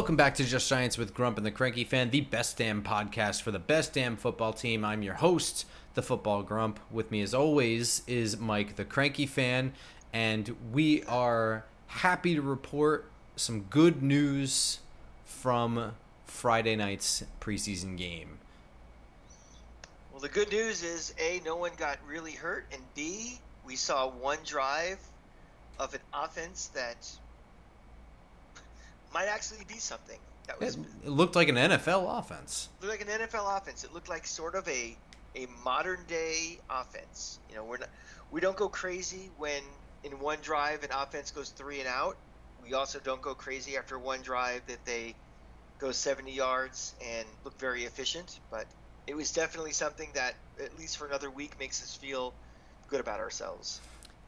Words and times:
Welcome 0.00 0.16
back 0.16 0.34
to 0.36 0.44
Just 0.44 0.66
Giants 0.66 0.96
with 0.96 1.12
Grump 1.12 1.36
and 1.36 1.44
the 1.44 1.50
Cranky 1.50 1.84
Fan, 1.84 2.08
the 2.08 2.22
best 2.22 2.56
damn 2.56 2.82
podcast 2.82 3.42
for 3.42 3.50
the 3.50 3.58
best 3.58 3.92
damn 3.92 4.16
football 4.16 4.54
team. 4.54 4.82
I'm 4.82 5.02
your 5.02 5.12
host, 5.12 5.66
the 5.92 6.00
Football 6.00 6.42
Grump. 6.42 6.80
With 6.90 7.10
me, 7.10 7.20
as 7.20 7.34
always, 7.34 8.00
is 8.06 8.38
Mike, 8.38 8.76
the 8.76 8.86
Cranky 8.86 9.26
Fan, 9.26 9.74
and 10.10 10.56
we 10.72 11.02
are 11.02 11.66
happy 11.88 12.34
to 12.34 12.40
report 12.40 13.10
some 13.36 13.64
good 13.64 14.02
news 14.02 14.78
from 15.26 15.94
Friday 16.24 16.76
night's 16.76 17.22
preseason 17.38 17.98
game. 17.98 18.38
Well, 20.10 20.22
the 20.22 20.30
good 20.30 20.50
news 20.50 20.82
is 20.82 21.12
A, 21.18 21.42
no 21.44 21.56
one 21.56 21.72
got 21.76 21.98
really 22.08 22.32
hurt, 22.32 22.64
and 22.72 22.80
B, 22.94 23.38
we 23.66 23.76
saw 23.76 24.08
one 24.08 24.38
drive 24.46 24.98
of 25.78 25.92
an 25.92 26.00
offense 26.14 26.68
that 26.68 27.06
might 29.12 29.26
actually 29.26 29.64
be 29.66 29.78
something. 29.78 30.18
That 30.46 30.60
was, 30.60 30.76
it 30.76 31.08
looked 31.08 31.36
like 31.36 31.48
an 31.48 31.56
NFL 31.56 32.18
offense. 32.18 32.68
Looked 32.80 33.00
like 33.00 33.08
an 33.08 33.20
NFL 33.28 33.56
offense. 33.56 33.84
It 33.84 33.92
looked 33.92 34.08
like 34.08 34.26
sort 34.26 34.54
of 34.54 34.66
a 34.68 34.96
a 35.36 35.46
modern 35.64 36.00
day 36.08 36.58
offense. 36.68 37.38
You 37.48 37.56
know, 37.56 37.64
we're 37.64 37.78
not 37.78 37.88
we 38.30 38.40
don't 38.40 38.56
go 38.56 38.68
crazy 38.68 39.30
when 39.38 39.62
in 40.04 40.12
one 40.18 40.38
drive 40.42 40.82
an 40.82 40.90
offense 40.92 41.30
goes 41.30 41.50
three 41.50 41.78
and 41.78 41.88
out. 41.88 42.16
We 42.62 42.74
also 42.74 42.98
don't 42.98 43.22
go 43.22 43.34
crazy 43.34 43.76
after 43.76 43.98
one 43.98 44.22
drive 44.22 44.62
that 44.66 44.84
they 44.84 45.14
go 45.78 45.92
70 45.92 46.30
yards 46.32 46.94
and 47.04 47.26
look 47.44 47.58
very 47.58 47.84
efficient. 47.84 48.40
But 48.50 48.66
it 49.06 49.16
was 49.16 49.32
definitely 49.32 49.72
something 49.72 50.10
that, 50.14 50.34
at 50.62 50.78
least 50.78 50.96
for 50.96 51.06
another 51.06 51.30
week, 51.30 51.58
makes 51.58 51.82
us 51.82 51.96
feel 51.96 52.34
good 52.88 53.00
about 53.00 53.18
ourselves. 53.18 53.80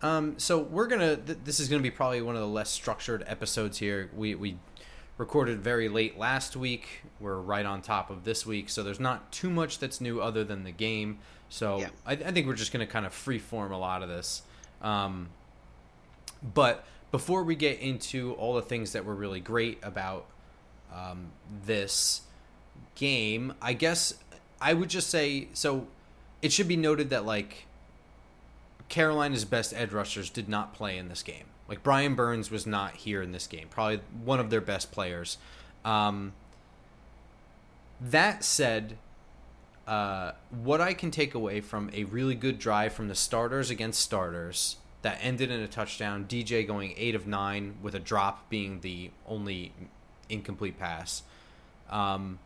Um, 0.03 0.39
so 0.39 0.59
we're 0.59 0.89
gonna. 0.89 1.17
Th- 1.17 1.39
this 1.45 1.61
is 1.61 1.69
gonna 1.69 1.83
be 1.83 1.91
probably 1.91 2.23
one 2.23 2.35
of 2.35 2.41
the 2.41 2.49
less 2.49 2.71
structured 2.71 3.23
episodes 3.29 3.79
here. 3.79 4.11
We 4.17 4.35
we 4.35 4.59
recorded 5.19 5.61
very 5.61 5.89
late 5.89 6.19
last 6.19 6.57
week. 6.57 7.03
We're 7.21 7.39
right 7.39 7.67
on 7.67 7.83
top 7.83 8.11
of 8.11 8.25
this 8.25 8.47
week, 8.47 8.69
so 8.71 8.83
there's 8.83 9.01
not 9.01 9.31
too 9.33 9.51
much 9.51 9.79
that's 9.79 10.01
new 10.01 10.21
other 10.21 10.45
than 10.45 10.65
the 10.65 10.71
game. 10.71 11.19
So 11.49 11.81
yeah. 11.81 11.89
I, 12.07 12.13
I, 12.13 12.33
think 12.33 12.47
we're 12.47 12.55
just 12.55 12.73
going 12.73 12.85
to 12.85 12.91
kind 12.91 13.05
of 13.05 13.13
freeform 13.13 13.73
a 13.73 13.77
lot 13.77 14.03
of 14.03 14.09
this. 14.09 14.43
Um, 14.81 15.29
but 16.43 16.85
before 17.11 17.45
we 17.45 17.55
get 17.55 17.79
into 17.79 18.33
all 18.35 18.55
the 18.55 18.63
things 18.63 18.93
that 18.93 19.05
were 19.05 19.15
really 19.15 19.41
great 19.41 19.79
about 19.83 20.27
um, 20.93 21.33
this 21.67 22.23
game, 22.95 23.53
I 23.61 23.75
guess 23.75 24.15
I 24.61 24.73
would 24.73 24.89
just 24.89 25.11
say 25.11 25.49
so. 25.53 25.87
It 26.41 26.53
should 26.53 26.69
be 26.69 26.77
noted 26.77 27.11
that 27.11 27.25
like 27.25 27.67
Carolina's 28.89 29.45
best 29.45 29.73
edge 29.75 29.93
rushers 29.93 30.31
did 30.31 30.49
not 30.49 30.75
play 30.75 30.99
in 30.99 31.09
this 31.09 31.23
game. 31.23 31.52
Like 31.73 31.83
Brian 31.83 32.15
Burns 32.15 32.51
was 32.51 32.67
not 32.67 32.97
here 32.97 33.23
in 33.23 33.33
this 33.33 33.47
game, 33.47 33.67
probably 33.71 34.01
one 34.27 34.39
of 34.41 34.51
their 34.51 34.61
best 34.61 34.93
players. 34.93 35.39
Um, 35.87 36.35
that 37.99 38.45
said, 38.45 38.99
uh, 39.87 40.33
what 40.51 40.83
I 40.83 40.93
can 40.93 41.11
take 41.11 41.35
away 41.35 41.63
from 41.63 41.89
a 41.95 42.05
really 42.05 42.35
good 42.35 42.59
drive 42.59 42.93
from 42.93 43.09
the 43.09 43.15
starters 43.15 43.71
against 43.71 44.01
starters 44.01 44.77
that 45.01 45.17
ended 45.23 45.51
in 45.51 45.61
a 45.61 45.67
touchdown, 45.67 46.27
DJ 46.29 46.67
going 46.67 46.93
eight 46.99 47.15
of 47.15 47.27
nine 47.27 47.77
with 47.81 47.95
a 47.95 48.01
drop 48.01 48.51
being 48.51 48.81
the 48.81 49.11
only 49.27 49.73
incomplete 50.29 50.79
pass, 50.79 51.23
um, 51.89 52.39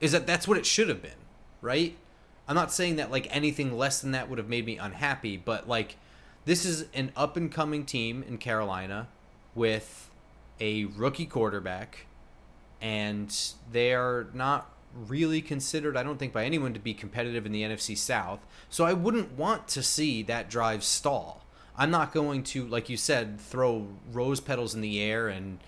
is 0.00 0.12
that 0.12 0.26
that's 0.26 0.48
what 0.48 0.56
it 0.56 0.64
should 0.64 0.88
have 0.88 1.02
been, 1.02 1.20
right? 1.60 1.98
I'm 2.48 2.54
not 2.54 2.72
saying 2.72 2.96
that 2.96 3.10
like 3.10 3.28
anything 3.28 3.76
less 3.76 4.00
than 4.00 4.12
that 4.12 4.30
would 4.30 4.38
have 4.38 4.48
made 4.48 4.64
me 4.64 4.78
unhappy, 4.78 5.36
but 5.36 5.68
like 5.68 5.96
this 6.48 6.64
is 6.64 6.86
an 6.94 7.12
up 7.14 7.36
and 7.36 7.52
coming 7.52 7.84
team 7.84 8.24
in 8.26 8.38
Carolina 8.38 9.06
with 9.54 10.10
a 10.58 10.86
rookie 10.86 11.26
quarterback, 11.26 12.06
and 12.80 13.36
they 13.70 13.92
are 13.92 14.28
not 14.32 14.70
really 14.94 15.42
considered, 15.42 15.94
I 15.94 16.02
don't 16.02 16.16
think, 16.16 16.32
by 16.32 16.46
anyone 16.46 16.72
to 16.72 16.80
be 16.80 16.94
competitive 16.94 17.44
in 17.44 17.52
the 17.52 17.64
NFC 17.64 17.94
South. 17.94 18.40
So 18.70 18.86
I 18.86 18.94
wouldn't 18.94 19.32
want 19.32 19.68
to 19.68 19.82
see 19.82 20.22
that 20.22 20.48
drive 20.48 20.82
stall. 20.82 21.44
I'm 21.76 21.90
not 21.90 22.14
going 22.14 22.42
to, 22.44 22.66
like 22.66 22.88
you 22.88 22.96
said, 22.96 23.38
throw 23.38 23.86
rose 24.10 24.40
petals 24.40 24.74
in 24.74 24.80
the 24.80 25.02
air 25.02 25.28
and, 25.28 25.58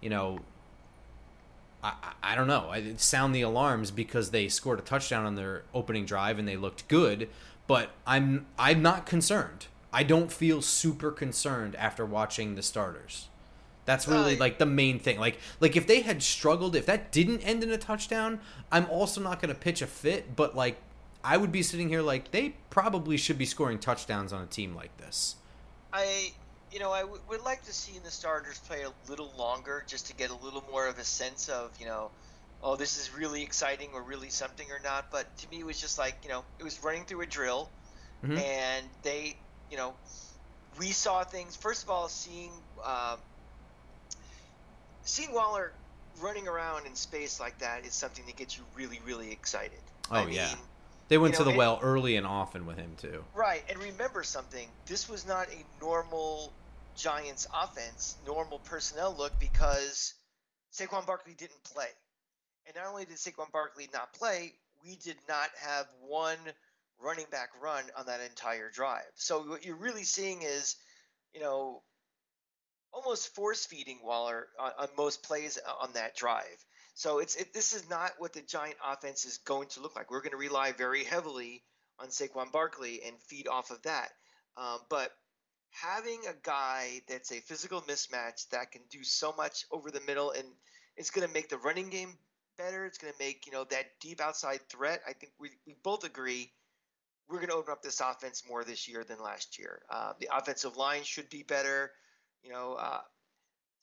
you 0.00 0.08
know, 0.08 0.38
I, 1.84 1.92
I 2.22 2.34
don't 2.36 2.48
know, 2.48 2.70
I 2.70 2.94
sound 2.96 3.34
the 3.34 3.42
alarms 3.42 3.90
because 3.90 4.30
they 4.30 4.48
scored 4.48 4.78
a 4.78 4.82
touchdown 4.82 5.26
on 5.26 5.34
their 5.34 5.64
opening 5.74 6.06
drive 6.06 6.38
and 6.38 6.48
they 6.48 6.56
looked 6.56 6.88
good. 6.88 7.28
But 7.66 7.90
I'm 8.06 8.46
I'm 8.58 8.80
not 8.80 9.04
concerned. 9.04 9.66
I 9.92 10.02
don't 10.02 10.32
feel 10.32 10.62
super 10.62 11.10
concerned 11.10 11.76
after 11.76 12.06
watching 12.06 12.54
the 12.54 12.62
starters. 12.62 13.28
That's 13.84 14.06
really 14.06 14.36
like 14.36 14.58
the 14.58 14.66
main 14.66 15.00
thing. 15.00 15.18
Like 15.18 15.38
like 15.60 15.76
if 15.76 15.86
they 15.86 16.02
had 16.02 16.22
struggled, 16.22 16.76
if 16.76 16.86
that 16.86 17.10
didn't 17.10 17.40
end 17.40 17.64
in 17.64 17.70
a 17.70 17.78
touchdown, 17.78 18.40
I'm 18.70 18.86
also 18.86 19.20
not 19.20 19.42
going 19.42 19.52
to 19.52 19.60
pitch 19.60 19.82
a 19.82 19.86
fit, 19.88 20.36
but 20.36 20.54
like 20.54 20.80
I 21.24 21.36
would 21.36 21.50
be 21.50 21.62
sitting 21.62 21.88
here 21.88 22.02
like 22.02 22.30
they 22.30 22.54
probably 22.70 23.16
should 23.16 23.38
be 23.38 23.44
scoring 23.44 23.78
touchdowns 23.78 24.32
on 24.32 24.42
a 24.42 24.46
team 24.46 24.74
like 24.74 24.96
this. 24.98 25.36
I 25.92 26.32
you 26.72 26.78
know, 26.78 26.90
I 26.90 27.00
w- 27.02 27.20
would 27.28 27.42
like 27.42 27.62
to 27.64 27.72
see 27.72 27.98
the 28.02 28.10
starters 28.10 28.58
play 28.60 28.82
a 28.82 29.10
little 29.10 29.32
longer 29.36 29.84
just 29.86 30.06
to 30.06 30.14
get 30.14 30.30
a 30.30 30.36
little 30.36 30.64
more 30.70 30.86
of 30.86 30.98
a 30.98 31.04
sense 31.04 31.48
of, 31.48 31.70
you 31.78 31.86
know, 31.86 32.10
oh, 32.62 32.76
this 32.76 32.98
is 32.98 33.14
really 33.14 33.42
exciting 33.42 33.90
or 33.92 34.02
really 34.02 34.30
something 34.30 34.66
or 34.70 34.80
not. 34.82 35.10
But 35.10 35.36
to 35.38 35.50
me, 35.50 35.60
it 35.60 35.66
was 35.66 35.80
just 35.80 35.98
like, 35.98 36.16
you 36.22 36.30
know, 36.30 36.44
it 36.58 36.64
was 36.64 36.82
running 36.82 37.04
through 37.04 37.20
a 37.22 37.26
drill, 37.26 37.68
mm-hmm. 38.24 38.38
and 38.38 38.86
they 39.02 39.36
you 39.72 39.78
know, 39.78 39.94
we 40.78 40.88
saw 40.88 41.24
things. 41.24 41.56
First 41.56 41.82
of 41.82 41.90
all, 41.90 42.08
seeing 42.08 42.52
uh, 42.84 43.16
seeing 45.02 45.32
Waller 45.32 45.72
running 46.20 46.46
around 46.46 46.86
in 46.86 46.94
space 46.94 47.40
like 47.40 47.58
that 47.58 47.86
is 47.86 47.94
something 47.94 48.24
that 48.26 48.36
gets 48.36 48.56
you 48.56 48.64
really, 48.76 49.00
really 49.06 49.32
excited. 49.32 49.80
Oh 50.10 50.16
I 50.16 50.28
yeah. 50.28 50.48
Mean, 50.48 50.56
they 51.08 51.16
went 51.16 51.34
to 51.36 51.44
know, 51.44 51.50
the 51.50 51.56
well 51.56 51.80
early 51.82 52.16
and 52.16 52.26
often 52.26 52.66
with 52.66 52.76
him 52.76 52.92
too. 52.98 53.24
Right, 53.34 53.62
and 53.70 53.78
remember 53.78 54.22
something. 54.22 54.68
This 54.86 55.08
was 55.08 55.26
not 55.26 55.48
a 55.48 55.82
normal 55.82 56.52
Giants 56.94 57.48
offense, 57.54 58.16
normal 58.26 58.58
personnel 58.58 59.14
look 59.16 59.32
because 59.40 60.12
Saquon 60.70 61.06
Barkley 61.06 61.34
didn't 61.34 61.64
play. 61.64 61.88
And 62.66 62.76
not 62.76 62.86
only 62.86 63.06
did 63.06 63.16
Saquon 63.16 63.50
Barkley 63.50 63.88
not 63.92 64.12
play, 64.12 64.52
we 64.84 64.96
did 64.96 65.16
not 65.28 65.48
have 65.56 65.86
one 66.06 66.38
running 67.02 67.26
back 67.30 67.50
run 67.60 67.84
on 67.96 68.06
that 68.06 68.20
entire 68.20 68.70
drive. 68.70 69.02
So 69.14 69.42
what 69.42 69.64
you're 69.64 69.76
really 69.76 70.04
seeing 70.04 70.42
is, 70.42 70.76
you 71.34 71.40
know, 71.40 71.82
almost 72.92 73.34
force 73.34 73.64
feeding 73.64 74.00
Waller 74.04 74.48
on, 74.58 74.72
on 74.78 74.88
most 74.96 75.22
plays 75.22 75.58
on 75.80 75.92
that 75.94 76.16
drive. 76.16 76.64
So 76.94 77.18
it's 77.18 77.36
it, 77.36 77.54
this 77.54 77.72
is 77.72 77.88
not 77.88 78.12
what 78.18 78.32
the 78.32 78.42
Giant 78.42 78.76
offense 78.86 79.24
is 79.24 79.38
going 79.38 79.68
to 79.70 79.80
look 79.80 79.96
like. 79.96 80.10
We're 80.10 80.20
going 80.20 80.32
to 80.32 80.36
rely 80.36 80.72
very 80.72 81.04
heavily 81.04 81.62
on 81.98 82.08
Saquon 82.08 82.52
Barkley 82.52 83.00
and 83.04 83.18
feed 83.20 83.48
off 83.48 83.70
of 83.70 83.82
that. 83.82 84.10
Um, 84.56 84.78
but 84.90 85.10
having 85.70 86.20
a 86.28 86.34
guy 86.42 87.00
that's 87.08 87.32
a 87.32 87.40
physical 87.40 87.80
mismatch 87.82 88.48
that 88.50 88.72
can 88.72 88.82
do 88.90 89.02
so 89.02 89.32
much 89.36 89.64
over 89.70 89.90
the 89.90 90.02
middle 90.02 90.32
and 90.32 90.46
it's 90.96 91.10
going 91.10 91.26
to 91.26 91.32
make 91.32 91.48
the 91.48 91.56
running 91.56 91.88
game 91.88 92.18
better. 92.58 92.84
It's 92.84 92.98
going 92.98 93.12
to 93.12 93.18
make 93.18 93.46
you 93.46 93.52
know 93.52 93.64
that 93.64 93.86
deep 94.00 94.20
outside 94.20 94.60
threat. 94.68 95.00
I 95.08 95.12
think 95.14 95.32
we, 95.40 95.50
we 95.66 95.74
both 95.82 96.04
agree 96.04 96.52
we're 97.32 97.38
going 97.38 97.48
to 97.48 97.54
open 97.54 97.72
up 97.72 97.82
this 97.82 98.00
offense 98.00 98.42
more 98.46 98.62
this 98.62 98.86
year 98.86 99.04
than 99.04 99.18
last 99.18 99.58
year. 99.58 99.80
Uh, 99.88 100.12
the 100.20 100.28
offensive 100.36 100.76
line 100.76 101.02
should 101.02 101.30
be 101.30 101.42
better. 101.42 101.90
You 102.42 102.52
know, 102.52 102.74
uh, 102.78 103.00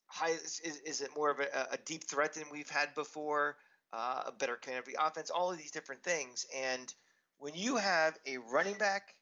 high 0.05 0.29
is, 0.29 0.61
is, 0.85 1.01
it 1.01 1.09
more 1.15 1.31
of 1.31 1.39
a, 1.39 1.47
a, 1.71 1.77
deep 1.83 2.03
threat 2.03 2.35
than 2.35 2.43
we've 2.51 2.69
had 2.69 2.93
before? 2.93 3.55
Uh, 3.91 4.21
a 4.27 4.31
better 4.31 4.55
command 4.55 4.81
of 4.81 4.85
the 4.85 5.03
offense, 5.03 5.31
all 5.31 5.51
of 5.51 5.57
these 5.57 5.71
different 5.71 6.03
things. 6.03 6.45
And 6.55 6.93
when 7.39 7.55
you 7.55 7.77
have 7.77 8.15
a 8.27 8.37
running 8.37 8.75
back 8.75 9.15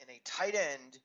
and 0.00 0.08
a 0.08 0.20
tight 0.24 0.54
end 0.54 0.98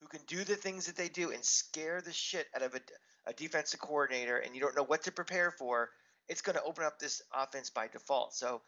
who 0.00 0.08
can 0.08 0.22
do 0.26 0.42
the 0.42 0.56
things 0.56 0.86
that 0.86 0.96
they 0.96 1.08
do 1.08 1.30
and 1.30 1.44
scare 1.44 2.00
the 2.00 2.12
shit 2.12 2.48
out 2.56 2.62
of 2.62 2.74
a, 2.74 2.80
a 3.26 3.32
defensive 3.32 3.78
coordinator, 3.78 4.38
and 4.38 4.56
you 4.56 4.60
don't 4.60 4.74
know 4.74 4.82
what 4.82 5.04
to 5.04 5.12
prepare 5.12 5.52
for, 5.52 5.90
it's 6.28 6.42
going 6.42 6.56
to 6.56 6.64
open 6.64 6.84
up 6.84 6.98
this 6.98 7.22
offense 7.32 7.70
by 7.70 7.86
default. 7.86 8.34
So 8.34 8.62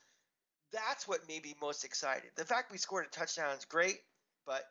that's 0.72 1.06
what 1.06 1.20
made 1.28 1.44
me 1.44 1.54
most 1.60 1.84
excited. 1.84 2.30
The 2.36 2.44
fact 2.44 2.72
we 2.72 2.78
scored 2.78 3.06
a 3.06 3.08
touchdown 3.08 3.56
is 3.56 3.64
great, 3.64 4.00
but 4.46 4.64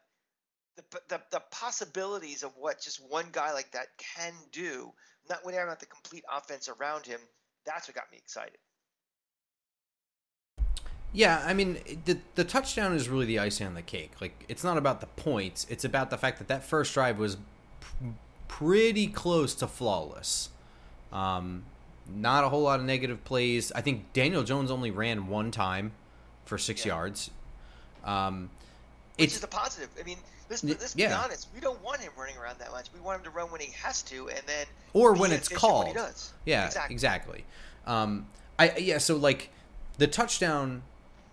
the, 0.75 0.83
the, 1.09 1.21
the 1.31 1.41
possibilities 1.51 2.43
of 2.43 2.51
what 2.57 2.81
just 2.81 2.99
one 3.09 3.25
guy 3.31 3.53
like 3.53 3.71
that 3.71 3.87
can 3.97 4.33
do, 4.51 4.91
not 5.29 5.45
when 5.45 5.53
have 5.53 5.79
the 5.79 5.85
complete 5.85 6.23
offense 6.35 6.67
around 6.67 7.05
him, 7.05 7.19
that's 7.65 7.87
what 7.87 7.95
got 7.95 8.11
me 8.11 8.17
excited. 8.17 8.57
Yeah, 11.13 11.43
I 11.45 11.53
mean, 11.53 11.77
the 12.05 12.17
the 12.33 12.43
touchdown 12.43 12.95
is 12.95 13.07
really 13.07 13.27
the 13.27 13.37
icing 13.37 13.67
on 13.67 13.75
the 13.75 13.83
cake. 13.83 14.13
Like, 14.19 14.45
it's 14.49 14.63
not 14.63 14.77
about 14.77 14.99
the 14.99 15.05
points; 15.05 15.67
it's 15.69 15.85
about 15.85 16.09
the 16.09 16.17
fact 16.17 16.39
that 16.39 16.47
that 16.47 16.63
first 16.63 16.91
drive 16.95 17.19
was 17.19 17.35
p- 17.79 18.13
pretty 18.47 19.05
close 19.05 19.53
to 19.55 19.67
flawless. 19.67 20.49
Um, 21.11 21.65
not 22.07 22.44
a 22.44 22.50
whole 22.50 22.61
lot 22.63 22.79
of 22.79 22.85
negative 22.85 23.23
plays. 23.23 23.71
I 23.73 23.81
think 23.81 24.11
Daniel 24.13 24.44
Jones 24.44 24.71
only 24.71 24.91
ran 24.91 25.27
one 25.27 25.51
time 25.51 25.94
for 26.45 26.57
six 26.57 26.85
Yeah. 26.85 26.94
yards. 26.94 27.31
Um, 28.03 28.50
Which 29.17 29.27
it's 29.27 29.38
is 29.38 29.44
a 29.44 29.47
positive. 29.47 29.89
I 30.00 30.03
mean, 30.03 30.17
let's, 30.50 30.63
let's 30.63 30.94
be 30.94 31.05
honest. 31.05 31.47
We 31.53 31.61
don't 31.61 31.81
want 31.83 32.01
him 32.01 32.11
running 32.17 32.38
around 32.38 32.59
that 32.59 32.71
much. 32.71 32.88
We 32.94 33.00
want 33.00 33.19
him 33.19 33.23
to 33.25 33.29
run 33.29 33.51
when 33.51 33.61
he 33.61 33.71
has 33.73 34.01
to, 34.03 34.29
and 34.29 34.41
then 34.45 34.65
or 34.94 35.13
when 35.13 35.31
it's 35.31 35.47
called. 35.47 35.95
When. 35.95 36.05
Yeah, 36.45 36.65
exactly. 36.65 36.94
exactly. 36.94 37.45
Um, 37.85 38.27
I 38.59 38.77
yeah, 38.77 38.97
so 38.97 39.15
like 39.15 39.50
the 39.97 40.07
touchdown 40.07 40.83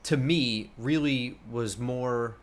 to 0.05 0.17
me 0.17 0.71
really 0.79 1.39
was 1.51 1.79
more 1.79 2.37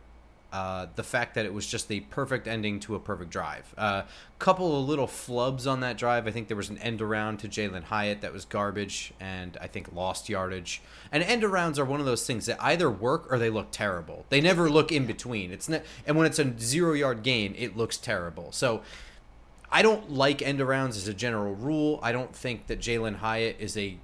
uh, 0.50 0.86
the 0.96 1.02
fact 1.02 1.34
that 1.34 1.44
it 1.44 1.52
was 1.52 1.66
just 1.66 1.88
the 1.88 2.00
perfect 2.00 2.48
ending 2.48 2.80
to 2.80 2.94
a 2.94 2.98
perfect 2.98 3.30
drive. 3.30 3.74
A 3.76 3.80
uh, 3.80 4.06
couple 4.38 4.80
of 4.80 4.88
little 4.88 5.06
flubs 5.06 5.70
on 5.70 5.80
that 5.80 5.98
drive. 5.98 6.26
I 6.26 6.30
think 6.30 6.48
there 6.48 6.56
was 6.56 6.70
an 6.70 6.78
end 6.78 7.02
around 7.02 7.38
to 7.40 7.48
Jalen 7.48 7.84
Hyatt 7.84 8.22
that 8.22 8.32
was 8.32 8.46
garbage 8.46 9.12
and 9.20 9.58
I 9.60 9.66
think 9.66 9.92
lost 9.92 10.30
yardage. 10.30 10.80
And 11.12 11.22
end 11.22 11.42
arounds 11.42 11.78
are 11.78 11.84
one 11.84 12.00
of 12.00 12.06
those 12.06 12.26
things 12.26 12.46
that 12.46 12.56
either 12.62 12.90
work 12.90 13.30
or 13.30 13.38
they 13.38 13.50
look 13.50 13.70
terrible. 13.70 14.24
They 14.30 14.40
never 14.40 14.70
look 14.70 14.90
in 14.90 15.04
between. 15.04 15.52
It's 15.52 15.68
not, 15.68 15.82
and 16.06 16.16
when 16.16 16.26
it's 16.26 16.38
a 16.38 16.58
zero 16.58 16.94
yard 16.94 17.22
gain, 17.22 17.54
it 17.58 17.76
looks 17.76 17.98
terrible. 17.98 18.50
So 18.50 18.82
I 19.70 19.82
don't 19.82 20.10
like 20.10 20.40
end 20.40 20.60
arounds 20.60 20.96
as 20.96 21.08
a 21.08 21.14
general 21.14 21.54
rule. 21.54 22.00
I 22.02 22.12
don't 22.12 22.34
think 22.34 22.68
that 22.68 22.80
Jalen 22.80 23.16
Hyatt 23.16 23.56
is 23.58 23.76
a 23.76 23.98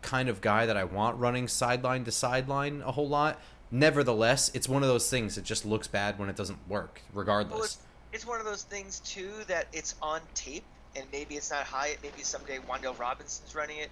kind 0.00 0.28
of 0.28 0.40
guy 0.40 0.66
that 0.66 0.76
I 0.76 0.84
want 0.84 1.18
running 1.18 1.48
sideline 1.48 2.04
to 2.04 2.12
sideline 2.12 2.82
a 2.84 2.92
whole 2.92 3.08
lot. 3.08 3.40
Nevertheless, 3.70 4.50
it's 4.54 4.68
one 4.68 4.82
of 4.82 4.88
those 4.88 5.08
things 5.10 5.34
that 5.34 5.44
just 5.44 5.64
looks 5.64 5.88
bad 5.88 6.18
when 6.18 6.28
it 6.28 6.36
doesn't 6.36 6.58
work, 6.68 7.00
regardless. 7.12 7.54
Well, 7.54 7.64
it's, 7.64 7.78
it's 8.12 8.26
one 8.26 8.38
of 8.38 8.46
those 8.46 8.62
things 8.62 9.00
too 9.00 9.32
that 9.48 9.66
it's 9.72 9.94
on 10.00 10.20
tape, 10.34 10.64
and 10.94 11.04
maybe 11.12 11.34
it's 11.34 11.50
not 11.50 11.64
Hyatt. 11.64 11.98
Maybe 12.02 12.22
someday 12.22 12.58
Wan'Dale 12.58 12.98
Robinson's 12.98 13.54
running 13.54 13.78
it, 13.78 13.90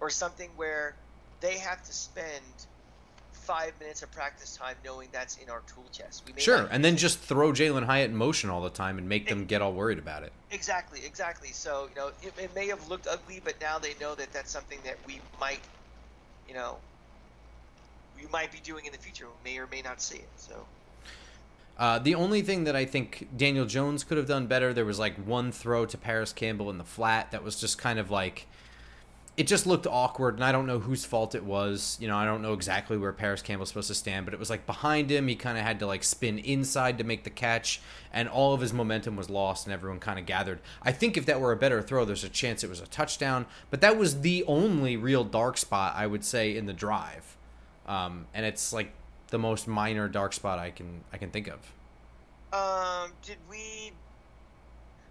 or 0.00 0.10
something 0.10 0.50
where 0.56 0.94
they 1.40 1.58
have 1.58 1.82
to 1.84 1.92
spend 1.92 2.44
five 3.32 3.72
minutes 3.80 4.02
of 4.02 4.10
practice 4.12 4.56
time 4.56 4.76
knowing 4.84 5.08
that's 5.12 5.36
in 5.38 5.50
our 5.50 5.62
tool 5.66 5.84
chest. 5.92 6.22
Sure, 6.36 6.68
and 6.70 6.84
then 6.84 6.94
it. 6.94 6.98
just 6.98 7.18
throw 7.18 7.52
Jalen 7.52 7.84
Hyatt 7.84 8.10
in 8.10 8.16
motion 8.16 8.50
all 8.50 8.60
the 8.60 8.70
time 8.70 8.98
and 8.98 9.08
make 9.08 9.28
them 9.28 9.44
get 9.44 9.62
all 9.62 9.72
worried 9.72 9.98
about 9.98 10.22
it. 10.22 10.32
Exactly, 10.50 11.00
exactly. 11.04 11.48
So 11.48 11.88
you 11.88 11.96
know, 11.96 12.08
it, 12.22 12.32
it 12.38 12.54
may 12.54 12.68
have 12.68 12.88
looked 12.88 13.06
ugly, 13.06 13.40
but 13.42 13.54
now 13.60 13.78
they 13.78 13.94
know 14.00 14.14
that 14.14 14.32
that's 14.32 14.50
something 14.50 14.78
that 14.84 14.98
we 15.06 15.20
might, 15.40 15.60
you 16.48 16.54
know, 16.54 16.76
we 18.20 18.28
might 18.30 18.52
be 18.52 18.58
doing 18.58 18.86
in 18.86 18.92
the 18.92 18.98
future. 18.98 19.26
May 19.44 19.58
or 19.58 19.66
may 19.66 19.82
not 19.82 20.00
see 20.00 20.16
it. 20.16 20.28
So 20.36 20.66
Uh, 21.78 21.98
the 21.98 22.14
only 22.14 22.42
thing 22.42 22.64
that 22.64 22.76
I 22.76 22.84
think 22.84 23.28
Daniel 23.36 23.64
Jones 23.64 24.04
could 24.04 24.18
have 24.18 24.26
done 24.26 24.46
better, 24.46 24.74
there 24.74 24.84
was 24.84 24.98
like 24.98 25.16
one 25.16 25.50
throw 25.50 25.86
to 25.86 25.96
Parris 25.96 26.32
Campbell 26.32 26.68
in 26.68 26.76
the 26.76 26.84
flat 26.84 27.30
that 27.30 27.42
was 27.42 27.58
just 27.58 27.78
kind 27.78 27.98
of 27.98 28.10
like 28.10 28.46
it 29.36 29.46
just 29.46 29.66
looked 29.66 29.86
awkward, 29.86 30.34
and 30.34 30.44
I 30.44 30.52
don't 30.52 30.66
know 30.66 30.80
whose 30.80 31.06
fault 31.06 31.34
it 31.34 31.44
was. 31.44 31.96
You 31.98 32.08
know, 32.08 32.16
I 32.16 32.26
don't 32.26 32.42
know 32.42 32.52
exactly 32.52 32.98
where 32.98 33.12
Parris 33.12 33.40
Campbell's 33.40 33.68
supposed 33.68 33.88
to 33.88 33.94
stand, 33.94 34.26
but 34.26 34.34
it 34.34 34.40
was 34.40 34.50
like 34.50 34.66
behind 34.66 35.10
him. 35.10 35.28
He 35.28 35.34
kind 35.34 35.56
of 35.56 35.64
had 35.64 35.78
to 35.78 35.86
like 35.86 36.04
spin 36.04 36.38
inside 36.38 36.98
to 36.98 37.04
make 37.04 37.24
the 37.24 37.30
catch, 37.30 37.80
and 38.12 38.28
all 38.28 38.52
of 38.52 38.60
his 38.60 38.74
momentum 38.74 39.16
was 39.16 39.30
lost, 39.30 39.66
and 39.66 39.72
everyone 39.72 40.00
kind 40.00 40.18
of 40.18 40.26
gathered. 40.26 40.58
I 40.82 40.92
think 40.92 41.16
if 41.16 41.24
that 41.24 41.40
were 41.40 41.52
a 41.52 41.56
better 41.56 41.80
throw, 41.80 42.04
there's 42.04 42.24
a 42.24 42.28
chance 42.28 42.62
it 42.62 42.68
was 42.68 42.80
a 42.80 42.86
touchdown, 42.86 43.46
but 43.70 43.80
that 43.80 43.96
was 43.96 44.20
the 44.20 44.44
only 44.46 44.98
real 44.98 45.24
dark 45.24 45.56
spot 45.56 45.94
I 45.96 46.06
would 46.06 46.24
say 46.24 46.54
in 46.54 46.66
the 46.66 46.74
drive, 46.74 47.38
um, 47.90 48.26
and 48.32 48.46
it's 48.46 48.72
like 48.72 48.92
the 49.28 49.38
most 49.38 49.66
minor 49.66 50.08
dark 50.08 50.32
spot 50.32 50.58
I 50.58 50.70
can 50.70 51.02
I 51.12 51.18
can 51.18 51.30
think 51.30 51.48
of. 51.48 51.58
Um, 52.52 53.12
did 53.22 53.36
we? 53.50 53.92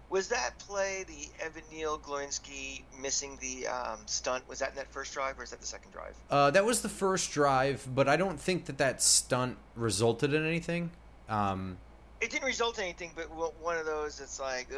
Was 0.08 0.26
that 0.28 0.58
play 0.58 1.04
the 1.06 1.28
Evan 1.44 1.62
Neal 1.70 1.98
Glowinski 1.98 2.82
missing 3.00 3.38
the 3.40 3.68
um, 3.68 3.98
stunt? 4.06 4.48
Was 4.48 4.58
that 4.58 4.70
in 4.70 4.74
that 4.76 4.90
first 4.90 5.14
drive 5.14 5.38
or 5.38 5.44
is 5.44 5.50
that 5.50 5.60
the 5.60 5.66
second 5.66 5.92
drive? 5.92 6.16
Uh, 6.28 6.50
that 6.50 6.64
was 6.64 6.82
the 6.82 6.88
first 6.88 7.30
drive, 7.30 7.86
but 7.94 8.08
I 8.08 8.16
don't 8.16 8.40
think 8.40 8.64
that 8.64 8.78
that 8.78 9.00
stunt 9.00 9.56
resulted 9.76 10.34
in 10.34 10.44
anything. 10.44 10.90
Um, 11.28 11.76
It 12.20 12.30
didn't 12.30 12.46
result 12.46 12.78
in 12.78 12.84
anything, 12.84 13.12
but 13.14 13.30
one 13.62 13.76
of 13.78 13.86
those 13.86 14.18
that's 14.18 14.40
like, 14.40 14.68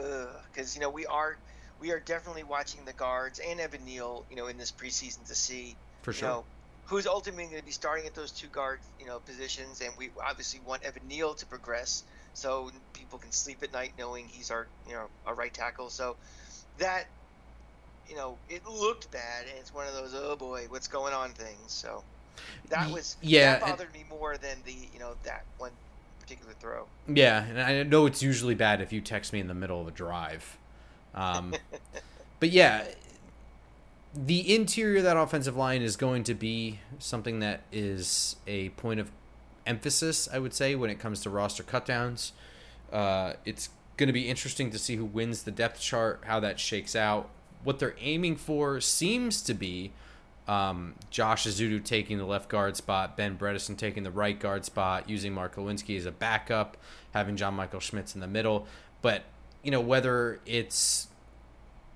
because 0.52 0.75
you 0.75 0.82
know 0.82 0.90
we 0.90 1.06
are 1.06 1.38
we 1.81 1.93
are 1.93 2.00
definitely 2.00 2.44
watching 2.44 2.84
the 2.84 2.93
guards 2.93 3.38
and 3.38 3.58
Evan 3.58 3.84
Neal, 3.87 4.26
you 4.28 4.37
know, 4.37 4.48
in 4.48 4.58
this 4.58 4.70
preseason 4.70 5.26
to 5.28 5.34
see 5.34 5.76
for 6.02 6.10
you 6.10 6.19
sure. 6.19 6.28
know 6.28 6.44
who's 6.87 7.06
ultimately 7.06 7.44
going 7.46 7.58
to 7.58 7.64
be 7.64 7.73
starting 7.73 8.06
at 8.06 8.14
those 8.14 8.32
two 8.32 8.49
guard 8.49 8.81
you 9.00 9.06
know 9.06 9.19
positions, 9.20 9.81
and 9.81 9.93
we 9.96 10.11
obviously 10.25 10.61
want 10.67 10.82
Evan 10.82 11.06
Neal 11.08 11.34
to 11.34 11.46
progress 11.46 12.05
so 12.34 12.70
people 12.93 13.19
can 13.19 13.32
sleep 13.32 13.62
at 13.62 13.73
night 13.73 13.93
knowing 13.99 14.26
he's 14.29 14.50
our 14.50 14.67
you 14.87 14.94
know 14.94 15.06
our 15.26 15.34
right 15.34 15.52
tackle. 15.52 15.90
So 15.90 16.17
that 16.79 17.06
you 18.08 18.17
know 18.17 18.37
it 18.49 18.67
looked 18.67 19.11
bad, 19.11 19.44
and 19.49 19.58
it's 19.58 19.75
one 19.75 19.87
of 19.87 19.94
those 19.94 20.14
oh 20.14 20.37
boy, 20.37 20.67
what's 20.69 20.88
going 20.88 21.14
on 21.14 21.31
things. 21.31 21.73
So 21.73 22.02
that 22.70 22.90
was 22.90 23.17
yeah, 23.20 23.52
that 23.52 23.62
and- 23.62 23.70
bothered 23.73 23.93
me 23.93 24.05
more 24.08 24.37
than 24.37 24.58
the 24.64 24.73
you 24.73 24.99
know 24.99 25.14
that 25.25 25.44
one 25.58 25.70
particular 26.20 26.52
throw. 26.61 26.87
Yeah, 27.08 27.44
and 27.44 27.61
I 27.61 27.82
know 27.82 28.06
it's 28.06 28.23
usually 28.23 28.55
bad 28.55 28.81
if 28.81 28.93
you 28.93 29.00
text 29.00 29.32
me 29.32 29.40
in 29.40 29.49
the 29.49 29.55
middle 29.55 29.81
of 29.81 29.88
a 29.88 29.90
drive. 29.90 30.56
Um, 31.14 31.55
but 32.40 32.50
yeah, 32.50 32.84
the 34.14 34.55
interior 34.55 34.99
of 34.99 35.05
that 35.05 35.17
offensive 35.17 35.56
line 35.56 35.82
is 35.82 35.97
going 35.97 36.25
to 36.25 36.35
be 36.35 36.81
something 36.99 37.41
that 37.41 37.62
is 37.73 38.37
a 38.47 38.69
point 38.70 39.00
of 39.00 39.11
emphasis, 39.67 40.29
I 40.32 40.38
would 40.38 40.53
say, 40.53 40.75
when 40.75 40.91
it 40.91 40.99
comes 40.99 41.20
to 41.23 41.31
roster 41.31 41.62
cutdowns. 41.62 42.32
Uh, 42.93 43.35
it's 43.44 43.70
going 43.97 44.09
to 44.09 44.12
be 44.12 44.29
interesting 44.29 44.70
to 44.70 44.79
see 44.79 44.97
who 44.97 45.05
wins 45.05 45.44
the 45.44 45.50
depth 45.50 45.81
chart, 45.81 46.25
how 46.26 46.41
that 46.41 46.61
shakes 46.61 46.94
out. 46.94 47.31
What 47.64 47.79
they're 47.79 47.97
aiming 48.00 48.37
for 48.37 48.81
seems 48.81 49.41
to 49.43 49.55
be 49.55 49.93
um, 50.47 50.94
Josh 51.11 51.47
Ezeudu 51.47 51.82
taking 51.82 52.19
the 52.19 52.26
left 52.26 52.49
guard 52.49 52.76
spot, 52.76 53.17
Ben 53.17 53.38
Bredeson 53.38 53.76
taking 53.76 54.03
the 54.03 54.11
right 54.11 54.38
guard 54.38 54.65
spot, 54.65 55.08
using 55.08 55.32
Mark 55.32 55.56
Glowinski 55.56 55.97
as 55.97 56.05
a 56.05 56.12
backup, 56.12 56.76
having 57.12 57.37
John 57.37 57.55
Michael 57.55 57.81
Schmitz 57.81 58.15
in 58.15 58.20
the 58.20 58.26
middle. 58.26 58.67
But, 59.00 59.23
you 59.62 59.70
know, 59.70 59.81
whether 59.81 60.41
it's 60.44 61.08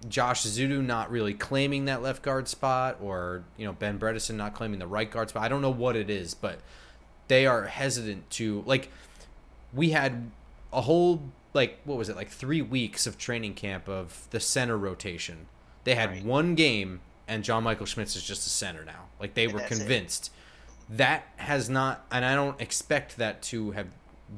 Josh 0.08 0.44
Ezeudu 0.46 0.84
not 0.84 1.10
really 1.10 1.34
claiming 1.34 1.86
that 1.86 2.02
left 2.02 2.22
guard 2.22 2.48
spot 2.48 2.98
or, 3.00 3.44
you 3.56 3.66
know, 3.66 3.72
Ben 3.72 3.98
Bredeson 3.98 4.34
not 4.36 4.54
claiming 4.54 4.78
the 4.78 4.86
right 4.86 5.10
guard 5.10 5.30
spot, 5.30 5.42
I 5.42 5.48
don't 5.48 5.62
know 5.62 5.70
what 5.70 5.96
it 5.96 6.10
is, 6.10 6.34
but 6.34 6.60
they 7.28 7.46
are 7.46 7.64
hesitant 7.64 8.28
to, 8.30 8.62
like, 8.66 8.90
we 9.72 9.90
had 9.90 10.30
a 10.72 10.82
whole, 10.82 11.22
like, 11.54 11.78
what 11.84 11.98
was 11.98 12.08
it, 12.08 12.16
like 12.16 12.28
three 12.28 12.62
weeks 12.62 13.06
of 13.06 13.18
training 13.18 13.54
camp 13.54 13.88
of 13.88 14.28
the 14.30 14.40
center 14.40 14.76
rotation. 14.76 15.46
They 15.84 15.94
had 15.94 16.10
Right. 16.10 16.24
one 16.24 16.54
game 16.54 17.00
and 17.28 17.42
John 17.42 17.64
Michael 17.64 17.86
Schmitz 17.86 18.14
is 18.14 18.22
just 18.22 18.46
a 18.46 18.50
center 18.50 18.84
now. 18.84 19.06
Like 19.18 19.34
they 19.34 19.44
And 19.44 19.52
were 19.54 19.58
that's 19.60 19.72
it. 19.72 19.78
convinced. 19.78 20.30
That 20.88 21.24
has 21.36 21.68
not, 21.68 22.06
and 22.12 22.24
I 22.24 22.34
don't 22.36 22.60
expect 22.60 23.16
that 23.16 23.42
to 23.44 23.72
have 23.72 23.88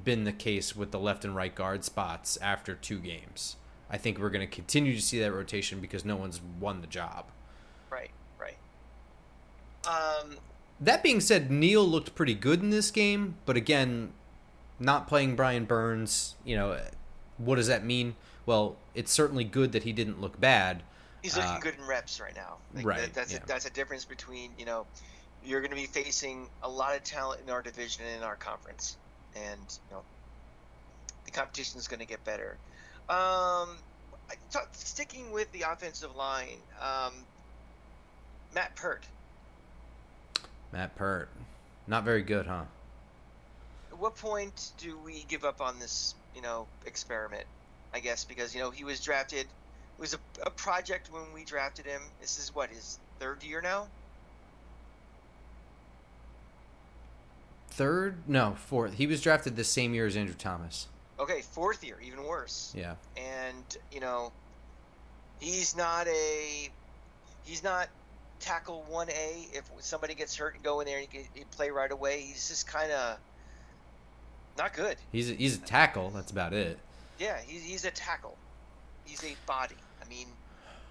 been 0.04 0.24
the 0.24 0.32
case 0.32 0.74
with 0.74 0.90
the 0.90 0.98
left 0.98 1.24
and 1.24 1.34
right 1.36 1.54
guard 1.54 1.84
spots 1.84 2.38
after 2.40 2.74
two 2.74 2.98
games. 3.00 3.56
I 3.90 3.96
think 3.96 4.18
we're 4.18 4.30
going 4.30 4.46
to 4.46 4.54
continue 4.54 4.94
to 4.94 5.00
see 5.02 5.18
that 5.20 5.32
rotation 5.32 5.80
because 5.80 6.04
no 6.04 6.16
one's 6.16 6.40
won 6.60 6.80
the 6.80 6.86
job. 6.86 7.26
Right, 7.90 8.10
right. 8.38 8.56
Um, 9.86 10.36
That 10.80 11.02
being 11.02 11.20
said, 11.20 11.50
Neal 11.50 11.84
looked 11.84 12.14
pretty 12.14 12.34
good 12.34 12.60
in 12.62 12.70
this 12.70 12.90
game, 12.90 13.36
but 13.46 13.56
again, 13.56 14.12
not 14.78 15.08
playing 15.08 15.36
Brian 15.36 15.64
Burns, 15.64 16.34
you 16.44 16.54
know, 16.56 16.78
what 17.38 17.56
does 17.56 17.66
that 17.68 17.84
mean? 17.84 18.14
Well, 18.46 18.76
it's 18.94 19.12
certainly 19.12 19.44
good 19.44 19.72
that 19.72 19.84
he 19.84 19.92
didn't 19.92 20.20
look 20.20 20.38
bad. 20.40 20.82
he's 21.22 21.36
looking 21.36 21.50
Uh, 21.50 21.58
good 21.58 21.74
in 21.76 21.84
reps 21.86 22.20
right 22.20 22.34
now. 22.36 22.58
Like, 22.74 22.84
right, 22.86 23.00
that- 23.00 23.14
that's 23.14 23.32
yeah. 23.32 23.40
a, 23.42 23.46
that's 23.46 23.66
a 23.66 23.70
difference 23.70 24.04
between 24.04 24.52
you 24.58 24.64
know 24.64 24.86
you're 25.44 25.60
going 25.60 25.70
to 25.70 25.76
be 25.76 25.86
facing 25.86 26.48
a 26.62 26.68
lot 26.68 26.94
of 26.96 27.02
talent 27.04 27.40
in 27.42 27.50
our 27.50 27.60
division 27.62 28.04
and 28.06 28.16
in 28.18 28.22
our 28.22 28.36
conference, 28.36 28.96
and 29.34 29.60
you 29.88 29.96
know 29.96 30.02
the 31.24 31.30
competition 31.32 31.78
is 31.78 31.88
going 31.88 32.00
to 32.00 32.06
get 32.06 32.22
better. 32.24 32.56
Um, 33.08 33.78
thought- 34.50 34.74
sticking 34.74 35.30
with 35.30 35.50
the 35.52 35.62
offensive 35.62 36.14
line, 36.16 36.60
um, 36.80 37.12
Matt 38.54 38.74
Peart. 38.76 39.04
Matt 40.72 40.94
Peart, 40.96 41.30
not 41.86 42.04
very 42.04 42.22
good, 42.22 42.46
huh? 42.46 42.64
At 43.90 43.98
what 43.98 44.16
point 44.16 44.72
do 44.76 44.98
we 44.98 45.24
give 45.24 45.44
up 45.44 45.60
on 45.60 45.78
this, 45.78 46.14
you 46.34 46.42
know, 46.42 46.66
experiment? 46.84 47.46
I 47.94 48.00
guess 48.00 48.24
because 48.24 48.54
you 48.54 48.60
know 48.60 48.70
he 48.70 48.84
was 48.84 49.00
drafted. 49.00 49.40
It 49.40 50.00
was 50.00 50.14
a, 50.14 50.18
a 50.44 50.50
project 50.50 51.10
when 51.10 51.32
we 51.32 51.44
drafted 51.44 51.86
him. 51.86 52.02
This 52.20 52.38
is 52.38 52.54
what 52.54 52.68
his 52.70 52.98
third 53.18 53.42
year 53.42 53.60
now. 53.62 53.88
Third? 57.70 58.28
No, 58.28 58.56
fourth. 58.56 58.94
He 58.94 59.06
was 59.06 59.22
drafted 59.22 59.56
the 59.56 59.64
same 59.64 59.94
year 59.94 60.06
as 60.06 60.16
Andrew 60.16 60.34
Thomas. 60.34 60.88
Okay, 61.20 61.42
fourth 61.42 61.82
year, 61.84 61.96
even 62.04 62.24
worse. 62.24 62.72
Yeah. 62.76 62.94
And 63.16 63.76
you 63.92 64.00
know, 64.00 64.32
he's 65.40 65.76
not 65.76 66.06
a, 66.06 66.68
he's 67.44 67.64
not 67.64 67.88
tackle 68.40 68.84
one 68.88 69.10
A 69.10 69.48
if 69.52 69.64
somebody 69.80 70.14
gets 70.14 70.36
hurt 70.36 70.54
and 70.54 70.62
go 70.62 70.80
in 70.80 70.86
there 70.86 70.98
and 70.98 71.08
you, 71.12 71.20
you 71.34 71.44
play 71.50 71.70
right 71.70 71.90
away. 71.90 72.20
He's 72.20 72.48
just 72.48 72.66
kind 72.66 72.92
of 72.92 73.18
not 74.56 74.74
good. 74.74 74.96
He's 75.10 75.30
a, 75.30 75.34
he's 75.34 75.56
a 75.56 75.60
tackle. 75.60 76.10
That's 76.10 76.30
about 76.30 76.52
it. 76.52 76.78
Yeah, 77.18 77.38
he's, 77.46 77.64
he's 77.64 77.84
a 77.84 77.90
tackle. 77.90 78.36
He's 79.04 79.24
a 79.24 79.34
body. 79.46 79.74
I 80.00 80.08
mean, 80.08 80.28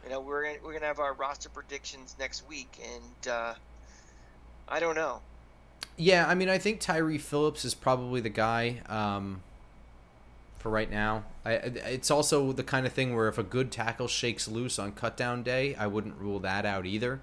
you 0.04 0.10
know, 0.10 0.20
we're 0.20 0.44
gonna, 0.44 0.58
we're 0.64 0.74
gonna 0.74 0.88
have 0.88 1.00
our 1.00 1.14
roster 1.14 1.50
predictions 1.50 2.16
next 2.20 2.48
week, 2.48 2.80
and 2.84 3.32
uh, 3.32 3.54
I 4.68 4.80
don't 4.80 4.96
know. 4.96 5.22
Yeah, 5.96 6.28
I 6.28 6.36
mean, 6.36 6.50
I 6.50 6.58
think 6.58 6.80
Tyree 6.80 7.18
Phillips 7.18 7.66
is 7.66 7.74
probably 7.74 8.22
the 8.22 8.30
guy 8.30 8.82
um, 8.88 9.42
for 10.58 10.70
right 10.70 10.90
now. 10.90 11.24
I, 11.46 11.54
it's 11.54 12.12
also 12.12 12.52
the 12.52 12.64
kind 12.64 12.86
of 12.86 12.94
thing 12.94 13.16
where 13.16 13.28
if 13.28 13.38
a 13.38 13.44
good 13.44 13.72
tackle 13.72 14.08
shakes 14.08 14.48
loose 14.48 14.80
on 14.80 14.92
cutdown 14.92 15.44
day, 15.44 15.76
I 15.76 15.88
wouldn't 15.88 16.18
rule 16.18 16.40
that 16.40 16.66
out 16.66 16.86
either. 16.86 17.22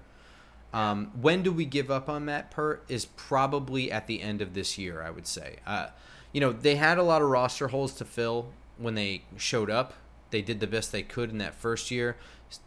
Um, 0.73 1.11
when 1.19 1.41
do 1.41 1.51
we 1.51 1.65
give 1.65 1.89
up 1.89 2.09
on 2.09 2.25
Matt 2.25 2.51
Peart? 2.51 2.83
Is 2.89 3.05
probably 3.05 3.91
at 3.91 4.07
the 4.07 4.21
end 4.21 4.41
of 4.41 4.53
this 4.53 4.77
year, 4.77 5.01
I 5.01 5.09
would 5.09 5.27
say. 5.27 5.57
Uh, 5.65 5.87
you 6.33 6.41
know, 6.41 6.51
they 6.51 6.75
had 6.75 6.97
a 6.97 7.03
lot 7.03 7.21
of 7.21 7.29
roster 7.29 7.69
holes 7.69 7.93
to 7.93 8.05
fill 8.05 8.51
when 8.77 8.95
they 8.95 9.23
showed 9.37 9.69
up. 9.69 9.93
They 10.31 10.41
did 10.41 10.59
the 10.59 10.67
best 10.67 10.91
they 10.91 11.03
could 11.03 11.29
in 11.29 11.37
that 11.37 11.55
first 11.55 11.91
year. 11.91 12.17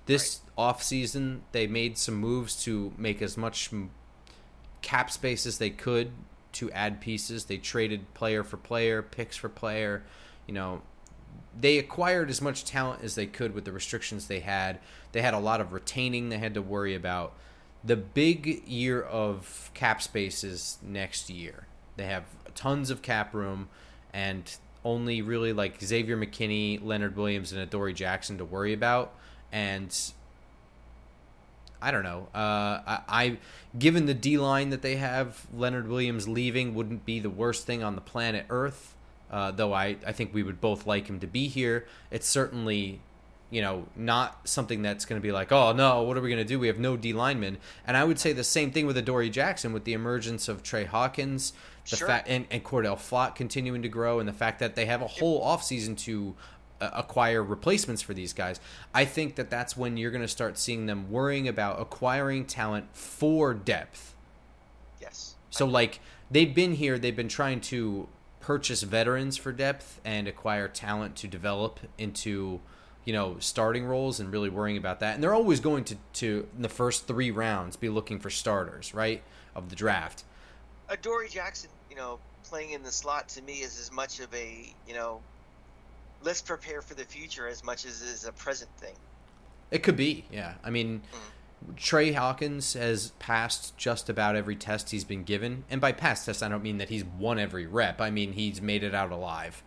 This 0.07 0.41
right. 0.43 0.65
off 0.65 0.83
season, 0.83 1.43
they 1.53 1.67
made 1.67 1.99
some 1.99 2.15
moves 2.15 2.63
to 2.65 2.93
make 2.97 3.21
as 3.21 3.37
much 3.37 3.71
cap 4.81 5.11
space 5.11 5.45
as 5.45 5.59
they 5.59 5.71
could 5.71 6.13
to 6.53 6.71
add 6.73 7.01
pieces. 7.01 7.45
They 7.45 7.59
traded 7.59 8.15
player 8.15 8.43
for 8.43 8.57
player, 8.57 9.03
picks 9.03 9.37
for 9.37 9.49
player. 9.49 10.03
You 10.49 10.55
know, 10.55 10.83
they 11.59 11.79
acquired 11.79 12.31
as 12.31 12.43
much 12.43 12.65
talent 12.65 13.05
as 13.05 13.15
they 13.15 13.27
could 13.27 13.55
with 13.55 13.65
the 13.65 13.73
restrictions 13.73 14.27
they 14.27 14.41
had. 14.41 14.81
They 15.13 15.23
had 15.23 15.35
a 15.35 15.39
lot 15.39 15.61
of 15.61 15.73
retaining 15.73 16.29
they 16.29 16.39
had 16.39 16.55
to 16.55 16.63
worry 16.63 16.97
about. 16.97 17.35
The 17.85 17.97
big 17.97 18.67
year 18.67 19.01
of 19.01 19.71
cap 19.75 20.03
space 20.03 20.43
is 20.43 20.79
next 20.83 21.31
year. 21.31 21.67
They 21.97 22.07
have 22.07 22.25
tons 22.55 22.91
of 22.91 23.03
cap 23.03 23.33
room 23.35 23.69
and 24.13 24.57
only 24.85 25.23
really 25.23 25.53
like 25.53 25.81
Xavier 25.81 26.17
McKinney, 26.17 26.85
Leonard 26.85 27.17
Williams, 27.17 27.53
and 27.53 27.61
Adoree 27.61 27.95
Jackson 27.95 28.39
to 28.39 28.45
worry 28.45 28.73
about. 28.73 29.15
And 29.53 29.97
I 31.81 31.91
don't 31.91 32.03
know. 32.03 32.29
Uh, 32.35 32.81
I, 32.87 33.01
I, 33.09 33.39
given 33.79 34.07
the 34.07 34.15
D 34.15 34.39
line 34.39 34.71
that 34.71 34.83
they 34.83 34.97
have, 34.97 35.47
Leonard 35.55 35.89
Williams 35.89 36.29
leaving 36.29 36.75
wouldn't 36.75 37.05
be 37.05 37.21
the 37.21 37.31
worst 37.31 37.67
thing 37.67 37.83
on 37.83 37.95
the 37.95 38.01
planet 38.01 38.47
Earth. 38.51 38.95
Uh, 39.31 39.51
though 39.51 39.73
I, 39.73 39.97
I 40.07 40.13
think 40.13 40.33
we 40.33 40.43
would 40.43 40.61
both 40.61 40.87
like 40.87 41.07
him 41.07 41.21
to 41.21 41.27
be 41.27 41.49
here. 41.49 41.87
It's 42.11 42.27
certainly 42.27 43.01
you 43.51 43.63
know, 43.63 43.87
not 43.97 44.47
something 44.47 44.83
that's 44.83 45.05
going 45.05 45.21
to 45.21 45.27
be 45.27 45.33
like, 45.33 45.53
oh 45.53 45.73
no, 45.73 46.03
what 46.03 46.17
are 46.17 46.21
we 46.21 46.29
going 46.29 46.43
to 46.43 46.49
do? 46.49 46.59
We 46.59 46.67
have 46.67 46.79
no 46.79 46.97
D 46.97 47.13
linemen. 47.13 47.59
And 47.87 47.97
I 47.97 48.05
would 48.05 48.19
say 48.19 48.33
the 48.33 48.45
same 48.45 48.71
thing 48.71 48.87
with 48.87 48.97
Adoree 48.97 49.31
Jackson 49.31 49.73
with 49.73 49.85
the 49.85 49.95
emergence 49.95 50.49
of 50.49 50.63
Trey 50.63 50.85
Hawkins, 50.85 51.55
the 51.89 51.97
sure. 51.97 52.09
fact 52.09 52.29
and, 52.29 52.47
and 52.51 52.63
Cor'Dale 52.63 52.97
Flott 52.97 53.35
continuing 53.35 53.83
to 53.83 53.89
grow, 53.89 54.21
and 54.21 54.29
the 54.29 54.35
fact 54.35 54.59
that 54.59 54.75
they 54.75 54.85
have 54.87 55.01
a 55.01 55.07
whole 55.07 55.43
offseason 55.43 55.97
to 55.99 56.35
uh, 56.81 56.91
acquire 56.93 57.43
replacements 57.43 58.03
for 58.03 58.13
these 58.13 58.35
guys. 58.35 58.61
I 58.95 59.07
think 59.07 59.37
that 59.37 59.49
that's 59.49 59.77
when 59.77 59.97
you're 59.97 60.11
going 60.11 60.23
to 60.23 60.29
start 60.29 60.59
seeing 60.59 60.85
them 60.87 61.11
worrying 61.11 61.49
about 61.49 61.81
acquiring 61.81 62.45
talent 62.45 62.89
for 62.93 63.55
depth. 63.55 64.15
Yes. 65.01 65.37
So 65.49 65.65
like 65.65 66.01
they've 66.31 66.55
been 66.55 66.75
here, 66.75 66.99
they've 66.99 67.17
been 67.17 67.29
trying 67.29 67.63
to 67.63 68.09
purchase 68.49 68.83
veterans 68.83 69.37
for 69.37 69.53
depth 69.53 70.01
and 70.07 70.27
acquire 70.27 70.69
talent 70.69 71.15
to 71.15 71.29
develop 71.29 71.81
into 71.99 72.59
you 73.05 73.13
know, 73.13 73.37
starting 73.41 73.85
roles 73.85 74.21
and 74.21 74.33
really 74.33 74.49
worrying 74.49 74.79
about 74.79 75.01
that. 75.01 75.13
And 75.13 75.23
they're 75.23 75.35
always 75.35 75.61
going 75.61 75.85
to, 75.85 75.99
to 76.15 76.49
in 76.57 76.63
the 76.63 76.69
first 76.71 77.07
three 77.07 77.31
rounds, 77.31 77.77
be 77.77 77.91
looking 77.91 78.19
for 78.19 78.31
starters, 78.31 78.95
right, 78.95 79.23
of 79.55 79.69
the 79.69 79.77
draft. 79.77 80.25
Adoree 80.89 81.29
Jackson, 81.29 81.69
you 81.91 81.97
know, 81.97 82.19
playing 82.43 82.71
in 82.71 82.83
the 82.83 82.91
slot 82.91 83.29
to 83.29 83.43
me 83.43 83.61
is 83.61 83.79
as 83.79 83.93
much 83.93 84.19
of 84.19 84.33
a, 84.35 84.73
you 84.87 84.95
know, 84.95 85.21
let's 86.23 86.41
prepare 86.41 86.81
for 86.81 86.95
the 86.95 87.05
future 87.05 87.47
as 87.47 87.63
much 87.63 87.85
as 87.85 88.01
is 88.01 88.25
a 88.25 88.33
present 88.33 88.71
thing. 88.79 88.95
It 89.71 89.83
could 89.83 89.97
be, 89.97 90.25
yeah. 90.33 90.55
I 90.65 90.71
mean, 90.71 91.03
mm. 91.13 91.19
Trey 91.77 92.13
Hawkins 92.13 92.75
has 92.75 93.11
passed 93.19 93.77
just 93.77 94.09
about 94.09 94.37
every 94.37 94.57
test 94.57 94.91
he's 94.91 95.05
been 95.05 95.25
given. 95.25 95.65
And 95.71 95.81
by 95.81 95.93
past 95.93 96.27
test, 96.27 96.43
I 96.43 96.49
don't 96.49 96.63
mean 96.63 96.79
that 96.79 96.89
he's 96.89 97.05
won 97.05 97.39
every 97.39 97.67
rep. 97.67 98.01
I 98.01 98.11
mean 98.11 98.33
he's 98.33 98.61
made 98.63 98.83
it 98.83 98.95
out 98.95 99.13
alive. 99.13 99.63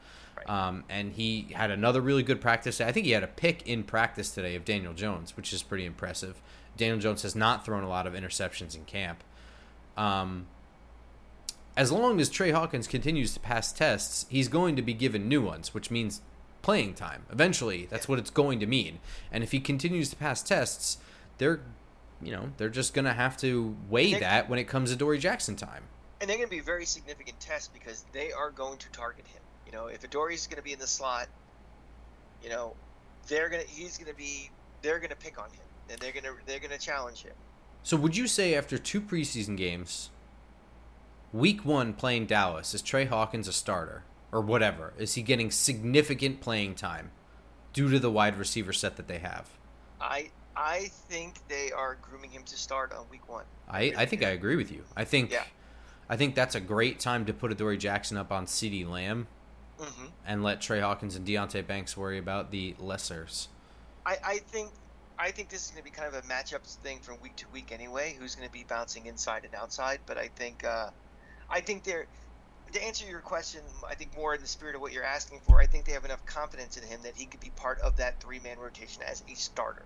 Um, 0.48 0.84
and 0.90 1.14
he 1.14 1.48
had 1.54 1.70
another 1.72 2.02
really 2.02 2.24
good 2.24 2.42
practice. 2.42 2.82
I 2.82 2.92
think 2.92 3.06
he 3.06 3.12
had 3.12 3.24
a 3.24 3.28
pick 3.28 3.68
in 3.68 3.84
practice 3.84 4.32
today 4.32 4.56
of 4.56 4.66
Daniel 4.66 4.94
Jones, 4.94 5.38
which 5.38 5.54
is 5.54 5.62
pretty 5.62 5.86
impressive. 5.86 6.42
Daniel 6.78 7.00
Jones 7.00 7.22
has 7.22 7.36
not 7.36 7.66
thrown 7.66 7.84
a 7.84 7.90
lot 7.90 8.08
of 8.08 8.14
interceptions 8.14 8.76
in 8.76 8.86
camp. 8.86 9.24
Um, 9.98 10.48
as 11.78 11.92
long 11.92 12.20
as 12.20 12.30
Trey 12.30 12.52
Hawkins 12.52 12.88
continues 12.88 13.34
to 13.34 13.40
pass 13.40 13.72
tests, 13.72 14.26
he's 14.30 14.48
going 14.48 14.76
to 14.76 14.82
be 14.82 14.94
given 14.94 15.28
new 15.28 15.42
ones, 15.42 15.74
which 15.74 15.92
means 15.92 16.22
playing 16.62 16.94
time. 16.94 17.26
Eventually, 17.32 17.88
that's 17.90 18.08
what 18.08 18.20
it's 18.20 18.30
going 18.30 18.60
to 18.60 18.66
mean. 18.66 19.00
And 19.32 19.44
if 19.44 19.52
he 19.52 19.60
continues 19.60 20.10
to 20.10 20.16
pass 20.16 20.44
tests, 20.44 20.98
they're, 21.38 21.62
you 22.24 22.32
know, 22.32 22.52
they're 22.58 22.70
just 22.70 22.94
going 22.94 23.06
to 23.06 23.14
have 23.14 23.38
to 23.38 23.76
weigh 23.90 24.14
that 24.20 24.50
when 24.50 24.60
it 24.60 24.66
comes 24.66 24.92
to 24.92 24.96
Dory 24.96 25.18
Jackson 25.18 25.56
time. 25.56 25.84
And 26.20 26.30
they're 26.30 26.38
going 26.38 26.50
to 26.50 26.56
be 26.56 26.60
very 26.60 26.86
significant 26.86 27.40
tests 27.40 27.70
because 27.74 28.06
they 28.12 28.32
are 28.32 28.52
going 28.52 28.78
to 28.80 28.90
target 28.92 29.26
him. 29.28 29.42
You 29.66 29.72
know, 29.72 29.88
if 29.88 30.04
Adoree's 30.04 30.48
going 30.48 30.58
to 30.58 30.64
be 30.64 30.74
in 30.74 30.80
the 30.80 30.88
slot, 30.88 31.28
you 32.44 32.50
know, 32.50 32.76
they're 33.28 33.50
gonna 33.50 33.64
he's 33.68 33.98
gonna 33.98 34.14
be 34.14 34.50
they're 34.82 35.00
gonna 35.00 35.16
pick 35.16 35.40
on 35.40 35.50
him 35.52 35.64
and 35.90 36.00
they're 36.00 36.12
gonna 36.12 36.36
they're 36.46 36.60
gonna 36.60 36.78
challenge 36.78 37.24
him. 37.24 37.34
So 37.84 37.98
would 37.98 38.16
you 38.16 38.28
say 38.28 38.56
after 38.56 38.78
two 38.78 39.02
preseason 39.02 39.58
games, 39.58 40.12
week 41.34 41.66
one 41.66 41.94
playing 41.94 42.28
Dallas, 42.28 42.74
is 42.74 42.82
Trey 42.82 43.06
Hawkins 43.06 43.48
a 43.48 43.54
starter 43.54 44.04
or 44.32 44.42
whatever? 44.42 44.94
Is 44.98 45.16
he 45.16 45.22
getting 45.22 45.52
significant 45.52 46.42
playing 46.42 46.76
time 46.76 47.12
due 47.74 47.90
to 47.90 48.00
the 48.00 48.12
wide 48.12 48.38
receiver 48.38 48.74
set 48.74 48.98
that 48.98 49.08
they 49.08 49.20
have? 49.20 49.50
I 50.00 50.30
I 50.56 50.90
think 51.10 51.36
they 51.48 51.72
are 51.72 51.98
grooming 52.02 52.32
him 52.32 52.44
to 52.44 52.56
start 52.58 52.92
on 52.94 53.06
week 53.10 53.28
one. 53.30 53.46
I, 53.70 53.94
I 53.96 54.06
think 54.06 54.24
I 54.24 54.30
agree 54.30 54.56
with 54.56 54.72
you. 54.72 54.84
I 54.96 55.06
think 55.06 55.32
yeah. 55.32 55.44
I 56.10 56.18
think 56.18 56.36
that's 56.36 56.56
a 56.56 56.60
great 56.60 57.00
time 57.00 57.26
to 57.26 57.34
put 57.34 57.52
Adoree 57.52 57.78
Jackson 57.78 58.18
up 58.18 58.32
on 58.32 58.46
CeeDee 58.46 58.88
Lamb 58.88 59.28
mm-hmm. 59.80 60.08
and 60.26 60.44
let 60.44 60.62
Trey 60.62 60.82
Hawkins 60.82 61.16
and 61.16 61.26
Deonte 61.26 61.66
Banks 61.66 61.96
worry 61.96 62.18
about 62.18 62.52
the 62.52 62.74
lessers. 62.82 63.48
I, 64.06 64.18
I 64.24 64.38
think 64.40 64.72
I 65.18 65.32
think 65.32 65.50
this 65.50 65.66
is 65.66 65.72
going 65.72 65.84
to 65.84 65.90
be 65.90 65.96
kind 65.96 66.08
of 66.08 66.16
a 66.16 66.28
matchups 66.28 66.78
thing 66.78 67.00
from 67.00 67.18
week 67.22 67.36
to 67.38 67.46
week 67.54 67.72
anyway. 67.72 68.16
Who's 68.20 68.36
going 68.36 68.48
to 68.48 68.52
be 68.52 68.66
bouncing 68.68 69.06
inside 69.06 69.46
and 69.46 69.54
outside? 69.56 70.00
But 70.06 70.18
I 70.18 70.28
think 70.36 70.64
uh, 70.64 70.90
I 71.50 71.62
think 71.62 71.84
they're 71.84 72.08
to 72.74 72.84
answer 72.84 73.08
your 73.08 73.20
question. 73.20 73.62
I 73.88 73.96
think 73.96 74.16
more 74.16 74.34
in 74.36 74.42
the 74.42 74.48
spirit 74.48 74.76
of 74.76 74.82
what 74.82 74.94
you're 74.94 75.04
asking 75.04 75.42
for. 75.48 75.60
I 75.60 75.66
think 75.66 75.86
they 75.86 75.92
have 75.92 76.06
enough 76.06 76.26
confidence 76.26 76.78
in 76.78 76.84
him 76.84 77.02
that 77.04 77.16
he 77.16 77.26
could 77.26 77.40
be 77.40 77.52
part 77.56 77.80
of 77.80 77.98
that 77.98 78.20
three 78.20 78.40
man 78.40 78.58
rotation 78.60 79.04
as 79.04 79.24
a 79.32 79.36
starter. 79.36 79.84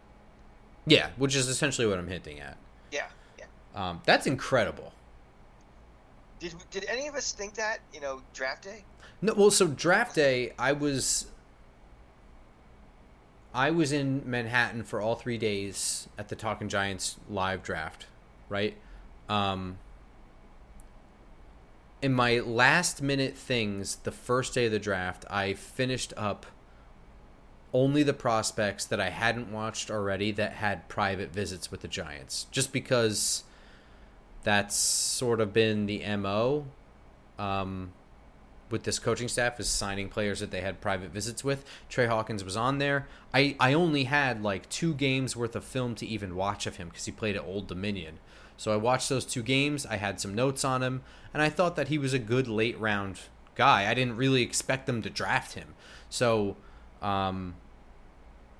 Yeah, 0.86 1.10
which 1.18 1.36
is 1.36 1.48
essentially 1.48 1.88
what 1.88 1.98
I'm 1.98 2.08
hinting 2.08 2.39
at. 2.39 2.58
Yeah, 2.92 3.08
yeah. 3.39 3.46
Um, 3.74 4.01
that's 4.06 4.27
incredible. 4.27 4.94
Did 6.39 6.54
did 6.70 6.86
any 6.86 7.08
of 7.08 7.15
us 7.15 7.32
think 7.32 7.56
that 7.56 7.80
you 7.94 8.01
know 8.01 8.22
draft 8.34 8.63
day? 8.63 8.84
No, 9.22 9.34
well, 9.34 9.51
so 9.51 9.68
draft 9.68 10.15
day, 10.15 10.54
I 10.60 10.74
was 10.74 11.27
I 13.54 13.72
was 13.72 13.94
in 13.94 14.22
Manhattan 14.25 14.84
for 14.84 15.00
all 15.00 15.15
three 15.15 15.38
days 15.38 16.10
at 16.18 16.27
the 16.27 16.36
Talking 16.36 16.68
Giants 16.68 17.15
live 17.30 17.63
draft, 17.63 18.06
right? 18.50 18.75
Um, 19.30 19.77
in 22.01 22.13
my 22.13 22.39
last 22.39 23.01
minute 23.01 23.36
things, 23.38 23.96
the 24.04 24.12
first 24.12 24.54
day 24.54 24.65
of 24.65 24.74
the 24.74 24.80
draft, 24.80 25.25
I 25.30 25.54
finished 25.54 26.13
up 26.18 26.46
only 27.75 28.03
the 28.03 28.13
prospects 28.13 28.86
that 28.86 29.01
I 29.01 29.10
hadn't 29.10 29.51
watched 29.51 29.91
already 29.91 30.32
that 30.32 30.53
had 30.53 30.88
private 30.88 31.34
visits 31.34 31.70
with 31.70 31.82
the 31.82 31.89
Giants, 31.89 32.48
just 32.50 32.72
because 32.72 33.44
that's 34.44 34.77
sort 34.77 35.41
of 35.41 35.51
been 35.51 35.86
the 35.86 36.03
mo. 36.15 36.67
Um, 37.38 37.91
with 38.70 38.84
this 38.84 38.98
coaching 38.98 39.27
staff 39.27 39.60
is 39.60 39.67
signing 39.67 40.08
players 40.08 40.39
that 40.39 40.51
they 40.51 40.62
had 40.62 40.79
private 40.79 41.12
visits 41.12 41.44
with. 41.44 41.65
Trey 41.89 42.05
Hawkins 42.08 42.46
was 42.46 42.55
on 42.55 42.77
there. 42.77 43.08
I, 43.34 43.58
I 43.60 43.74
only 43.74 44.05
had 44.05 44.41
like 44.41 44.70
two 44.70 44.94
games 44.94 45.36
worth 45.36 45.55
of 45.55 45.65
film 45.65 45.96
to 45.96 46.05
even 46.05 46.36
watch 46.36 46.65
of 46.65 46.77
him 46.77 46.88
because 46.88 47.05
he 47.05 47.12
played 47.12 47.36
at 47.36 47.44
Old 47.44 47.67
Dominion. 47.67 48.20
So 48.58 48.72
I 48.72 48.77
watched 48.77 49.10
those 49.10 49.25
two 49.25 49.44
games. 49.44 49.86
I 49.86 49.98
had 49.98 50.22
some 50.22 50.34
notes 50.34 50.63
on 50.63 50.82
him, 50.82 51.03
and 51.34 51.44
I 51.44 51.50
thought 51.50 51.75
that 51.75 51.89
he 51.89 51.98
was 51.98 52.13
a 52.13 52.20
good 52.20 52.48
late 52.48 52.79
round 52.79 53.20
guy. 53.53 53.89
I 53.89 53.94
didn't 53.94 54.15
really 54.15 54.41
expect 54.41 54.86
them 54.86 55.01
to 55.01 55.10
draft 55.10 55.53
him. 55.53 55.75
So, 56.10 56.55
um, 57.01 57.55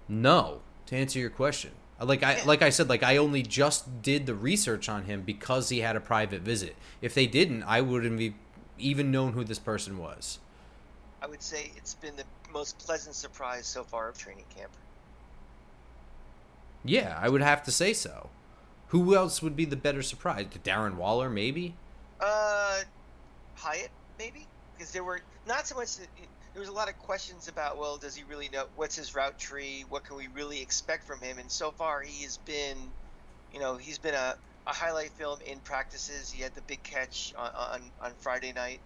no, 0.08 0.62
to 0.88 0.96
answer 0.96 1.20
your 1.20 1.30
question. 1.30 1.72
Like 2.00 2.24
I 2.24 2.44
like 2.44 2.62
I 2.62 2.70
said, 2.70 2.90
like 2.90 3.04
I 3.04 3.18
only 3.18 3.42
just 3.42 4.02
did 4.02 4.26
the 4.26 4.36
research 4.36 4.90
on 4.90 5.06
him 5.06 5.22
because 5.22 5.70
he 5.70 5.80
had 5.80 5.96
a 5.96 6.02
private 6.02 6.42
visit. 6.42 6.76
If 7.02 7.14
they 7.14 7.26
didn't, 7.26 7.64
I 7.64 7.80
wouldn't 7.82 8.18
be 8.18 8.36
even 8.78 9.12
known 9.12 9.34
who 9.34 9.44
this 9.44 9.60
person 9.60 9.98
was? 9.98 10.40
I 11.22 11.28
would 11.28 11.42
say 11.42 11.72
it's 11.76 11.94
been 11.96 12.16
the 12.16 12.24
most 12.52 12.78
pleasant 12.80 13.16
surprise 13.16 13.66
so 13.66 13.84
far 13.84 14.10
of 14.10 14.18
training 14.18 14.46
camp. 14.56 14.72
Yeah, 16.84 17.18
I 17.20 17.30
would 17.30 17.42
have 17.42 17.64
to 17.64 17.72
say 17.72 17.94
so. 17.94 18.30
Who 18.90 19.16
else 19.16 19.42
would 19.42 19.56
be 19.56 19.66
the 19.66 19.76
better 19.76 20.04
surprise? 20.04 20.46
Darren 20.64 20.96
Waller, 20.96 21.30
maybe. 21.30 21.76
Uh, 22.22 22.82
Hyatt, 23.56 23.90
maybe, 24.20 24.46
because 24.74 24.92
there 24.92 25.04
were 25.04 25.22
not 25.48 25.68
so 25.68 25.76
much. 25.76 25.98
There 26.56 26.62
was 26.62 26.70
a 26.70 26.74
lot 26.74 26.88
of 26.88 26.98
questions 27.00 27.50
about, 27.50 27.78
well, 27.78 27.98
does 27.98 28.16
he 28.16 28.24
really 28.24 28.48
know 28.48 28.68
what's 28.78 28.96
his 28.96 29.14
route 29.14 29.38
tree? 29.38 29.84
What 29.90 30.06
can 30.06 30.16
we 30.16 30.30
really 30.34 30.62
expect 30.62 31.06
from 31.06 31.20
him? 31.20 31.38
And 31.38 31.52
so 31.52 31.70
far, 31.70 32.00
he 32.00 32.24
has 32.24 32.38
been, 32.38 32.78
you 33.54 33.60
know, 33.60 33.76
he's 33.76 33.98
been 33.98 34.14
a, 34.14 34.38
a 34.66 34.74
highlight 34.74 35.12
film 35.12 35.40
in 35.46 35.60
practices. 35.60 36.32
He 36.32 36.42
had 36.42 36.56
the 36.56 36.62
big 36.62 36.82
catch 36.82 37.34
on 37.38 37.52
on, 37.54 37.82
on 38.02 38.14
Friday 38.20 38.54
night. 38.54 38.80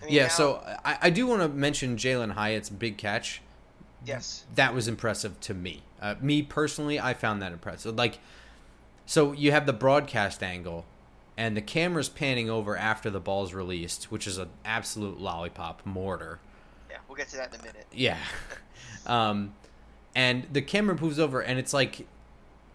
I 0.00 0.06
mean, 0.06 0.14
yeah, 0.14 0.22
now, 0.22 0.28
so 0.30 0.78
I, 0.82 0.96
I 1.02 1.10
do 1.10 1.26
want 1.26 1.42
to 1.42 1.48
mention 1.50 1.96
Jalen 1.98 2.30
Hyatt's 2.30 2.70
big 2.70 2.96
catch. 2.96 3.42
Yes, 4.06 4.46
that 4.54 4.72
was 4.74 4.88
impressive 4.88 5.38
to 5.40 5.52
me. 5.52 5.82
Uh, 6.00 6.14
me 6.22 6.40
personally, 6.40 6.98
I 6.98 7.12
found 7.12 7.42
that 7.42 7.52
impressive. 7.52 7.96
Like, 7.96 8.18
so 9.04 9.32
you 9.32 9.52
have 9.52 9.66
the 9.66 9.74
broadcast 9.74 10.42
angle, 10.42 10.86
and 11.36 11.54
the 11.54 11.60
camera's 11.60 12.08
panning 12.08 12.48
over 12.48 12.78
after 12.78 13.10
the 13.10 13.20
ball's 13.20 13.52
released, 13.52 14.10
which 14.10 14.26
is 14.26 14.38
an 14.38 14.48
absolute 14.64 15.20
lollipop 15.20 15.84
mortar. 15.84 16.38
We'll 17.08 17.16
get 17.16 17.28
to 17.30 17.36
that 17.36 17.54
in 17.54 17.60
a 17.60 17.62
minute. 17.62 17.86
Yeah, 17.92 18.18
um, 19.06 19.54
and 20.14 20.46
the 20.52 20.62
camera 20.62 20.98
moves 20.98 21.18
over, 21.18 21.40
and 21.40 21.58
it's 21.58 21.72
like, 21.72 22.06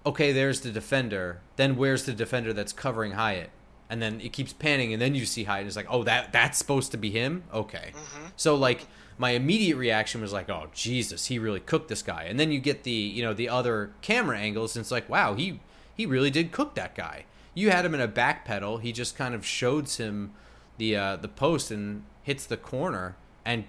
okay, 0.06 0.32
there's 0.32 0.62
the 0.62 0.72
defender. 0.72 1.40
Then 1.56 1.76
where's 1.76 2.06
the 2.06 2.14
defender 2.14 2.54
that's 2.54 2.74
covering 2.74 3.14
Hyatt? 3.14 3.50
And 3.90 4.02
then 4.02 4.22
it 4.22 4.34
keeps 4.34 4.54
panning, 4.54 4.92
and 4.94 5.02
then 5.02 5.14
you 5.14 5.26
see 5.26 5.44
Hyatt. 5.44 5.68
It's 5.68 5.76
like, 5.76 5.88
oh, 5.90 6.04
that 6.04 6.34
that's 6.34 6.58
supposed 6.58 6.92
to 6.92 6.98
be 6.98 7.12
him. 7.12 7.44
Okay, 7.54 7.92
mm-hmm. 7.94 8.28
so 8.36 8.56
like 8.56 8.88
my 9.18 9.32
immediate 9.32 9.78
reaction 9.78 10.22
was 10.22 10.34
like, 10.34 10.50
"Oh 10.50 10.68
Jesus, 10.74 11.28
he 11.28 11.38
really 11.38 11.60
cooked 11.60 11.90
this 11.90 12.02
guy." 12.02 12.24
And 12.24 12.40
then 12.40 12.52
you 12.52 12.60
get 12.60 12.84
the 12.84 12.92
you 12.92 13.24
know 13.24 13.34
the 13.34 13.50
other 13.50 13.92
camera 14.02 14.38
angles, 14.40 14.76
and 14.76 14.84
it's 14.84 14.92
like, 14.92 15.08
"Wow, 15.10 15.36
he 15.36 15.60
he 15.96 16.06
really 16.06 16.32
did 16.32 16.52
cook 16.52 16.76
that 16.76 16.96
guy." 16.96 17.26
You 17.54 17.70
had 17.70 17.86
him 17.86 17.94
in 17.94 18.02
a 18.02 18.08
back 18.08 18.46
pedal. 18.46 18.78
He 18.80 18.92
just 18.92 19.16
kind 19.16 19.36
of 19.36 19.46
shows 19.46 19.98
him 19.98 20.34
the 20.78 20.96
uh, 20.96 21.16
the 21.18 21.28
post 21.28 21.70
and 21.72 22.04
hits 22.24 22.46
the 22.46 22.58
corner 22.58 23.16
and 23.46 23.66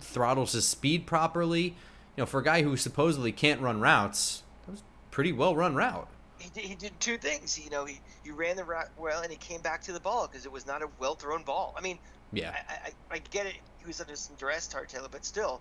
throttles 0.00 0.52
his 0.52 0.66
speed 0.66 1.06
properly. 1.06 1.76
You 2.16 2.22
know, 2.22 2.26
for 2.26 2.40
a 2.40 2.44
guy 2.44 2.62
who 2.62 2.76
supposedly 2.76 3.32
can't 3.32 3.60
run 3.60 3.80
routes, 3.80 4.42
that 4.66 4.72
was 4.72 4.82
pretty 5.10 5.32
well 5.32 5.56
run 5.56 5.74
route. 5.74 6.08
He 6.38 6.50
did, 6.50 6.64
he 6.64 6.74
did 6.74 6.98
two 7.00 7.18
things. 7.18 7.58
You 7.58 7.70
know, 7.70 7.84
he, 7.84 8.00
he 8.24 8.30
ran 8.30 8.56
the 8.56 8.64
route 8.64 8.88
well 8.98 9.22
and 9.22 9.30
he 9.30 9.36
came 9.36 9.60
back 9.60 9.82
to 9.82 9.92
the 9.92 10.00
ball 10.00 10.26
because 10.26 10.46
it 10.46 10.52
was 10.52 10.66
not 10.66 10.82
a 10.82 10.88
well 10.98 11.14
thrown 11.14 11.42
ball. 11.42 11.74
I 11.76 11.80
mean, 11.80 11.98
yeah, 12.32 12.54
I, 12.68 12.88
I, 12.88 13.16
I 13.16 13.18
get 13.30 13.46
it 13.46 13.54
he 13.80 13.86
was 13.86 14.00
under 14.00 14.14
some 14.14 14.36
duress, 14.36 14.68
Tartella, 14.68 15.08
but 15.10 15.24
still, 15.24 15.60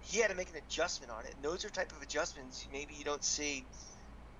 he 0.00 0.20
had 0.20 0.30
to 0.30 0.36
make 0.36 0.50
an 0.50 0.56
adjustment 0.56 1.10
on 1.10 1.24
it. 1.24 1.34
And 1.34 1.42
those 1.42 1.64
are 1.64 1.70
type 1.70 1.92
of 1.92 2.02
adjustments 2.02 2.66
maybe 2.70 2.94
you 2.94 3.04
don't 3.04 3.24
see, 3.24 3.64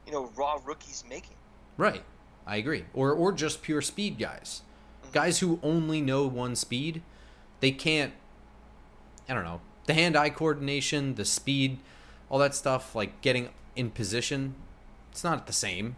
you 0.06 0.12
know, 0.12 0.30
raw 0.36 0.60
rookies 0.64 1.04
making. 1.08 1.36
Right, 1.76 2.04
I 2.46 2.56
agree. 2.56 2.84
Or 2.92 3.12
or 3.12 3.32
just 3.32 3.62
pure 3.62 3.80
speed 3.80 4.18
guys, 4.18 4.62
mm-hmm. 5.02 5.12
guys 5.12 5.38
who 5.38 5.58
only 5.62 6.00
know 6.00 6.26
one 6.26 6.54
speed, 6.54 7.02
they 7.60 7.72
can't. 7.72 8.12
I 9.28 9.34
don't 9.34 9.44
know 9.44 9.60
the 9.86 9.94
hand-eye 9.94 10.30
coordination, 10.30 11.14
the 11.14 11.24
speed, 11.24 11.78
all 12.30 12.38
that 12.38 12.54
stuff, 12.54 12.94
like 12.94 13.20
getting 13.20 13.50
in 13.76 13.90
position. 13.90 14.54
It's 15.10 15.22
not 15.22 15.46
the 15.46 15.52
same. 15.52 15.96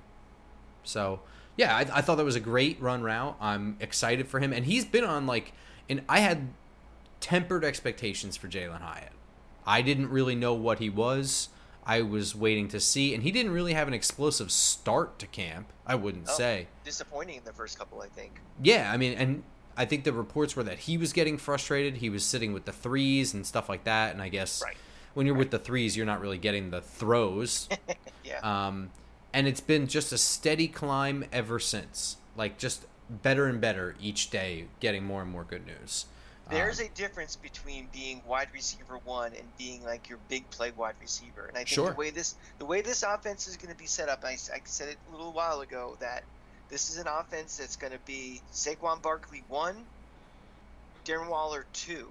So 0.82 1.20
yeah, 1.56 1.74
I, 1.74 1.80
I 1.80 2.00
thought 2.02 2.16
that 2.16 2.24
was 2.24 2.36
a 2.36 2.40
great 2.40 2.80
run 2.80 3.02
route. 3.02 3.36
I'm 3.40 3.76
excited 3.80 4.28
for 4.28 4.40
him, 4.40 4.52
and 4.52 4.66
he's 4.66 4.84
been 4.84 5.04
on 5.04 5.26
like, 5.26 5.52
and 5.88 6.02
I 6.08 6.20
had 6.20 6.48
tempered 7.20 7.64
expectations 7.64 8.36
for 8.36 8.48
Jalen 8.48 8.80
Hyatt. 8.80 9.12
I 9.66 9.82
didn't 9.82 10.10
really 10.10 10.34
know 10.34 10.54
what 10.54 10.78
he 10.78 10.90
was. 10.90 11.48
I 11.84 12.02
was 12.02 12.34
waiting 12.34 12.68
to 12.68 12.80
see, 12.80 13.14
and 13.14 13.22
he 13.22 13.30
didn't 13.30 13.52
really 13.52 13.72
have 13.72 13.88
an 13.88 13.94
explosive 13.94 14.50
start 14.50 15.18
to 15.20 15.26
camp. 15.26 15.72
I 15.86 15.94
wouldn't 15.94 16.26
oh, 16.28 16.32
say 16.32 16.66
disappointing 16.84 17.36
in 17.36 17.44
the 17.44 17.52
first 17.52 17.78
couple. 17.78 18.00
I 18.02 18.08
think. 18.08 18.40
Yeah, 18.62 18.90
I 18.92 18.96
mean, 18.96 19.16
and 19.16 19.42
I 19.76 19.84
think 19.84 20.04
the 20.04 20.12
reports 20.12 20.56
were 20.56 20.62
that 20.64 20.80
he 20.80 20.96
was 20.96 21.12
getting 21.12 21.36
frustrated. 21.38 21.98
He 21.98 22.10
was 22.10 22.24
sitting 22.24 22.52
with 22.52 22.64
the 22.64 22.72
threes 22.72 23.34
and 23.34 23.46
stuff 23.46 23.68
like 23.68 23.84
that, 23.84 24.12
and 24.12 24.22
I 24.22 24.28
guess 24.28 24.62
right. 24.64 24.76
when 25.14 25.26
you're 25.26 25.34
right. 25.34 25.40
with 25.40 25.50
the 25.50 25.58
threes, 25.58 25.96
you're 25.96 26.06
not 26.06 26.20
really 26.20 26.38
getting 26.38 26.70
the 26.70 26.80
throws. 26.80 27.68
yeah. 28.24 28.38
Um, 28.40 28.90
and 29.32 29.46
it's 29.46 29.60
been 29.60 29.86
just 29.86 30.12
a 30.12 30.18
steady 30.18 30.68
climb 30.68 31.24
ever 31.32 31.58
since. 31.58 32.16
Like 32.36 32.58
just 32.58 32.86
better 33.10 33.46
and 33.46 33.60
better 33.60 33.94
each 34.00 34.30
day, 34.30 34.66
getting 34.80 35.04
more 35.04 35.22
and 35.22 35.30
more 35.30 35.44
good 35.44 35.66
news. 35.66 36.06
There's 36.48 36.80
um, 36.80 36.86
a 36.86 36.88
difference 36.96 37.34
between 37.34 37.88
being 37.92 38.22
wide 38.26 38.48
receiver 38.52 38.98
one 39.04 39.32
and 39.34 39.44
being 39.58 39.84
like 39.84 40.08
your 40.08 40.18
big 40.28 40.48
play 40.50 40.70
wide 40.76 40.94
receiver. 41.00 41.46
And 41.46 41.56
I 41.56 41.60
think 41.60 41.68
sure. 41.68 41.90
the 41.90 41.96
way 41.96 42.10
this 42.10 42.36
the 42.58 42.64
way 42.64 42.82
this 42.82 43.02
offense 43.02 43.48
is 43.48 43.56
going 43.56 43.72
to 43.72 43.78
be 43.78 43.86
set 43.86 44.08
up, 44.08 44.24
I, 44.24 44.32
I 44.32 44.60
said 44.64 44.88
it 44.88 44.98
a 45.08 45.12
little 45.12 45.32
while 45.32 45.60
ago 45.60 45.96
that 46.00 46.22
this 46.68 46.90
is 46.90 46.98
an 46.98 47.06
offense 47.06 47.56
that's 47.56 47.76
going 47.76 47.92
to 47.92 47.98
be 48.06 48.40
Saquon 48.52 49.00
Barkley 49.02 49.44
one, 49.48 49.76
Darren 51.04 51.28
Waller 51.28 51.66
two, 51.72 52.08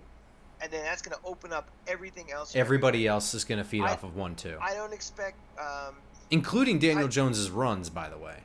and 0.62 0.72
then 0.72 0.84
that's 0.84 1.02
going 1.02 1.18
to 1.18 1.28
open 1.28 1.52
up 1.54 1.68
everything 1.88 2.32
else. 2.32 2.56
Everybody 2.56 3.08
else 3.08 3.34
is 3.34 3.44
going 3.44 3.60
to 3.60 3.66
feed 3.66 3.84
I, 3.84 3.94
off 3.94 4.04
of 4.04 4.16
one 4.16 4.36
two. 4.36 4.58
I 4.62 4.74
don't 4.74 4.94
expect, 4.94 5.38
um, 5.60 5.96
including 6.32 6.80
Daniel 6.80 7.08
I, 7.08 7.10
Jones's 7.10 7.50
runs, 7.50 7.90
by 7.90 8.10
the 8.10 8.18
way. 8.18 8.38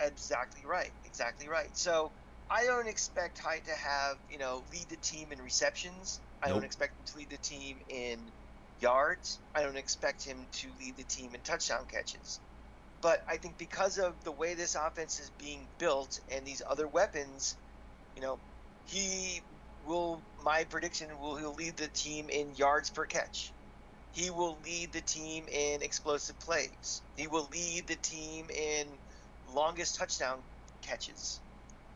Exactly 0.00 0.62
right. 0.66 0.90
Exactly 1.06 1.48
right. 1.48 1.74
So 1.76 2.10
I 2.50 2.64
don't 2.64 2.86
expect 2.86 3.38
Hyatt 3.38 3.64
to 3.64 3.74
have, 3.74 4.16
you 4.30 4.38
know, 4.38 4.62
lead 4.72 4.88
the 4.88 4.96
team 4.96 5.28
in 5.32 5.42
receptions. 5.42 6.20
I 6.42 6.50
don't 6.50 6.64
expect 6.64 6.92
him 6.92 7.04
to 7.06 7.18
lead 7.18 7.30
the 7.30 7.38
team 7.38 7.78
in 7.88 8.18
yards. 8.80 9.38
I 9.54 9.62
don't 9.62 9.76
expect 9.76 10.22
him 10.22 10.38
to 10.52 10.68
lead 10.78 10.96
the 10.96 11.02
team 11.04 11.30
in 11.34 11.40
touchdown 11.40 11.84
catches. 11.90 12.40
But 13.02 13.20
I 13.28 13.38
think 13.38 13.58
because 13.58 13.98
of 13.98 14.22
the 14.24 14.32
way 14.32 14.54
this 14.54 14.74
offense 14.74 15.18
is 15.18 15.30
being 15.30 15.68
built 15.78 16.18
and 16.30 16.46
these 16.46 16.62
other 16.68 16.88
weapons, 16.88 17.56
you 18.16 18.22
know, 18.22 18.40
he 18.84 19.42
will. 19.84 20.24
My 20.38 20.64
prediction 20.64 21.18
will 21.18 21.36
he'll 21.36 21.54
lead 21.54 21.76
the 21.76 21.88
team 21.88 22.30
in 22.30 22.54
yards 22.54 22.90
per 22.90 23.06
catch. 23.06 23.54
He 24.12 24.30
will 24.30 24.60
lead 24.60 24.92
the 24.92 25.02
team 25.02 25.46
in 25.48 25.82
explosive 25.82 26.40
plays. 26.40 27.02
He 27.16 27.28
will 27.28 27.48
lead 27.52 27.86
the 27.88 27.96
team 27.96 28.50
in 28.50 29.00
longest 29.46 29.96
touchdown 29.96 30.44
catches 30.82 31.40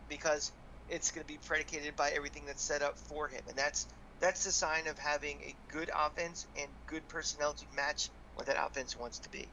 because 0.08 0.52
it's 0.88 1.10
going 1.12 1.26
to 1.26 1.32
be 1.32 1.38
predicated 1.38 1.96
by 1.96 2.10
everything 2.10 2.46
that's 2.46 2.64
set 2.64 2.82
up 2.82 2.98
for 2.98 3.28
him, 3.28 3.42
and 3.48 3.56
that's 3.56 3.88
that's 4.20 4.44
the 4.44 4.52
sign 4.52 4.86
of 4.88 4.98
having 4.98 5.40
a 5.42 5.56
good 5.68 5.90
offense 5.96 6.46
and 6.56 6.70
good 6.86 7.08
personnel 7.08 7.54
to 7.54 7.66
match 7.74 8.10
what 8.34 8.46
that 8.46 8.64
offense 8.64 8.96
wants 8.96 9.20
to 9.20 9.30
be. 9.30 9.52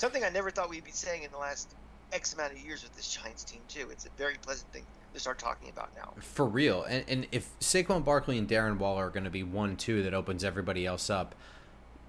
Something 0.00 0.24
I 0.24 0.30
never 0.30 0.50
thought 0.50 0.70
we'd 0.70 0.82
be 0.82 0.92
saying 0.92 1.24
in 1.24 1.30
the 1.30 1.36
last 1.36 1.74
X 2.10 2.32
amount 2.32 2.54
of 2.54 2.58
years 2.58 2.82
with 2.82 2.96
this 2.96 3.14
Giants 3.14 3.44
team 3.44 3.60
too. 3.68 3.90
It's 3.90 4.06
a 4.06 4.08
very 4.16 4.36
pleasant 4.40 4.72
thing 4.72 4.86
to 5.12 5.20
start 5.20 5.38
talking 5.38 5.68
about 5.68 5.94
now. 5.94 6.14
For 6.20 6.46
real, 6.46 6.84
and 6.84 7.04
and 7.06 7.26
if 7.32 7.50
Saquon 7.60 8.02
Barkley 8.02 8.38
and 8.38 8.48
Darren 8.48 8.78
Waller 8.78 9.08
are 9.08 9.10
going 9.10 9.24
to 9.24 9.30
be 9.30 9.42
one 9.42 9.76
two 9.76 10.02
that 10.04 10.14
opens 10.14 10.42
everybody 10.42 10.86
else 10.86 11.10
up, 11.10 11.34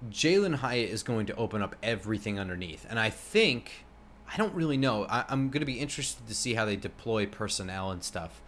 Jalen 0.08 0.54
Hyatt 0.54 0.88
is 0.88 1.02
going 1.02 1.26
to 1.26 1.36
open 1.36 1.60
up 1.60 1.76
everything 1.82 2.40
underneath, 2.40 2.86
and 2.88 2.98
I 2.98 3.10
think 3.10 3.84
I 4.32 4.38
don't 4.38 4.54
really 4.54 4.78
know. 4.78 5.04
I, 5.04 5.26
am 5.28 5.50
going 5.50 5.60
to 5.60 5.66
be 5.66 5.78
interested 5.78 6.26
to 6.26 6.34
see 6.34 6.54
how 6.54 6.64
they 6.64 6.76
deploy 6.76 7.26
personnel 7.26 7.90
and 7.90 8.02
stuff. 8.02 8.40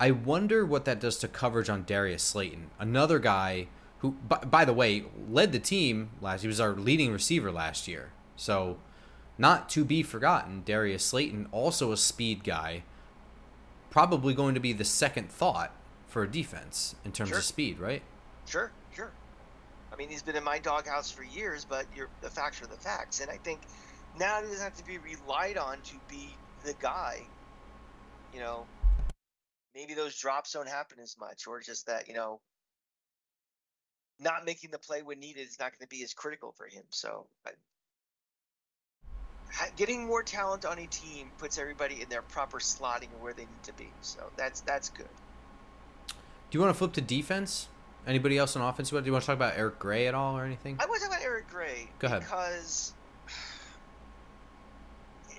I 0.00 0.10
wonder 0.10 0.66
what 0.66 0.86
that 0.86 0.98
does 0.98 1.18
to 1.18 1.28
coverage 1.28 1.70
on 1.70 1.84
Darius 1.84 2.24
Slayton, 2.24 2.70
another 2.80 3.20
guy 3.20 3.68
who, 3.98 4.16
by, 4.26 4.38
by 4.38 4.64
the 4.64 4.72
way, 4.72 5.04
led 5.30 5.52
the 5.52 5.60
team 5.60 6.10
last. 6.20 6.42
He 6.42 6.48
was 6.48 6.58
our 6.58 6.72
leading 6.72 7.12
receiver 7.12 7.52
last 7.52 7.86
year, 7.86 8.10
so 8.36 8.78
not 9.38 9.68
to 9.70 9.84
be 9.84 10.02
forgotten. 10.02 10.62
Darius 10.64 11.04
Slayton, 11.04 11.48
also 11.52 11.92
a 11.92 11.96
speed 11.96 12.44
guy, 12.44 12.82
probably 13.90 14.34
going 14.34 14.54
to 14.54 14.60
be 14.60 14.72
the 14.72 14.84
second 14.84 15.30
thought 15.30 15.74
for 16.06 16.22
a 16.22 16.30
defense 16.30 16.94
in 17.04 17.12
terms 17.12 17.30
sure. 17.30 17.38
of 17.38 17.44
speed, 17.44 17.78
right? 17.78 18.02
Sure, 18.46 18.70
sure. 18.94 19.12
I 19.92 19.96
mean, 19.96 20.08
he's 20.08 20.22
been 20.22 20.36
in 20.36 20.44
my 20.44 20.58
doghouse 20.58 21.10
for 21.10 21.22
years, 21.22 21.64
but 21.64 21.86
you're 21.94 22.08
the 22.20 22.30
facts 22.30 22.62
are 22.62 22.66
the 22.66 22.76
facts, 22.76 23.20
and 23.20 23.30
I 23.30 23.36
think 23.38 23.60
now 24.18 24.40
he 24.40 24.48
doesn't 24.48 24.62
have 24.62 24.74
to 24.76 24.84
be 24.84 24.98
relied 24.98 25.58
on 25.58 25.80
to 25.82 25.94
be 26.08 26.34
the 26.64 26.74
guy. 26.80 27.20
You 28.32 28.40
know, 28.40 28.66
maybe 29.74 29.94
those 29.94 30.16
drops 30.16 30.52
don't 30.52 30.68
happen 30.68 30.98
as 30.98 31.16
much, 31.18 31.46
or 31.46 31.60
just 31.60 31.86
that 31.86 32.08
you 32.08 32.14
know, 32.14 32.40
not 34.18 34.46
making 34.46 34.70
the 34.70 34.78
play 34.78 35.02
when 35.02 35.20
needed 35.20 35.46
is 35.46 35.58
not 35.58 35.72
going 35.72 35.80
to 35.80 35.88
be 35.88 36.02
as 36.02 36.14
critical 36.14 36.52
for 36.52 36.66
him. 36.66 36.84
So, 36.90 37.26
I, 37.46 37.50
getting 39.76 40.06
more 40.06 40.22
talent 40.22 40.64
on 40.64 40.78
a 40.78 40.86
team 40.86 41.30
puts 41.38 41.58
everybody 41.58 42.02
in 42.02 42.08
their 42.08 42.22
proper 42.22 42.58
slotting 42.58 43.08
where 43.20 43.32
they 43.32 43.42
need 43.42 43.62
to 43.64 43.72
be. 43.74 43.88
So 44.00 44.20
that's 44.36 44.60
that's 44.60 44.88
good. 44.88 45.08
Do 46.08 46.58
you 46.58 46.60
want 46.60 46.74
to 46.74 46.78
flip 46.78 46.92
to 46.94 47.00
defense? 47.00 47.68
Anybody 48.06 48.36
else 48.36 48.56
on 48.56 48.62
offense? 48.62 48.90
Do 48.90 48.96
you 48.96 49.12
want 49.12 49.22
to 49.22 49.26
talk 49.26 49.36
about 49.36 49.54
Eric 49.56 49.78
Gray 49.78 50.06
at 50.08 50.14
all 50.14 50.36
or 50.36 50.44
anything? 50.44 50.76
I 50.80 50.86
want 50.86 51.00
to 51.00 51.06
talk 51.06 51.16
about 51.16 51.24
Eric 51.24 51.48
Gray. 51.48 51.88
Go 51.98 52.08
ahead. 52.08 52.20
Because 52.20 52.94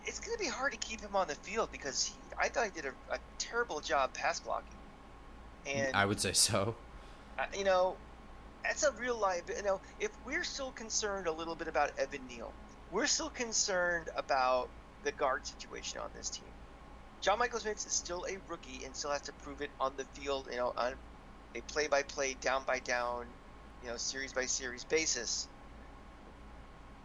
it's 0.06 0.20
going 0.20 0.36
to 0.38 0.42
be 0.42 0.50
hard 0.50 0.72
to 0.72 0.78
keep 0.78 1.02
him 1.02 1.16
on 1.16 1.28
the 1.28 1.36
field 1.36 1.72
because 1.72 2.06
he, 2.06 2.16
I 2.40 2.48
thought 2.48 2.66
he 2.66 2.72
did 2.72 2.86
a, 2.86 3.14
a, 3.14 3.20
terrible 3.38 3.80
job 3.80 4.14
pass 4.14 4.40
blocking. 4.40 4.70
And 5.66 5.96
I 5.96 6.06
would 6.06 6.20
say 6.20 6.34
so. 6.34 6.76
Uh, 7.38 7.46
you 7.58 7.64
know, 7.64 7.96
that's 8.64 8.84
a 8.84 8.92
real 8.94 9.18
life. 9.18 9.44
You 9.56 9.64
know, 9.64 9.82
if 10.00 10.12
we're 10.26 10.44
still 10.44 10.72
concerned 10.72 11.28
a 11.28 11.32
little 11.32 11.56
bit 11.56 11.68
about 11.68 11.92
Evan 11.98 12.22
Neal, 12.30 12.52
we're 12.94 13.08
still 13.08 13.30
concerned 13.30 14.08
about 14.16 14.70
the 15.04 15.12
guard 15.12 15.46
situation 15.46 16.00
on 16.00 16.10
this 16.16 16.30
team. 16.30 16.46
John 17.22 17.40
Michael 17.40 17.60
Schmitz 17.60 17.86
is 17.88 17.94
still 17.94 18.26
a 18.30 18.38
rookie 18.50 18.86
and 18.86 18.96
still 18.96 19.12
has 19.12 19.22
to 19.24 19.34
prove 19.44 19.62
it 19.62 19.72
on 19.80 19.94
the 19.98 20.06
field, 20.14 20.48
you 20.52 20.58
know, 20.58 20.72
on 20.78 20.94
a 21.56 21.62
play 21.62 21.88
by 21.88 22.04
play, 22.04 22.36
down 22.40 22.62
by 22.68 22.80
down, 22.80 23.26
you 23.82 23.90
know, 23.90 23.98
series 23.98 24.32
by 24.32 24.46
series 24.46 24.84
basis. 24.84 25.48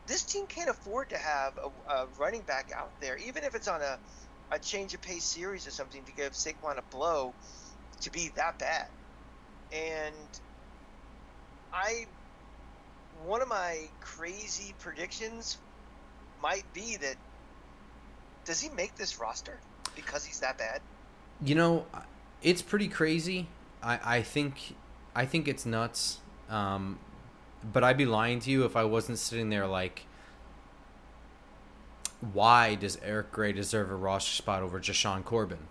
This 0.07 0.24
team 0.24 0.46
can't 0.46 0.68
afford 0.68 1.11
to 1.11 1.18
have 1.18 1.55
a, 1.57 1.92
a 1.92 2.07
running 2.18 2.42
back 2.42 2.70
out 2.77 2.90
there, 3.01 3.16
even 3.16 3.44
if 3.44 3.55
it's 3.55 3.68
on 3.68 3.81
a, 3.81 3.98
a 4.51 4.59
change 4.59 4.92
of 4.92 5.01
pace 5.01 5.24
series 5.24 5.66
or 5.66 5.70
something, 5.70 6.03
to 6.05 6.12
give 6.12 6.33
Saquon 6.33 6.79
a 6.79 6.83
blow 6.90 7.33
to 8.03 8.11
be 8.11 8.31
that 8.37 8.59
bad. 8.59 8.88
And 9.72 10.14
I, 11.72 12.07
one 13.24 13.40
of 13.40 13.48
my 13.48 13.88
crazy 14.01 14.74
predictions 14.81 15.59
might 16.42 16.64
be 16.72 16.96
that 16.96 17.16
does 18.44 18.61
he 18.61 18.68
make 18.70 18.94
this 18.96 19.20
roster? 19.20 19.59
because 19.98 20.24
he's 20.24 20.40
that 20.40 20.57
bad? 20.57 20.81
You 21.44 21.55
know, 21.55 21.87
it's 22.42 22.62
pretty 22.62 22.88
crazy. 22.88 23.48
I, 23.83 23.98
I 24.05 24.22
think 24.22 24.74
I 25.14 25.27
think 25.27 25.48
it's 25.48 25.66
nuts. 25.66 26.18
Um, 26.48 26.98
but 27.72 27.83
I'd 27.83 27.96
be 27.96 28.07
lying 28.07 28.38
to 28.40 28.51
you 28.51 28.64
if 28.64 28.77
I 28.77 28.85
wasn't 28.85 29.18
sitting 29.18 29.51
there 29.51 29.66
like, 29.66 30.07
why 32.33 32.77
does 32.77 32.98
Eric 33.03 33.33
Gray 33.33 33.53
deserve 33.53 33.90
a 33.90 33.96
roster 33.96 34.31
spot 34.31 34.62
over 34.62 34.79
Jashaun 34.81 35.24
Corbin, 35.24 35.66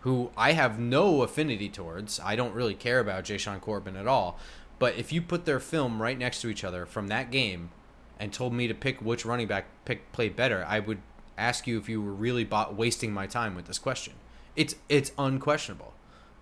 who 0.00 0.30
I 0.36 0.52
have 0.52 0.78
no 0.78 1.22
affinity 1.22 1.68
towards? 1.68 2.20
I 2.20 2.36
don't 2.36 2.54
really 2.54 2.74
care 2.74 3.00
about 3.00 3.24
Jashaun 3.24 3.60
Corbin 3.60 3.96
at 3.96 4.06
all. 4.06 4.38
But 4.78 4.96
if 4.96 5.12
you 5.12 5.20
put 5.20 5.44
their 5.44 5.60
film 5.60 6.00
right 6.00 6.18
next 6.18 6.40
to 6.42 6.48
each 6.48 6.62
other 6.62 6.86
from 6.86 7.08
that 7.08 7.30
game, 7.30 7.70
and 8.18 8.32
told 8.32 8.52
me 8.52 8.66
to 8.68 8.74
pick 8.74 9.00
which 9.00 9.24
running 9.24 9.46
back 9.46 9.66
pick 9.84 10.12
played 10.12 10.36
better, 10.36 10.64
I 10.66 10.80
would 10.80 10.98
ask 11.38 11.66
you 11.66 11.78
if 11.78 11.88
you 11.88 12.00
were 12.02 12.12
really 12.12 12.44
bought, 12.44 12.74
wasting 12.74 13.12
my 13.12 13.26
time 13.26 13.54
with 13.54 13.66
this 13.66 13.78
question. 13.78 14.14
It's 14.54 14.74
it's 14.88 15.12
unquestionable. 15.18 15.92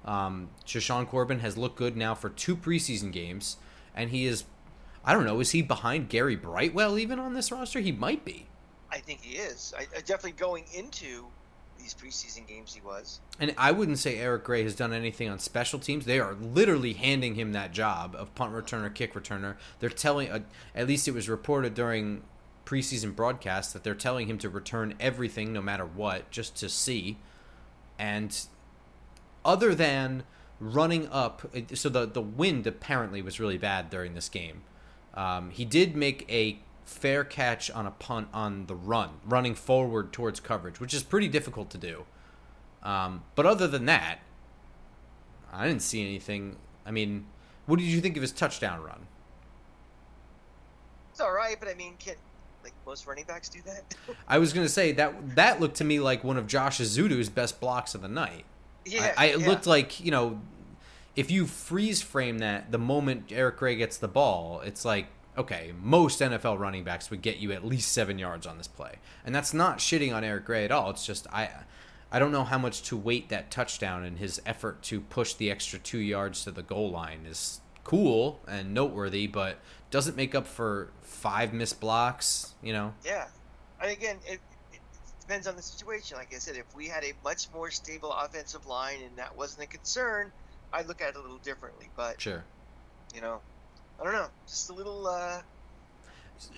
Um, 0.04 0.50
Jashaun 0.66 1.08
Corbin 1.08 1.40
has 1.40 1.56
looked 1.56 1.76
good 1.76 1.96
now 1.96 2.14
for 2.14 2.28
two 2.28 2.56
preseason 2.56 3.10
games, 3.10 3.56
and 3.94 4.10
he 4.10 4.26
is, 4.26 4.44
I 5.04 5.14
don't 5.14 5.24
know, 5.24 5.40
is 5.40 5.52
he 5.52 5.62
behind 5.62 6.10
Gary 6.10 6.36
Brightwell 6.36 6.98
even 6.98 7.18
on 7.18 7.32
this 7.32 7.50
roster? 7.50 7.80
He 7.80 7.90
might 7.90 8.24
be. 8.24 8.46
I 8.90 8.98
think 8.98 9.22
he 9.22 9.36
is. 9.36 9.72
I, 9.76 9.82
I 9.96 10.00
definitely 10.00 10.32
going 10.32 10.66
into 10.74 11.26
these 11.84 11.94
preseason 11.94 12.46
games 12.48 12.74
he 12.74 12.80
was. 12.80 13.20
And 13.38 13.54
I 13.58 13.70
wouldn't 13.70 13.98
say 13.98 14.18
Eric 14.18 14.44
Gray 14.44 14.62
has 14.62 14.74
done 14.74 14.92
anything 14.92 15.28
on 15.28 15.38
special 15.38 15.78
teams. 15.78 16.06
They 16.06 16.18
are 16.18 16.34
literally 16.34 16.94
handing 16.94 17.34
him 17.34 17.52
that 17.52 17.72
job 17.72 18.16
of 18.18 18.34
punt 18.34 18.54
returner, 18.54 18.92
kick 18.92 19.12
returner. 19.14 19.56
They're 19.80 19.90
telling, 19.90 20.30
uh, 20.30 20.40
at 20.74 20.88
least 20.88 21.06
it 21.06 21.12
was 21.12 21.28
reported 21.28 21.74
during 21.74 22.22
preseason 22.64 23.14
broadcast 23.14 23.74
that 23.74 23.84
they're 23.84 23.94
telling 23.94 24.28
him 24.28 24.38
to 24.38 24.48
return 24.48 24.94
everything 24.98 25.52
no 25.52 25.60
matter 25.60 25.84
what 25.84 26.30
just 26.30 26.56
to 26.56 26.66
see 26.66 27.18
and 27.98 28.46
other 29.44 29.74
than 29.74 30.24
running 30.58 31.06
up 31.08 31.42
so 31.74 31.90
the 31.90 32.06
the 32.06 32.22
wind 32.22 32.66
apparently 32.66 33.20
was 33.20 33.38
really 33.38 33.58
bad 33.58 33.90
during 33.90 34.14
this 34.14 34.30
game 34.30 34.62
um, 35.12 35.50
he 35.50 35.66
did 35.66 35.94
make 35.94 36.24
a 36.32 36.58
fair 36.84 37.24
catch 37.24 37.70
on 37.70 37.86
a 37.86 37.90
punt 37.90 38.28
on 38.32 38.66
the 38.66 38.74
run 38.74 39.10
running 39.24 39.54
forward 39.54 40.12
towards 40.12 40.40
coverage 40.40 40.80
which 40.80 40.94
is 40.94 41.02
pretty 41.02 41.28
difficult 41.28 41.70
to 41.70 41.78
do 41.78 42.04
um, 42.82 43.22
but 43.34 43.46
other 43.46 43.66
than 43.66 43.86
that 43.86 44.18
i 45.52 45.66
didn't 45.66 45.82
see 45.82 46.04
anything 46.04 46.56
i 46.84 46.90
mean 46.90 47.26
what 47.66 47.78
did 47.78 47.86
you 47.86 48.00
think 48.00 48.16
of 48.16 48.22
his 48.22 48.32
touchdown 48.32 48.82
run 48.82 49.06
it's 51.10 51.20
all 51.20 51.32
right 51.32 51.56
but 51.58 51.68
i 51.68 51.74
mean 51.74 51.94
can 51.98 52.14
like 52.64 52.72
most 52.86 53.06
running 53.06 53.24
backs 53.24 53.48
do 53.48 53.60
that. 53.66 53.94
I 54.28 54.38
was 54.38 54.52
gonna 54.52 54.68
say 54.68 54.92
that 54.92 55.36
that 55.36 55.60
looked 55.60 55.76
to 55.76 55.84
me 55.84 56.00
like 56.00 56.24
one 56.24 56.36
of 56.36 56.46
Josh 56.46 56.80
Ezeudu's 56.80 57.28
best 57.28 57.60
blocks 57.60 57.94
of 57.94 58.02
the 58.02 58.08
night. 58.08 58.46
Yeah, 58.84 59.14
I, 59.16 59.26
I 59.26 59.28
it 59.32 59.40
yeah. 59.40 59.48
looked 59.48 59.66
like 59.66 60.00
you 60.00 60.10
know, 60.10 60.40
if 61.14 61.30
you 61.30 61.46
freeze 61.46 62.02
frame 62.02 62.38
that 62.38 62.72
the 62.72 62.78
moment 62.78 63.30
Eric 63.30 63.58
Gray 63.58 63.76
gets 63.76 63.98
the 63.98 64.08
ball, 64.08 64.62
it's 64.64 64.84
like 64.84 65.06
okay, 65.36 65.72
most 65.80 66.20
NFL 66.20 66.58
running 66.58 66.84
backs 66.84 67.10
would 67.10 67.22
get 67.22 67.38
you 67.38 67.52
at 67.52 67.64
least 67.64 67.92
seven 67.92 68.18
yards 68.18 68.46
on 68.46 68.58
this 68.58 68.68
play, 68.68 68.96
and 69.24 69.34
that's 69.34 69.54
not 69.54 69.78
shitting 69.78 70.14
on 70.14 70.24
Eric 70.24 70.44
Gray 70.44 70.64
at 70.64 70.72
all. 70.72 70.90
It's 70.90 71.06
just 71.06 71.26
I. 71.32 71.50
I 72.12 72.20
don't 72.20 72.30
know 72.30 72.44
how 72.44 72.58
much 72.58 72.82
to 72.82 72.96
weight 72.96 73.28
that 73.30 73.50
touchdown 73.50 74.04
and 74.04 74.18
his 74.18 74.40
effort 74.46 74.82
to 74.82 75.00
push 75.00 75.34
the 75.34 75.50
extra 75.50 75.80
two 75.80 75.98
yards 75.98 76.44
to 76.44 76.52
the 76.52 76.62
goal 76.62 76.92
line 76.92 77.26
is 77.28 77.60
cool 77.82 78.40
and 78.46 78.72
noteworthy, 78.72 79.26
but 79.26 79.58
doesn't 79.90 80.16
make 80.16 80.32
up 80.32 80.46
for 80.46 80.90
five 81.02 81.52
missed 81.52 81.80
blocks. 81.80 82.54
You 82.62 82.72
know. 82.72 82.94
Yeah, 83.04 83.26
and 83.80 83.90
again, 83.90 84.18
it, 84.26 84.40
it 84.72 84.80
depends 85.20 85.46
on 85.46 85.56
the 85.56 85.62
situation. 85.62 86.16
Like 86.16 86.32
I 86.34 86.38
said, 86.38 86.56
if 86.56 86.74
we 86.76 86.86
had 86.86 87.04
a 87.04 87.12
much 87.24 87.48
more 87.52 87.70
stable 87.70 88.12
offensive 88.12 88.66
line 88.66 88.98
and 89.04 89.16
that 89.16 89.36
wasn't 89.36 89.64
a 89.64 89.66
concern, 89.66 90.30
I'd 90.72 90.86
look 90.86 91.00
at 91.00 91.10
it 91.10 91.16
a 91.16 91.20
little 91.20 91.38
differently. 91.38 91.90
But 91.96 92.20
sure, 92.20 92.44
you 93.14 93.20
know, 93.20 93.40
I 94.00 94.04
don't 94.04 94.12
know, 94.12 94.28
just 94.46 94.70
a 94.70 94.72
little. 94.72 95.06
Uh, 95.06 95.40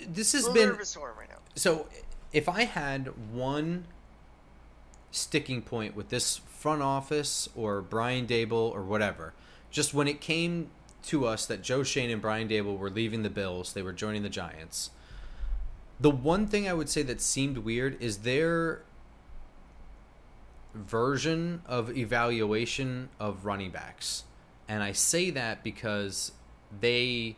this 0.08 0.32
has 0.32 0.46
a 0.46 0.52
been 0.52 0.70
nervous 0.70 0.94
for 0.94 1.10
him 1.10 1.18
right 1.18 1.28
now. 1.28 1.36
So, 1.54 1.86
if 2.32 2.48
I 2.48 2.64
had 2.64 3.12
one 3.32 3.86
sticking 5.10 5.62
point 5.62 5.94
with 5.96 6.08
this 6.08 6.38
front 6.38 6.82
office 6.82 7.48
or 7.54 7.80
Brian 7.82 8.26
Daboll 8.26 8.72
or 8.72 8.82
whatever, 8.82 9.32
just 9.70 9.94
when 9.94 10.08
it 10.08 10.20
came 10.20 10.70
to 11.04 11.26
us 11.26 11.46
that 11.46 11.62
Joe 11.62 11.82
Schoen 11.82 12.10
and 12.10 12.20
Brian 12.20 12.48
Daboll 12.48 12.78
were 12.78 12.90
leaving 12.90 13.22
the 13.22 13.30
Bills, 13.30 13.72
they 13.72 13.82
were 13.82 13.92
joining 13.92 14.22
the 14.22 14.28
Giants. 14.28 14.90
The 16.00 16.10
one 16.10 16.46
thing 16.46 16.68
I 16.68 16.74
would 16.74 16.88
say 16.88 17.02
that 17.02 17.20
seemed 17.20 17.58
weird 17.58 18.00
is 18.02 18.18
their 18.18 18.82
version 20.74 21.62
of 21.64 21.96
evaluation 21.96 23.08
of 23.18 23.46
running 23.46 23.70
backs. 23.70 24.24
And 24.68 24.82
I 24.82 24.92
say 24.92 25.30
that 25.30 25.62
because 25.64 26.32
they 26.80 27.36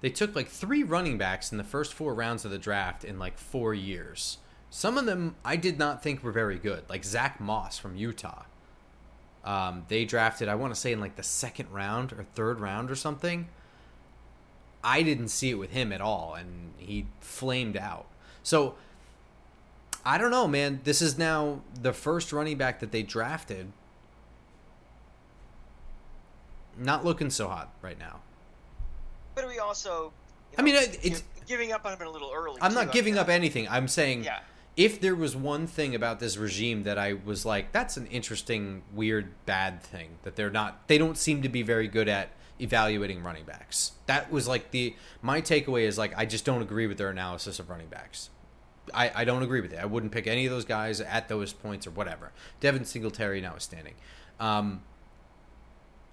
they 0.00 0.10
took 0.10 0.34
like 0.34 0.48
three 0.48 0.82
running 0.82 1.16
backs 1.16 1.50
in 1.50 1.58
the 1.58 1.64
first 1.64 1.94
four 1.94 2.14
rounds 2.14 2.44
of 2.44 2.50
the 2.50 2.58
draft 2.58 3.04
in 3.04 3.18
like 3.18 3.38
four 3.38 3.72
years. 3.72 4.38
Some 4.70 4.98
of 4.98 5.06
them 5.06 5.36
I 5.44 5.56
did 5.56 5.78
not 5.78 6.02
think 6.02 6.22
were 6.22 6.32
very 6.32 6.58
good, 6.58 6.84
like 6.88 7.04
Zack 7.04 7.40
Moss 7.40 7.78
from 7.78 7.96
Utah. 7.96 8.42
Um, 9.44 9.84
they 9.88 10.04
drafted, 10.04 10.48
I 10.48 10.54
want 10.54 10.74
to 10.74 10.80
say, 10.80 10.92
in 10.92 11.00
like 11.00 11.16
the 11.16 11.22
second 11.22 11.70
round 11.70 12.12
or 12.12 12.24
third 12.34 12.60
round 12.60 12.90
or 12.90 12.94
something. 12.94 13.48
I 14.82 15.02
didn't 15.02 15.28
see 15.28 15.50
it 15.50 15.54
with 15.54 15.70
him 15.70 15.92
at 15.92 16.00
all, 16.00 16.34
and 16.34 16.74
he 16.76 17.06
flamed 17.20 17.76
out. 17.76 18.06
So 18.42 18.74
I 20.04 20.18
don't 20.18 20.30
know, 20.30 20.46
man. 20.46 20.80
This 20.84 21.00
is 21.00 21.16
now 21.16 21.62
the 21.80 21.92
first 21.92 22.32
running 22.32 22.58
back 22.58 22.80
that 22.80 22.92
they 22.92 23.02
drafted. 23.02 23.72
Not 26.76 27.04
looking 27.04 27.30
so 27.30 27.48
hot 27.48 27.72
right 27.80 27.98
now. 27.98 28.20
But 29.34 29.46
we 29.48 29.58
also. 29.58 30.12
You 30.52 30.56
I 30.58 30.62
mean, 30.62 30.74
it's- 30.76 31.22
giving 31.46 31.72
up 31.72 31.84
on 31.84 31.92
him 31.92 32.06
a 32.06 32.10
little 32.10 32.30
early. 32.34 32.58
I'm 32.62 32.70
too. 32.70 32.76
not 32.76 32.88
I 32.88 32.92
giving 32.92 33.14
mean, 33.14 33.20
up 33.20 33.28
anything. 33.28 33.68
I'm 33.68 33.86
saying 33.86 34.24
Yeah. 34.24 34.38
if 34.78 34.98
there 35.00 35.14
was 35.14 35.36
one 35.36 35.66
thing 35.66 35.94
about 35.94 36.18
this 36.18 36.38
regime 36.38 36.84
that 36.84 36.98
I 36.98 37.12
was 37.12 37.44
like, 37.44 37.70
that's 37.72 37.98
an 37.98 38.06
interesting, 38.06 38.82
weird, 38.94 39.30
bad 39.44 39.82
thing 39.82 40.16
that 40.22 40.36
they're 40.36 40.48
not, 40.50 40.88
they 40.88 40.96
don't 40.96 41.18
seem 41.18 41.42
to 41.42 41.50
be 41.50 41.60
very 41.60 41.86
good 41.86 42.08
at 42.08 42.30
evaluating 42.58 43.22
running 43.22 43.44
backs. 43.44 43.92
That 44.06 44.30
was 44.32 44.48
like 44.48 44.70
the, 44.70 44.96
my 45.20 45.42
takeaway 45.42 45.82
is 45.82 45.98
like, 45.98 46.16
I 46.16 46.24
just 46.24 46.46
don't 46.46 46.62
agree 46.62 46.86
with 46.86 46.96
their 46.96 47.10
analysis 47.10 47.58
of 47.58 47.68
running 47.68 47.88
backs. 47.88 48.30
I, 48.94 49.10
I 49.14 49.24
don't 49.24 49.42
agree 49.42 49.60
with 49.60 49.74
it. 49.74 49.78
I 49.80 49.84
wouldn't 49.86 50.12
pick 50.12 50.26
any 50.26 50.46
of 50.46 50.52
those 50.52 50.64
guys 50.64 51.00
at 51.02 51.28
those 51.28 51.52
points 51.52 51.86
or 51.86 51.90
whatever. 51.90 52.32
Devin 52.60 52.86
Singletary 52.86 53.42
notwithstanding. 53.42 53.94
Um, 54.40 54.80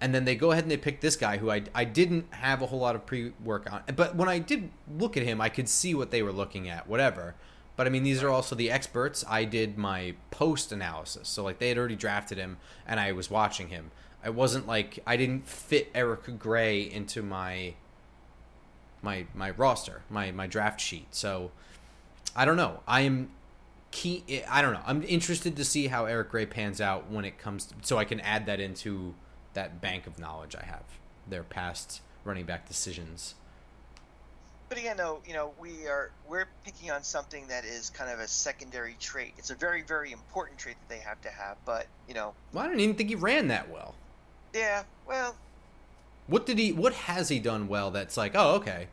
and 0.01 0.15
then 0.15 0.25
they 0.25 0.35
go 0.35 0.51
ahead 0.51 0.63
and 0.63 0.71
they 0.71 0.77
pick 0.77 0.99
this 0.99 1.15
guy 1.15 1.37
who 1.37 1.51
I, 1.51 1.61
I 1.75 1.85
didn't 1.85 2.33
have 2.33 2.63
a 2.63 2.65
whole 2.65 2.79
lot 2.79 2.95
of 2.95 3.05
pre 3.05 3.33
work 3.43 3.71
on. 3.71 3.83
But 3.95 4.15
when 4.15 4.27
I 4.27 4.39
did 4.39 4.71
look 4.97 5.15
at 5.15 5.23
him, 5.23 5.39
I 5.39 5.47
could 5.47 5.69
see 5.69 5.93
what 5.93 6.09
they 6.09 6.23
were 6.23 6.31
looking 6.31 6.67
at, 6.67 6.87
whatever. 6.87 7.35
But 7.75 7.85
I 7.85 7.91
mean, 7.91 8.03
these 8.03 8.23
are 8.23 8.29
also 8.29 8.55
the 8.55 8.71
experts. 8.71 9.23
I 9.29 9.45
did 9.45 9.77
my 9.77 10.15
post 10.31 10.71
analysis. 10.71 11.29
So, 11.29 11.43
like, 11.43 11.59
they 11.59 11.69
had 11.69 11.77
already 11.77 11.95
drafted 11.95 12.39
him 12.39 12.57
and 12.87 12.99
I 12.99 13.11
was 13.11 13.29
watching 13.29 13.69
him. 13.69 13.91
I 14.23 14.31
wasn't 14.31 14.67
like, 14.67 14.99
I 15.05 15.17
didn't 15.17 15.47
fit 15.47 15.89
Eric 15.93 16.39
Gray 16.39 16.81
into 16.81 17.21
my. 17.21 17.75
My, 19.03 19.25
my 19.33 19.49
roster, 19.49 20.03
my, 20.11 20.31
my 20.31 20.45
draft 20.45 20.79
sheet. 20.79 21.07
So 21.09 21.49
I 22.35 22.45
don't 22.45 22.55
know. 22.55 22.81
I 22.87 23.01
am 23.01 23.31
key. 23.89 24.23
I 24.47 24.61
don't 24.61 24.73
know. 24.73 24.83
I'm 24.85 25.01
interested 25.01 25.55
to 25.55 25.65
see 25.65 25.87
how 25.87 26.05
Eric 26.05 26.29
Gray 26.29 26.45
pans 26.45 26.79
out 26.79 27.09
when 27.09 27.25
it 27.25 27.39
comes, 27.39 27.65
to, 27.65 27.75
so 27.81 27.97
I 27.97 28.05
can 28.05 28.19
add 28.19 28.45
that 28.45 28.59
into 28.59 29.15
that 29.53 29.81
bank 29.81 30.07
of 30.07 30.19
knowledge 30.19 30.55
I 30.55 30.65
have. 30.65 30.83
Their 31.27 31.43
past 31.43 32.01
running 32.23 32.45
back 32.45 32.67
decisions. 32.67 33.35
But 34.69 34.77
again, 34.77 34.95
though, 34.95 35.21
you 35.27 35.33
know, 35.33 35.51
we 35.59 35.87
are 35.87 36.11
we're 36.29 36.45
picking 36.63 36.91
on 36.91 37.03
something 37.03 37.45
that 37.47 37.65
is 37.65 37.89
kind 37.89 38.09
of 38.09 38.19
a 38.19 38.27
secondary 38.27 38.95
trait. 38.99 39.33
It's 39.37 39.49
a 39.49 39.55
very, 39.55 39.81
very 39.81 40.11
important 40.13 40.57
trait 40.57 40.77
that 40.79 40.93
they 40.95 41.01
have 41.01 41.19
to 41.21 41.29
have. 41.29 41.57
But 41.65 41.87
you 42.07 42.13
know, 42.13 42.33
Well, 42.53 42.63
I 42.63 42.67
don't 42.69 42.79
even 42.79 42.95
think 42.95 43.09
he 43.09 43.15
ran 43.15 43.49
that 43.49 43.69
well. 43.69 43.95
yeah, 44.53 44.83
well, 45.05 45.35
What 46.27 46.45
did 46.45 46.57
he? 46.57 46.71
What 46.71 46.93
has 46.93 47.27
he 47.27 47.39
done 47.39 47.67
well? 47.67 47.91
That's 47.91 48.15
like, 48.15 48.31
oh, 48.35 48.55
okay. 48.55 48.87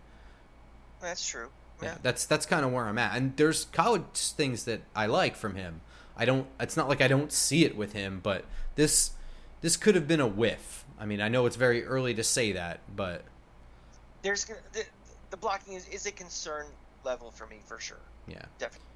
that's 1.01 1.25
true. 1.27 1.49
yeah. 1.81 1.95
That's 2.03 2.27
that's 2.27 2.45
kind 2.47 2.65
of 2.65 2.73
where 2.73 2.87
I'm 2.87 2.99
at. 2.99 3.17
And 3.17 3.37
there's 3.37 3.67
college 3.67 4.03
things 4.33 4.65
that 4.65 4.81
I 4.97 5.07
like 5.07 5.37
from 5.37 5.55
him. 5.55 5.81
I 6.17 6.25
don't. 6.25 6.49
It's 6.59 6.77
not 6.77 6.89
like 6.89 7.01
I 7.01 7.07
don't 7.07 7.31
see 7.31 7.65
it 7.65 7.77
with 7.77 7.93
him, 7.93 8.19
but 8.21 8.45
this 8.75 9.13
this 9.61 9.77
could 9.77 9.95
have 9.95 10.07
been 10.07 10.21
a 10.21 10.27
whiff. 10.27 10.85
I 10.99 11.07
mean, 11.07 11.21
I 11.21 11.29
know 11.29 11.47
it's 11.47 11.57
very 11.57 11.85
early 11.85 12.15
to 12.15 12.25
say 12.25 12.53
that, 12.53 12.81
but 12.95 13.25
there's 14.23 14.45
the, 14.45 14.85
the 15.31 15.37
blocking 15.37 15.75
is, 15.75 15.89
is 15.89 16.07
a 16.07 16.13
concern 16.13 16.67
level 17.05 17.31
for 17.31 17.47
me 17.47 17.59
for 17.65 17.79
sure. 17.79 18.01
Yeah, 18.27 18.43
definitely. 18.59 18.87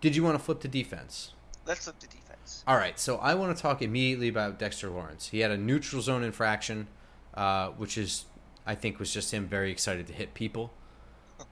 Did 0.00 0.14
you 0.14 0.22
want 0.22 0.38
to 0.38 0.44
flip 0.44 0.60
to 0.60 0.68
defense? 0.68 1.32
Let's 1.66 1.84
flip 1.84 1.98
to 1.98 2.06
defense. 2.08 2.62
All 2.66 2.76
right, 2.76 2.98
so 2.98 3.18
I 3.18 3.34
want 3.34 3.56
to 3.56 3.62
talk 3.62 3.82
immediately 3.82 4.28
about 4.28 4.58
Dexter 4.58 4.88
Lawrence. 4.88 5.28
He 5.28 5.40
had 5.40 5.50
a 5.50 5.58
neutral 5.58 6.00
zone 6.00 6.22
infraction, 6.22 6.86
uh, 7.34 7.68
which 7.70 7.98
is, 7.98 8.24
I 8.66 8.74
think, 8.74 8.98
was 8.98 9.12
just 9.12 9.34
him 9.34 9.46
very 9.46 9.70
excited 9.70 10.06
to 10.06 10.12
hit 10.12 10.34
people. 10.34 10.72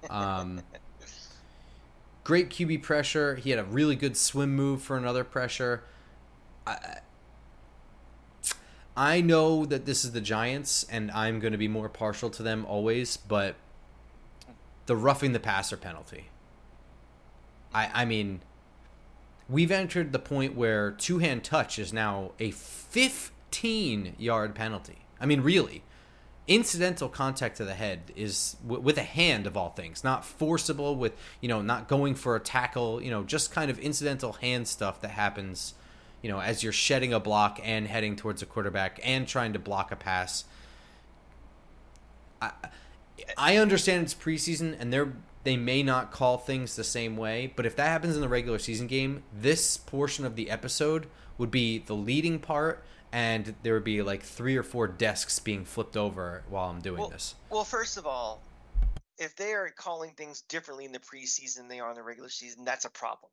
Um, 0.08 0.62
great 2.24 2.48
QB 2.50 2.82
pressure. 2.82 3.34
He 3.34 3.50
had 3.50 3.58
a 3.58 3.64
really 3.64 3.96
good 3.96 4.16
swim 4.16 4.54
move 4.54 4.80
for 4.80 4.96
another 4.96 5.24
pressure. 5.24 5.84
I, 6.66 6.98
I 8.96 9.20
know 9.20 9.66
that 9.66 9.84
this 9.84 10.04
is 10.04 10.12
the 10.12 10.20
Giants, 10.20 10.86
and 10.90 11.10
I'm 11.10 11.38
going 11.38 11.52
to 11.52 11.58
be 11.58 11.68
more 11.68 11.88
partial 11.88 12.30
to 12.30 12.42
them 12.42 12.64
always, 12.64 13.16
but 13.16 13.56
the 14.86 14.96
roughing 14.96 15.32
the 15.32 15.40
passer 15.40 15.76
penalty. 15.76 16.30
I, 17.74 17.90
I 17.92 18.04
mean, 18.06 18.40
we've 19.48 19.70
entered 19.70 20.12
the 20.12 20.18
point 20.18 20.56
where 20.56 20.92
two 20.92 21.18
hand 21.18 21.44
touch 21.44 21.78
is 21.78 21.92
now 21.92 22.32
a 22.40 22.52
15 22.52 24.14
yard 24.18 24.54
penalty. 24.54 25.04
I 25.20 25.26
mean, 25.26 25.42
really 25.42 25.82
incidental 26.48 27.08
contact 27.08 27.56
to 27.56 27.64
the 27.64 27.74
head 27.74 28.12
is 28.14 28.56
w- 28.62 28.80
with 28.80 28.96
a 28.96 29.02
hand 29.02 29.46
of 29.46 29.56
all 29.56 29.70
things 29.70 30.04
not 30.04 30.24
forcible 30.24 30.94
with 30.94 31.12
you 31.40 31.48
know 31.48 31.60
not 31.60 31.88
going 31.88 32.14
for 32.14 32.36
a 32.36 32.40
tackle 32.40 33.02
you 33.02 33.10
know 33.10 33.24
just 33.24 33.50
kind 33.50 33.68
of 33.68 33.78
incidental 33.80 34.34
hand 34.34 34.68
stuff 34.68 35.00
that 35.00 35.10
happens 35.10 35.74
you 36.26 36.32
know 36.32 36.40
as 36.40 36.64
you're 36.64 36.72
shedding 36.72 37.12
a 37.12 37.20
block 37.20 37.60
and 37.62 37.86
heading 37.86 38.16
towards 38.16 38.42
a 38.42 38.46
quarterback 38.46 38.98
and 39.04 39.28
trying 39.28 39.52
to 39.52 39.60
block 39.60 39.92
a 39.92 39.96
pass 39.96 40.44
i 42.42 42.50
i 43.38 43.56
understand 43.56 44.02
it's 44.02 44.12
preseason 44.12 44.74
and 44.80 44.92
they're 44.92 45.12
they 45.44 45.56
may 45.56 45.84
not 45.84 46.10
call 46.10 46.36
things 46.36 46.74
the 46.74 46.82
same 46.82 47.16
way 47.16 47.52
but 47.54 47.64
if 47.64 47.76
that 47.76 47.86
happens 47.86 48.16
in 48.16 48.20
the 48.20 48.28
regular 48.28 48.58
season 48.58 48.88
game 48.88 49.22
this 49.32 49.76
portion 49.76 50.26
of 50.26 50.34
the 50.34 50.50
episode 50.50 51.06
would 51.38 51.52
be 51.52 51.78
the 51.78 51.94
leading 51.94 52.40
part 52.40 52.84
and 53.12 53.54
there 53.62 53.74
would 53.74 53.84
be 53.84 54.02
like 54.02 54.24
three 54.24 54.56
or 54.56 54.64
four 54.64 54.88
desks 54.88 55.38
being 55.38 55.64
flipped 55.64 55.96
over 55.96 56.42
while 56.48 56.68
I'm 56.68 56.80
doing 56.80 56.98
well, 57.02 57.08
this. 57.08 57.36
Well, 57.50 57.62
first 57.62 57.96
of 57.96 58.04
all, 58.04 58.42
if 59.16 59.36
they 59.36 59.52
are 59.52 59.70
calling 59.76 60.10
things 60.16 60.42
differently 60.42 60.86
in 60.86 60.92
the 60.92 60.98
preseason 60.98 61.58
than 61.58 61.68
they 61.68 61.78
are 61.78 61.90
in 61.90 61.94
the 61.94 62.02
regular 62.02 62.28
season, 62.28 62.64
that's 62.64 62.84
a 62.84 62.90
problem. 62.90 63.30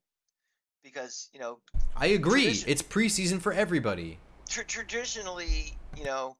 Because 0.83 1.29
you 1.33 1.39
know, 1.39 1.57
I 1.95 2.07
agree. 2.07 2.47
It's 2.47 2.81
preseason 2.81 3.41
for 3.41 3.53
everybody. 3.53 4.17
Tra- 4.49 4.65
traditionally, 4.65 5.77
you 5.95 6.05
know, 6.05 6.35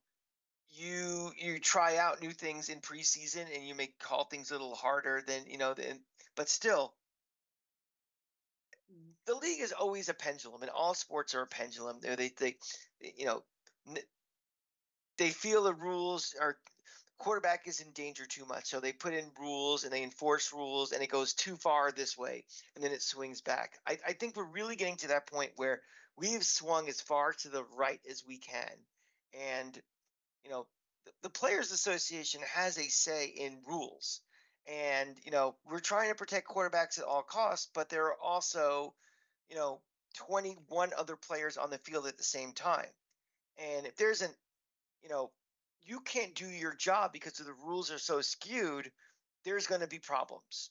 you 0.72 1.32
you 1.38 1.60
try 1.60 1.98
out 1.98 2.22
new 2.22 2.32
things 2.32 2.70
in 2.70 2.80
preseason 2.80 3.46
and 3.54 3.68
you 3.68 3.76
may 3.76 3.90
call 4.00 4.26
things 4.26 4.50
a 4.50 4.54
little 4.54 4.76
harder 4.76 5.24
than 5.26 5.44
you 5.48 5.58
know. 5.58 5.74
Than, 5.74 6.00
but 6.36 6.50
still, 6.50 6.94
the 9.26 9.36
league 9.36 9.62
is 9.62 9.72
always 9.72 10.10
a 10.10 10.14
pendulum, 10.14 10.62
and 10.62 10.72
all 10.72 10.94
sports 10.94 11.36
are 11.36 11.44
a 11.44 11.48
pendulum. 11.48 12.00
They, 12.02 12.16
they, 12.16 12.32
they 12.40 12.56
you 13.16 13.26
know, 13.26 13.44
they 15.18 15.30
feel 15.30 15.64
the 15.64 15.74
rules 15.74 16.36
are 16.40 16.58
quarterback 17.24 17.68
is 17.68 17.80
in 17.80 17.92
danger 17.92 18.26
too 18.26 18.46
much, 18.46 18.66
so 18.66 18.80
they 18.80 18.92
put 18.92 19.14
in 19.14 19.32
rules 19.40 19.84
and 19.84 19.94
they 19.94 20.04
enforce 20.04 20.54
rules, 20.54 20.92
and 20.92 21.02
it 21.02 21.10
goes 21.10 21.34
too 21.34 21.56
far 21.56 21.92
this 21.92 22.18
way, 22.18 22.44
and 22.76 22.84
then 22.84 22.92
it 22.92 23.02
swings 23.02 23.42
back. 23.42 23.80
I, 23.88 23.98
I 24.08 24.14
think 24.14 24.36
we're 24.36 24.44
really 24.44 24.76
getting 24.76 24.98
to 24.98 25.08
that 25.10 25.28
point 25.28 25.52
where 25.56 25.82
we've 26.18 26.46
swung 26.46 26.90
as 26.90 27.02
far 27.02 27.34
to 27.34 27.50
the 27.50 27.64
right 27.76 28.00
as 28.10 28.24
we 28.28 28.38
can, 28.38 28.78
and 29.58 29.82
you 30.44 30.52
know, 30.52 30.68
the, 31.06 31.12
the 31.24 31.30
Players 31.30 31.72
Association 31.72 32.42
has 32.54 32.78
a 32.78 32.90
say 32.90 33.28
in 33.28 33.60
rules. 33.68 34.22
And, 34.66 35.18
you 35.26 35.32
know, 35.32 35.56
we're 35.70 35.82
trying 35.82 36.10
to 36.10 36.16
protect 36.16 36.48
quarterbacks 36.48 36.98
at 36.98 37.04
all 37.04 37.22
costs, 37.22 37.70
but 37.74 37.90
there 37.90 38.06
are 38.06 38.18
also 38.22 38.94
you 39.50 39.56
know, 39.56 39.80
21 40.16 40.92
other 40.98 41.16
players 41.16 41.58
on 41.58 41.70
the 41.70 41.78
field 41.78 42.08
at 42.08 42.18
the 42.18 42.24
same 42.24 42.54
time. 42.54 42.88
And 43.58 43.86
if 43.86 43.96
there's 43.96 44.22
an, 44.22 44.32
you 45.04 45.10
know, 45.10 45.32
you 45.86 46.00
can't 46.00 46.36
do 46.36 46.48
your 46.48 46.74
job 46.76 47.12
because 47.14 47.34
the 47.34 47.54
rules 47.66 47.92
are 47.92 48.00
so 48.00 48.22
skewed, 48.22 48.92
there's 49.44 49.68
going 49.68 49.82
to 49.82 49.88
be 49.88 50.00
problems. 50.00 50.70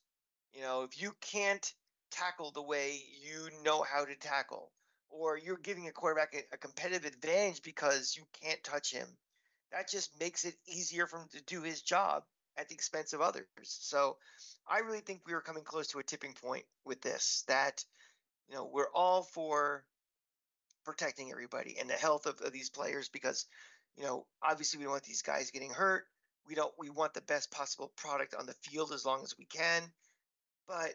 You 0.53 0.63
know, 0.63 0.83
if 0.83 1.01
you 1.01 1.15
can't 1.21 1.73
tackle 2.11 2.51
the 2.51 2.63
way 2.63 3.03
you 3.23 3.49
know 3.65 3.83
how 3.83 4.05
to 4.05 4.15
tackle, 4.17 4.71
or 5.11 5.37
you're 5.39 5.59
giving 5.59 5.89
a 5.89 5.93
quarterback 5.93 6.35
a, 6.35 6.55
a 6.55 6.59
competitive 6.59 7.05
advantage 7.05 7.63
because 7.63 8.17
you 8.17 8.25
can't 8.43 8.63
touch 8.65 8.93
him, 8.93 9.09
that 9.73 9.91
just 9.91 10.19
makes 10.21 10.45
it 10.45 10.55
easier 10.67 11.07
for 11.07 11.19
him 11.19 11.29
to 11.33 11.43
do 11.45 11.63
his 11.63 11.83
job 11.83 12.25
at 12.57 12.69
the 12.69 12.75
expense 12.75 13.13
of 13.13 13.21
others. 13.21 13.47
So 13.63 14.17
I 14.69 14.81
really 14.81 15.01
think 15.01 15.23
we 15.27 15.33
are 15.33 15.41
coming 15.41 15.65
close 15.65 15.89
to 15.89 15.99
a 15.99 16.03
tipping 16.03 16.35
point 16.35 16.65
with 16.85 17.01
this 17.01 17.45
that 17.49 17.85
you 18.49 18.55
know, 18.55 18.69
we're 18.71 18.91
all 18.95 19.23
for 19.23 19.85
protecting 20.85 21.31
everybody 21.31 21.77
and 21.81 21.89
the 21.89 21.95
health 21.95 22.27
of, 22.27 22.41
of 22.43 22.53
these 22.53 22.71
players 22.71 23.09
because, 23.09 23.47
you 23.97 24.05
know, 24.05 24.27
obviously 24.43 24.79
we 24.79 24.85
don't 24.85 24.93
want 24.93 25.05
these 25.05 25.23
guys 25.23 25.51
getting 25.51 25.71
hurt. 25.71 26.05
We 26.47 26.55
don't. 26.55 26.73
We 26.79 26.91
want 26.91 27.15
the 27.15 27.21
best 27.23 27.51
possible 27.51 27.93
product 27.97 28.35
on 28.35 28.47
the 28.47 28.55
field 28.63 28.93
as 28.93 29.05
long 29.05 29.23
as 29.23 29.37
we 29.39 29.45
can. 29.45 29.83
But, 30.67 30.95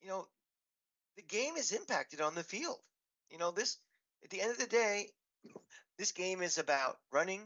you 0.00 0.08
know, 0.08 0.26
the 1.16 1.22
game 1.22 1.56
is 1.56 1.72
impacted 1.72 2.20
on 2.20 2.34
the 2.34 2.42
field. 2.42 2.78
You 3.30 3.38
know, 3.38 3.50
this 3.50 3.78
at 4.24 4.30
the 4.30 4.40
end 4.40 4.50
of 4.50 4.58
the 4.58 4.66
day, 4.66 5.10
this 5.98 6.12
game 6.12 6.42
is 6.42 6.58
about 6.58 6.98
running, 7.12 7.42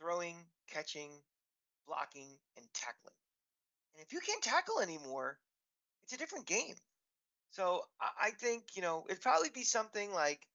throwing, 0.00 0.36
catching, 0.70 1.10
blocking, 1.86 2.28
and 2.56 2.66
tackling. 2.74 3.14
And 3.94 4.04
if 4.04 4.12
you 4.12 4.20
can't 4.20 4.42
tackle 4.42 4.80
anymore, 4.80 5.38
it's 6.04 6.12
a 6.12 6.18
different 6.18 6.46
game. 6.46 6.74
So 7.50 7.82
I 8.00 8.30
think 8.30 8.76
you 8.76 8.82
know 8.82 9.04
it'd 9.08 9.22
probably 9.22 9.50
be 9.50 9.64
something 9.64 10.12
like 10.12 10.46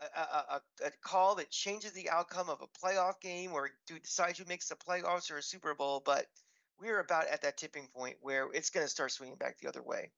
a, 0.00 0.20
a, 0.20 0.60
a, 0.84 0.90
call 1.02 1.34
that 1.36 1.50
changes 1.50 1.92
the 1.92 2.10
outcome 2.10 2.48
of 2.50 2.60
a 2.60 2.86
playoff 2.86 3.20
game 3.20 3.52
or 3.52 3.70
to 3.86 3.98
decide 3.98 4.36
who 4.36 4.44
makes 4.44 4.68
the 4.68 4.74
playoffs 4.74 5.30
or 5.30 5.38
a 5.38 5.42
Super 5.42 5.74
Bowl. 5.74 6.02
But 6.04 6.26
we're 6.80 7.00
about 7.00 7.26
at 7.28 7.42
that 7.42 7.56
tipping 7.56 7.88
point 7.94 8.16
where 8.20 8.48
it's 8.52 8.70
going 8.70 8.84
to 8.84 8.90
start 8.90 9.12
swinging 9.12 9.36
back 9.36 9.58
the 9.58 9.68
other 9.68 9.82
way. 9.82 10.10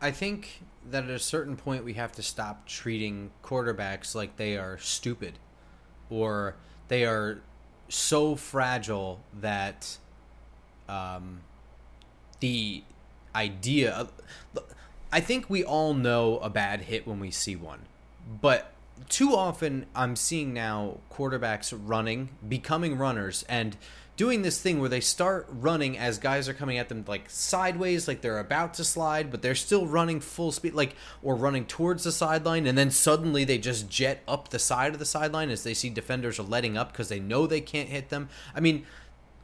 I 0.00 0.12
think 0.12 0.62
that 0.90 1.04
at 1.04 1.10
a 1.10 1.18
certain 1.18 1.56
point 1.56 1.84
we 1.84 1.94
have 1.94 2.12
to 2.12 2.22
stop 2.22 2.66
treating 2.66 3.32
quarterbacks 3.42 4.14
like 4.14 4.36
they 4.36 4.56
are 4.56 4.78
stupid 4.78 5.34
or 6.08 6.54
they 6.86 7.04
are 7.04 7.40
so 7.88 8.36
fragile 8.36 9.20
that 9.40 9.98
um, 10.88 11.40
the 12.38 12.84
idea 13.34 13.92
of, 13.92 14.12
I 15.12 15.20
think 15.20 15.50
we 15.50 15.64
all 15.64 15.94
know 15.94 16.38
a 16.38 16.48
bad 16.50 16.82
hit 16.82 17.06
when 17.06 17.18
we 17.18 17.30
see 17.30 17.56
one. 17.56 17.80
But 18.28 18.72
too 19.08 19.34
often 19.34 19.86
I'm 19.94 20.16
seeing 20.16 20.52
now 20.52 20.98
quarterbacks 21.10 21.72
running, 21.76 22.30
becoming 22.46 22.98
runners 22.98 23.44
and 23.48 23.76
doing 24.16 24.42
this 24.42 24.60
thing 24.60 24.80
where 24.80 24.88
they 24.88 25.00
start 25.00 25.46
running 25.48 25.96
as 25.96 26.18
guys 26.18 26.48
are 26.48 26.54
coming 26.54 26.76
at 26.76 26.88
them 26.88 27.04
like 27.06 27.30
sideways 27.30 28.08
like 28.08 28.20
they're 28.20 28.40
about 28.40 28.74
to 28.74 28.82
slide 28.82 29.30
but 29.30 29.42
they're 29.42 29.54
still 29.54 29.86
running 29.86 30.18
full 30.18 30.50
speed 30.50 30.74
like 30.74 30.96
or 31.22 31.36
running 31.36 31.64
towards 31.64 32.02
the 32.02 32.10
sideline 32.10 32.66
and 32.66 32.76
then 32.76 32.90
suddenly 32.90 33.44
they 33.44 33.56
just 33.56 33.88
jet 33.88 34.20
up 34.26 34.48
the 34.48 34.58
side 34.58 34.92
of 34.92 34.98
the 34.98 35.04
sideline 35.04 35.50
as 35.50 35.62
they 35.62 35.72
see 35.72 35.88
defenders 35.88 36.36
are 36.36 36.42
letting 36.42 36.76
up 36.76 36.90
because 36.90 37.08
they 37.08 37.20
know 37.20 37.46
they 37.46 37.60
can't 37.60 37.90
hit 37.90 38.08
them 38.08 38.28
i 38.56 38.60
mean 38.60 38.84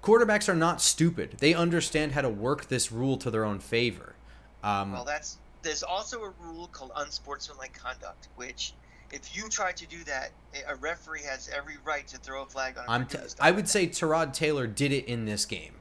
quarterbacks 0.04 0.48
are 0.48 0.54
not 0.54 0.82
stupid. 0.82 1.36
They 1.38 1.54
understand 1.54 2.12
how 2.12 2.20
to 2.20 2.28
work 2.28 2.68
this 2.68 2.92
rule 2.92 3.16
to 3.16 3.30
their 3.30 3.44
own 3.44 3.58
favor. 3.58 4.14
Um, 4.62 4.92
well, 4.92 5.04
that's 5.04 5.38
there's 5.64 5.82
also 5.82 6.22
a 6.22 6.32
rule 6.40 6.68
called 6.68 6.92
unsportsmanlike 6.96 7.76
conduct, 7.76 8.28
which 8.36 8.74
if 9.12 9.36
you 9.36 9.48
try 9.48 9.72
to 9.72 9.86
do 9.86 10.04
that, 10.04 10.30
a 10.68 10.76
referee 10.76 11.22
has 11.22 11.48
every 11.54 11.76
right 11.84 12.06
to 12.08 12.18
throw 12.18 12.42
a 12.42 12.46
flag 12.46 12.78
on. 12.78 12.84
I'm 12.88 13.06
t- 13.06 13.18
I 13.40 13.50
would 13.50 13.68
say 13.68 13.86
Tyrod 13.86 14.32
Taylor 14.32 14.66
did 14.66 14.92
it 14.92 15.06
in 15.06 15.24
this 15.24 15.44
game. 15.44 15.74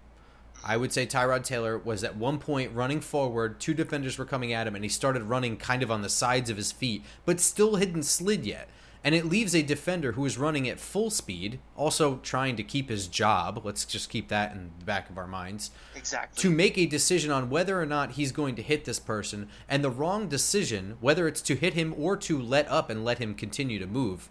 I 0.65 0.78
would 0.78 0.93
say 0.93 1.06
Tyrod 1.06 1.43
Taylor 1.43 1.78
was 1.78 2.04
at 2.04 2.15
one 2.15 2.39
point 2.39 2.72
running 2.74 3.02
forward. 3.02 3.60
Two 3.60 3.74
defenders 3.74 4.17
were 4.17 4.26
coming 4.26 4.54
at 4.54 4.65
him, 4.65 4.76
and 4.76 4.86
he 4.86 4.89
started 4.89 5.24
running 5.24 5.58
kind 5.58 5.84
of 5.84 5.91
on 5.91 6.02
the 6.02 6.10
sides 6.10 6.50
of 6.50 6.58
his 6.58 6.72
feet, 6.72 7.04
but 7.26 7.41
still 7.41 7.76
hadn't 7.76 8.04
slid 8.04 8.46
yet 8.46 8.69
and 9.04 9.13
it 9.13 9.26
leaves 9.26 9.54
a 9.54 9.62
defender 9.62 10.13
who 10.13 10.26
is 10.26 10.38
running 10.38 10.70
at 10.70 10.80
full 10.80 11.10
speed, 11.10 11.60
also 11.76 12.18
trying 12.24 12.56
to 12.56 12.63
keep 12.63 12.89
his 12.89 13.08
job. 13.08 13.62
Let's 13.63 13.84
just 13.84 14.10
keep 14.10 14.30
that 14.30 14.54
in 14.54 14.72
the 14.80 14.86
back 14.86 15.10
of 15.10 15.18
our 15.18 15.28
minds. 15.28 15.72
Exactly. 15.96 16.42
To 16.42 16.50
make 16.50 16.78
a 16.78 16.86
decision 16.86 17.30
on 17.30 17.50
whether 17.50 17.82
or 17.82 17.86
not 17.86 18.12
he's 18.12 18.32
going 18.32 18.56
to 18.56 18.62
hit 18.62 18.86
this 18.86 19.00
person, 19.00 19.50
and 19.68 19.84
the 19.84 19.89
wrong 19.89 20.30
decision, 20.30 20.98
whether 21.02 21.28
it's 21.28 21.42
to 21.44 21.56
hit 21.56 21.74
him 21.74 21.94
or 21.98 22.16
to 22.18 22.42
let 22.42 22.68
up 22.70 22.89
and 22.89 23.04
let 23.04 23.18
him 23.18 23.36
continue 23.36 23.80
to 23.80 23.88
move, 23.88 24.30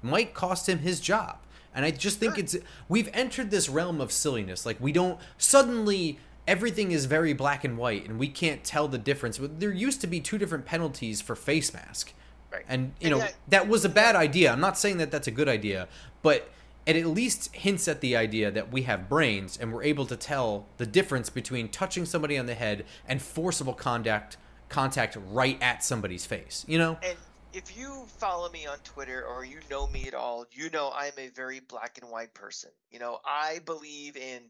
might 0.00 0.34
cost 0.34 0.68
him 0.68 0.78
his 0.78 1.00
job. 1.00 1.38
And 1.74 1.84
I 1.84 1.90
just 1.90 2.20
think 2.20 2.38
it's 2.38 2.56
we've 2.88 3.10
entered 3.12 3.50
this 3.50 3.68
realm 3.68 4.00
of 4.00 4.12
silliness. 4.12 4.64
Like 4.64 4.80
we 4.80 4.92
don't 4.92 5.18
suddenly 5.36 6.20
everything 6.46 6.92
is 6.92 7.06
very 7.06 7.32
black 7.32 7.64
and 7.64 7.76
white, 7.76 8.06
and 8.08 8.18
we 8.18 8.28
can't 8.28 8.62
tell 8.62 8.86
the 8.86 8.98
difference. 8.98 9.38
But 9.38 9.58
There 9.58 9.72
used 9.72 10.00
to 10.02 10.06
be 10.06 10.20
two 10.20 10.38
different 10.38 10.66
penalties 10.66 11.20
for 11.20 11.34
face 11.34 11.72
mask, 11.72 12.12
Right. 12.54 12.64
and 12.68 12.92
you 13.00 13.08
And 13.08 13.10
know 13.10 13.18
that- 13.18 13.34
that 13.48 13.68
was 13.68 13.84
a 13.84 13.88
bad 13.88 14.16
idea. 14.16 14.52
I'm 14.52 14.60
not 14.60 14.78
saying 14.78 14.98
that 14.98 15.10
that's 15.10 15.26
a 15.26 15.30
good 15.32 15.48
idea, 15.48 15.88
but 16.22 16.50
it 16.86 16.96
at 16.96 17.06
least 17.06 17.54
hints 17.54 17.88
at 17.88 18.00
the 18.00 18.14
idea 18.16 18.50
that 18.50 18.70
we 18.70 18.82
have 18.82 19.08
brains 19.08 19.56
and 19.56 19.72
we're 19.72 19.82
able 19.82 20.06
to 20.06 20.16
tell 20.16 20.66
the 20.76 20.86
difference 20.86 21.30
between 21.30 21.68
touching 21.68 22.04
somebody 22.04 22.36
on 22.36 22.46
the 22.46 22.54
head 22.54 22.84
and 23.08 23.22
forcible 23.22 23.72
contact 23.74 24.36
contact 24.68 25.16
right 25.30 25.60
at 25.62 25.84
somebody's 25.84 26.26
face. 26.26 26.64
You 26.68 26.78
know? 26.78 26.98
And 27.02 27.16
if 27.52 27.76
you 27.76 28.06
follow 28.18 28.50
me 28.50 28.66
on 28.66 28.78
Twitter 28.78 29.24
or 29.24 29.44
you 29.44 29.60
know 29.70 29.86
me 29.86 30.06
at 30.08 30.14
all, 30.14 30.46
you 30.50 30.68
know 30.70 30.90
I'm 30.94 31.12
a 31.18 31.28
very 31.28 31.60
black 31.60 31.98
and 32.00 32.10
white 32.10 32.34
person. 32.34 32.70
You 32.90 32.98
know, 32.98 33.20
I 33.24 33.60
believe 33.64 34.16
in, 34.16 34.42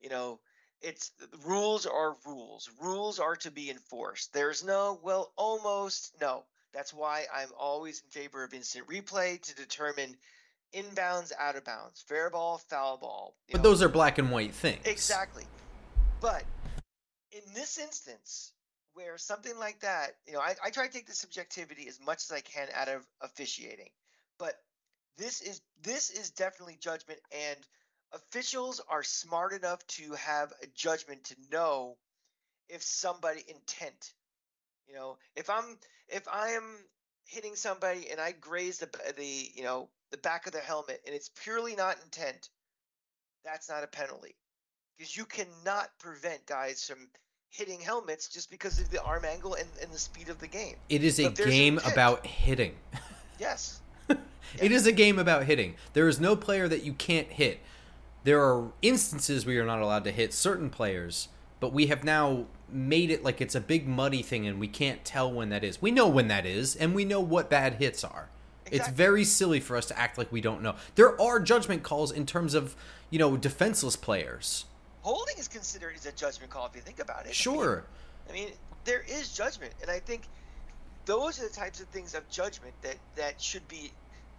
you 0.00 0.08
know, 0.08 0.40
it's 0.80 1.12
rules 1.44 1.86
are 1.86 2.14
rules. 2.26 2.70
Rules 2.80 3.18
are 3.18 3.36
to 3.36 3.50
be 3.50 3.70
enforced. 3.70 4.32
There's 4.32 4.62
no, 4.62 5.00
well, 5.02 5.32
almost 5.36 6.12
no. 6.20 6.44
That's 6.74 6.92
why 6.92 7.24
I'm 7.34 7.48
always 7.58 8.02
in 8.02 8.08
favor 8.08 8.42
of 8.44 8.52
instant 8.52 8.88
replay 8.88 9.40
to 9.40 9.54
determine 9.54 10.16
inbounds, 10.74 11.32
out 11.38 11.56
of 11.56 11.64
bounds, 11.64 12.02
fair 12.02 12.30
ball, 12.30 12.58
foul 12.58 12.98
ball. 12.98 13.36
But 13.50 13.58
know. 13.58 13.70
those 13.70 13.82
are 13.82 13.88
black 13.88 14.18
and 14.18 14.30
white 14.30 14.54
things. 14.54 14.84
Exactly. 14.84 15.44
But 16.20 16.42
in 17.32 17.42
this 17.54 17.78
instance, 17.78 18.52
where 18.94 19.18
something 19.18 19.56
like 19.58 19.80
that, 19.80 20.16
you 20.26 20.32
know, 20.32 20.40
I, 20.40 20.54
I 20.64 20.70
try 20.70 20.86
to 20.86 20.92
take 20.92 21.06
the 21.06 21.14
subjectivity 21.14 21.88
as 21.88 22.00
much 22.00 22.24
as 22.24 22.32
I 22.32 22.40
can 22.40 22.68
out 22.74 22.88
of 22.88 23.06
officiating. 23.20 23.90
But 24.38 24.54
this 25.16 25.40
is 25.42 25.60
this 25.82 26.10
is 26.10 26.30
definitely 26.30 26.76
judgment 26.80 27.20
and 27.30 27.58
officials 28.12 28.80
are 28.88 29.02
smart 29.02 29.52
enough 29.52 29.86
to 29.86 30.12
have 30.14 30.52
a 30.62 30.66
judgment 30.74 31.24
to 31.24 31.36
know 31.50 31.96
if 32.68 32.82
somebody 32.82 33.44
intent. 33.48 34.12
You 34.88 34.94
know, 34.94 35.16
if 35.36 35.50
I'm 35.50 35.78
if 36.08 36.26
I 36.28 36.50
am 36.50 36.76
hitting 37.26 37.56
somebody 37.56 38.10
and 38.10 38.20
I 38.20 38.32
graze 38.32 38.78
the 38.78 38.88
the 39.16 39.50
you 39.54 39.62
know 39.62 39.88
the 40.10 40.18
back 40.18 40.46
of 40.46 40.52
the 40.52 40.60
helmet 40.60 41.00
and 41.06 41.14
it's 41.14 41.30
purely 41.42 41.74
not 41.74 41.96
intent, 42.04 42.50
that's 43.44 43.68
not 43.68 43.82
a 43.84 43.88
penalty 43.88 44.34
because 44.96 45.16
you 45.16 45.24
cannot 45.24 45.90
prevent 45.98 46.46
guys 46.46 46.84
from 46.84 47.08
hitting 47.50 47.80
helmets 47.80 48.28
just 48.28 48.50
because 48.50 48.80
of 48.80 48.90
the 48.90 49.02
arm 49.02 49.24
angle 49.24 49.54
and, 49.54 49.68
and 49.80 49.92
the 49.92 49.98
speed 49.98 50.28
of 50.28 50.38
the 50.40 50.46
game. 50.46 50.76
It 50.88 51.04
is 51.04 51.18
a 51.18 51.30
game 51.30 51.74
intent. 51.74 51.92
about 51.92 52.26
hitting. 52.26 52.74
Yes. 53.36 53.80
It 54.60 54.70
is 54.70 54.86
a 54.86 54.92
game 54.92 55.18
about 55.18 55.42
hitting. 55.44 55.74
There 55.92 56.06
is 56.06 56.20
no 56.20 56.36
player 56.36 56.68
that 56.68 56.84
you 56.84 56.92
can't 56.92 57.26
hit. 57.26 57.58
There 58.22 58.40
are 58.40 58.70
instances 58.80 59.44
where 59.44 59.56
you're 59.56 59.66
not 59.66 59.80
allowed 59.80 60.04
to 60.04 60.12
hit 60.12 60.32
certain 60.32 60.70
players, 60.70 61.28
but 61.58 61.72
we 61.72 61.86
have 61.88 62.04
now 62.04 62.46
made 62.70 63.10
it 63.10 63.22
like 63.22 63.40
it's 63.40 63.54
a 63.54 63.60
big 63.60 63.86
muddy 63.86 64.22
thing 64.22 64.46
and 64.46 64.58
we 64.58 64.68
can't 64.68 65.04
tell 65.04 65.32
when 65.32 65.50
that 65.50 65.64
is. 65.64 65.80
We 65.80 65.90
know 65.90 66.08
when 66.08 66.28
that 66.28 66.46
is, 66.46 66.74
and 66.76 66.94
we 66.94 67.04
know 67.04 67.20
what 67.20 67.50
bad 67.50 67.74
hits 67.74 68.04
are. 68.04 68.28
It's 68.70 68.88
very 68.88 69.24
silly 69.24 69.60
for 69.60 69.76
us 69.76 69.86
to 69.86 69.98
act 69.98 70.18
like 70.18 70.32
we 70.32 70.40
don't 70.40 70.62
know. 70.62 70.74
There 70.94 71.20
are 71.20 71.38
judgment 71.38 71.82
calls 71.82 72.10
in 72.10 72.26
terms 72.26 72.54
of, 72.54 72.74
you 73.10 73.18
know, 73.18 73.36
defenseless 73.36 73.94
players. 73.94 74.64
Holding 75.02 75.36
is 75.38 75.48
considered 75.48 75.94
as 75.96 76.06
a 76.06 76.12
judgment 76.12 76.50
call 76.50 76.66
if 76.66 76.74
you 76.74 76.80
think 76.80 76.98
about 76.98 77.20
it. 77.20 77.24
I 77.24 77.26
mean, 77.26 77.32
Sure. 77.34 77.84
I 78.28 78.32
mean, 78.32 78.48
there 78.84 79.04
is 79.06 79.32
judgment, 79.32 79.72
and 79.82 79.90
I 79.90 79.98
think 79.98 80.22
those 81.04 81.38
are 81.38 81.48
the 81.48 81.54
types 81.54 81.80
of 81.80 81.88
things 81.88 82.14
of 82.14 82.28
judgment 82.30 82.74
that 82.82 82.96
that 83.16 83.40
should 83.40 83.66
be. 83.68 83.92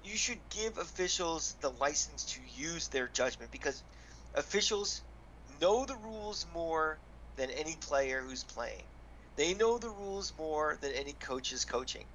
You 0.03 0.17
should 0.17 0.39
give 0.49 0.77
officials 0.77 1.55
the 1.61 1.69
license 1.71 2.23
to 2.25 2.39
use 2.55 2.88
their 2.89 3.07
judgment 3.07 3.51
because 3.51 3.83
officials 4.35 5.01
know 5.61 5.85
the 5.85 5.95
rules 5.95 6.45
more 6.53 6.97
than 7.35 7.49
any 7.51 7.75
player 7.81 8.21
who's 8.21 8.43
playing. 8.43 8.83
They 9.35 9.53
know 9.53 9.77
the 9.77 9.89
rules 9.89 10.33
more 10.37 10.77
than 10.81 10.91
any 10.93 11.13
coach 11.13 11.51
is 11.51 11.65
coaching. 11.65 12.05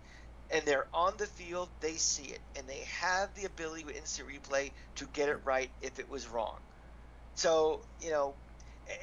And 0.52 0.64
they're 0.64 0.86
on 0.92 1.12
the 1.16 1.26
field, 1.26 1.68
they 1.80 1.92
see 1.92 2.24
it, 2.24 2.40
and 2.56 2.66
they 2.66 2.82
have 3.00 3.32
the 3.34 3.44
ability 3.44 3.84
with 3.84 3.96
instant 3.96 4.28
replay 4.28 4.72
to 4.96 5.06
get 5.12 5.28
it 5.28 5.38
right 5.44 5.70
if 5.80 5.98
it 5.98 6.10
was 6.10 6.26
wrong. 6.26 6.56
So, 7.36 7.82
you 8.02 8.10
know, 8.10 8.34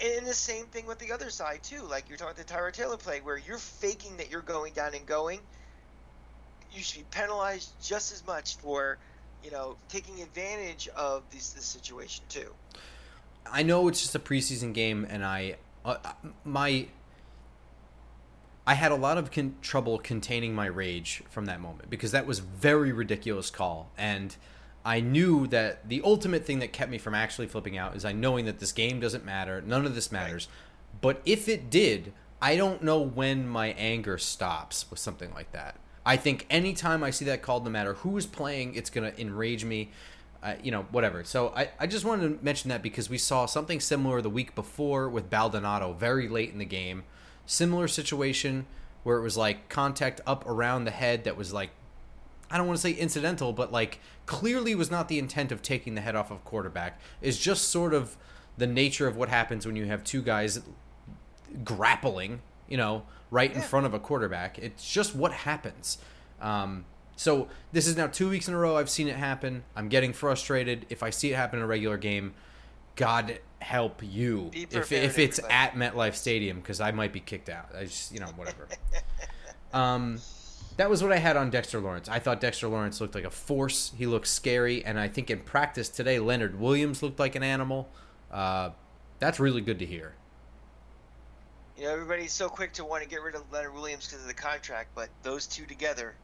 and 0.04 0.28
the 0.28 0.34
same 0.34 0.66
thing 0.66 0.86
with 0.86 1.00
the 1.00 1.14
other 1.14 1.30
side 1.30 1.64
too. 1.64 1.82
Like 1.84 2.10
you're 2.10 2.18
talking 2.18 2.36
the 2.36 2.44
Tyrod 2.44 2.74
Taylor 2.74 2.98
play, 2.98 3.22
where 3.22 3.38
you're 3.38 3.58
faking 3.58 4.18
that 4.18 4.30
you're 4.30 4.42
going 4.42 4.74
down 4.74 4.94
and 4.94 5.06
going. 5.06 5.40
You 6.74 6.84
should 6.84 7.00
be 7.00 7.06
penalized 7.12 7.72
just 7.82 8.12
as 8.12 8.26
much 8.28 8.58
for, 8.58 8.98
you 9.44 9.52
know, 9.52 9.78
taking 9.88 10.22
advantage 10.22 10.90
of 10.90 11.24
this 11.32 11.52
this 11.52 11.66
situation 11.66 12.26
too. 12.28 12.54
I 13.50 13.64
know 13.64 13.88
it's 13.88 14.02
just 14.02 14.16
a 14.16 14.20
preseason 14.20 14.74
game, 14.74 15.08
and 15.10 15.26
I 15.26 15.56
uh, 15.88 16.14
my 16.44 16.88
I 18.68 18.74
had 18.74 18.92
a 18.92 18.96
lot 18.96 19.18
of 19.18 19.32
con- 19.32 19.56
trouble 19.62 19.98
containing 19.98 20.54
my 20.54 20.66
rage 20.66 21.24
from 21.30 21.46
that 21.46 21.62
moment 21.62 21.90
because 21.90 22.12
that 22.12 22.28
was 22.28 22.40
very 22.40 22.92
ridiculous 22.92 23.50
call, 23.50 23.90
and 23.98 24.36
I 24.84 25.00
knew 25.00 25.48
that 25.48 25.88
the 25.88 26.02
ultimate 26.04 26.46
thing 26.46 26.60
that 26.60 26.74
kept 26.74 26.92
me 26.92 26.98
from 26.98 27.16
actually 27.16 27.48
flipping 27.48 27.78
out 27.78 27.96
is 27.96 28.04
I 28.04 28.12
knowing 28.12 28.46
that 28.46 28.60
this 28.60 28.74
game 28.74 29.00
doesn't 29.00 29.26
matter, 29.26 29.62
none 29.62 29.86
of 29.86 29.96
this 29.96 30.12
matters. 30.12 30.50
But 31.00 31.22
if 31.26 31.48
it 31.48 31.70
did, 31.70 32.14
I 32.42 32.56
don't 32.56 32.84
know 32.84 33.00
when 33.02 33.48
my 33.48 33.68
anger 33.78 34.18
stops 34.18 34.90
with 34.90 35.00
something 35.00 35.34
like 35.34 35.52
that. 35.54 35.76
I 36.06 36.16
think 36.16 36.46
anytime 36.50 37.04
I 37.04 37.12
see 37.12 37.26
that 37.26 37.42
called, 37.42 37.66
no 37.66 37.70
matter 37.70 37.96
who 37.96 38.18
is 38.18 38.26
playing, 38.26 38.76
it's 38.76 38.90
gonna 38.90 39.14
enrage 39.18 39.66
me. 39.66 39.92
Uh, 40.44 40.54
you 40.62 40.72
know, 40.72 40.84
whatever. 40.92 41.24
So 41.24 41.52
I, 41.56 41.70
I 41.80 41.88
just 41.88 42.06
wanted 42.06 42.38
to 42.38 42.46
mention 42.46 42.70
that 42.70 42.84
because 42.84 43.10
we 43.10 43.18
saw 43.18 43.48
something 43.48 43.80
similar 43.80 44.22
the 44.22 44.30
week 44.30 44.54
before 44.54 45.10
with 45.10 45.30
Baldonado 45.32 45.94
very 45.94 46.28
late 46.30 46.52
in 46.52 46.60
the 46.60 46.66
game. 46.66 47.04
Similar 47.48 47.88
situation 47.88 48.68
where 49.04 49.18
it 49.18 49.22
was 49.24 49.36
like 49.36 49.68
contact 49.68 50.22
up 50.28 50.46
around 50.48 50.84
the 50.86 50.92
head 50.92 51.24
that 51.24 51.36
was 51.38 51.54
like 51.54 51.72
I 52.52 52.58
don't 52.58 52.68
want 52.68 52.78
to 52.78 52.82
say 52.82 52.92
incidental, 52.92 53.52
but 53.52 53.72
like 53.72 54.00
clearly 54.26 54.74
was 54.76 54.90
not 54.92 55.08
the 55.10 55.18
intent 55.20 55.52
of 55.52 55.62
taking 55.62 55.96
the 55.96 56.02
head 56.02 56.16
off 56.16 56.30
of 56.32 56.46
quarterback. 56.46 57.00
Is 57.22 57.38
just 57.40 57.70
sort 57.70 57.94
of 57.94 58.16
the 58.58 58.68
nature 58.68 59.08
of 59.08 59.18
what 59.18 59.30
happens 59.30 59.66
when 59.66 59.76
you 59.76 59.86
have 59.86 60.04
two 60.04 60.22
guys 60.22 60.62
grappling, 61.64 62.42
you 62.68 62.78
know, 62.78 63.04
right 63.32 63.52
in 63.52 63.58
Yeah. 63.60 63.64
front 63.64 63.86
of 63.86 63.94
a 63.94 64.00
quarterback. 64.00 64.60
It's 64.60 64.90
just 64.90 65.16
what 65.16 65.32
happens. 65.32 65.98
Um, 66.42 66.86
so 67.18 67.50
this 67.72 67.88
is 67.88 67.98
now 67.98 68.08
two 68.08 68.30
weeks 68.30 68.48
in 68.48 68.54
a 68.54 68.58
row 68.58 68.78
I've 68.78 68.90
seen 68.90 69.08
it 69.08 69.16
happen. 69.16 69.64
I'm 69.76 69.90
getting 69.90 70.14
frustrated. 70.14 70.86
If 70.90 71.04
I 71.04 71.10
see 71.10 71.34
it 71.34 71.36
happen 71.36 71.60
in 71.60 71.66
a 71.66 71.68
regular 71.68 71.98
game, 71.98 72.36
God 72.96 73.40
help 73.60 74.02
you. 74.04 74.52
If, 74.54 74.92
if 74.92 75.18
it's 75.18 75.40
at 75.50 75.74
MetLife 75.74 76.14
Stadium, 76.14 76.60
because 76.60 76.80
I 76.80 76.92
might 76.92 77.12
be 77.12 77.20
kicked 77.20 77.50
out. 77.50 77.70
I 77.76 77.86
just, 77.86 78.14
you 78.14 78.20
know, 78.20 78.28
whatever. 78.36 78.68
um, 79.74 80.20
that 80.78 80.92
was 80.92 81.02
what 81.02 81.12
I 81.12 81.18
had 81.18 81.36
on 81.36 81.50
Dexter 81.50 81.80
Lawrence. 81.80 82.08
I 82.08 82.20
thought 82.20 82.40
Dexter 82.40 82.68
Lawrence 82.68 83.02
looked 83.02 83.16
like 83.16 83.24
a 83.24 83.32
force. 83.32 83.94
He 83.98 84.06
looked 84.06 84.28
scary, 84.28 84.86
and 84.86 85.00
I 85.00 85.08
think 85.08 85.32
in 85.32 85.40
practice 85.40 85.90
today, 85.90 86.20
Leonard 86.20 86.60
Williams 86.60 87.02
looked 87.02 87.20
like 87.20 87.36
an 87.36 87.44
animal. 87.44 87.90
Uh, 88.32 88.70
that's 89.18 89.40
really 89.40 89.62
good 89.62 89.80
to 89.80 89.88
hear. 89.88 90.14
You 91.78 91.86
know, 91.86 91.94
everybody's 91.94 92.34
so 92.34 92.48
quick 92.48 92.74
to 92.74 92.86
want 92.86 93.02
to 93.04 93.10
get 93.10 93.24
rid 93.24 93.34
of 93.34 93.42
Leonard 93.52 93.74
Williams 93.74 94.08
because 94.08 94.22
of 94.22 94.28
the 94.28 94.36
contract, 94.36 94.90
but 94.94 95.10
those 95.24 95.48
two 95.48 95.66
together, 95.66 96.16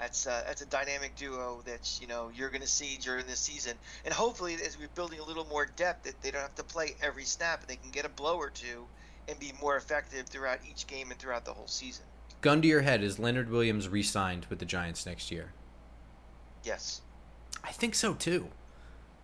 that's 0.00 0.26
uh, 0.26 0.42
that's 0.46 0.62
a 0.62 0.66
dynamic 0.66 1.14
duo 1.14 1.60
that 1.66 1.98
you 2.00 2.06
know 2.06 2.30
you're 2.34 2.48
going 2.48 2.62
to 2.62 2.66
see 2.66 2.98
during 3.00 3.26
this 3.26 3.38
season, 3.38 3.74
and 4.04 4.14
hopefully 4.14 4.54
as 4.54 4.78
we're 4.78 4.88
building 4.94 5.20
a 5.20 5.24
little 5.24 5.44
more 5.46 5.66
depth, 5.76 6.04
that 6.04 6.20
they 6.22 6.30
don't 6.30 6.40
have 6.40 6.54
to 6.54 6.64
play 6.64 6.96
every 7.02 7.24
snap, 7.24 7.60
and 7.60 7.68
they 7.68 7.76
can 7.76 7.90
get 7.90 8.06
a 8.06 8.08
blow 8.08 8.36
or 8.36 8.48
two, 8.48 8.86
and 9.28 9.38
be 9.38 9.52
more 9.60 9.76
effective 9.76 10.26
throughout 10.26 10.58
each 10.68 10.86
game 10.86 11.10
and 11.10 11.20
throughout 11.20 11.44
the 11.44 11.52
whole 11.52 11.66
season. 11.66 12.04
Gun 12.40 12.62
to 12.62 12.68
your 12.68 12.80
head, 12.80 13.02
is 13.02 13.18
Leonard 13.18 13.50
Williams 13.50 13.90
re-signed 13.90 14.46
with 14.48 14.58
the 14.58 14.64
Giants 14.64 15.04
next 15.04 15.30
year? 15.30 15.52
Yes, 16.64 17.02
I 17.62 17.70
think 17.72 17.94
so 17.94 18.14
too. 18.14 18.48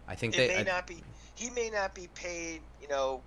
I 0.07 0.15
think 0.15 0.35
it 0.35 0.37
they. 0.37 0.49
may 0.49 0.61
I- 0.61 0.62
not 0.75 0.87
be. 0.87 1.03
He 1.35 1.51
may 1.51 1.69
not 1.69 1.95
be 1.95 2.09
paid, 2.15 2.61
you 2.81 2.89
know, 2.89 3.23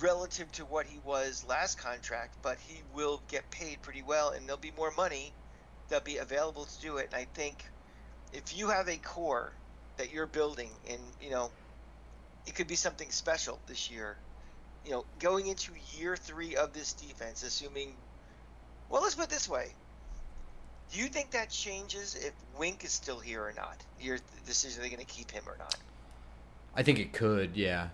relative 0.00 0.50
to 0.52 0.64
what 0.64 0.86
he 0.86 0.98
was 1.04 1.44
last 1.48 1.78
contract, 1.78 2.36
but 2.42 2.58
he 2.58 2.82
will 2.94 3.22
get 3.28 3.48
paid 3.50 3.82
pretty 3.82 4.02
well, 4.02 4.30
and 4.30 4.46
there'll 4.46 4.56
be 4.56 4.72
more 4.76 4.92
money 4.96 5.32
that'll 5.88 6.04
be 6.04 6.18
available 6.18 6.64
to 6.64 6.80
do 6.80 6.96
it. 6.98 7.08
And 7.12 7.20
I 7.20 7.26
think 7.34 7.64
if 8.32 8.56
you 8.56 8.68
have 8.68 8.88
a 8.88 8.96
core 8.96 9.52
that 9.96 10.12
you're 10.12 10.26
building, 10.26 10.70
and 10.88 11.00
you 11.22 11.30
know, 11.30 11.50
it 12.46 12.54
could 12.54 12.68
be 12.68 12.76
something 12.76 13.10
special 13.10 13.58
this 13.66 13.90
year. 13.90 14.16
You 14.84 14.92
know, 14.92 15.04
going 15.18 15.46
into 15.48 15.72
year 15.98 16.16
three 16.16 16.54
of 16.54 16.72
this 16.72 16.92
defense, 16.92 17.42
assuming, 17.42 17.92
well, 18.88 19.02
let's 19.02 19.16
put 19.16 19.24
it 19.24 19.30
this 19.30 19.48
way. 19.48 19.72
Do 20.92 21.00
you 21.00 21.06
think 21.06 21.32
that 21.32 21.50
changes 21.50 22.14
if 22.14 22.32
Wink 22.56 22.84
is 22.84 22.92
still 22.92 23.18
here 23.18 23.42
or 23.42 23.52
not? 23.56 23.76
Your 24.00 24.18
decision, 24.46 24.84
are 24.84 24.88
going 24.88 24.98
to 24.98 25.04
keep 25.04 25.32
him 25.32 25.42
or 25.46 25.56
not? 25.58 25.74
I 26.76 26.84
think 26.84 27.00
it 27.00 27.12
could, 27.12 27.56
yeah. 27.56 27.88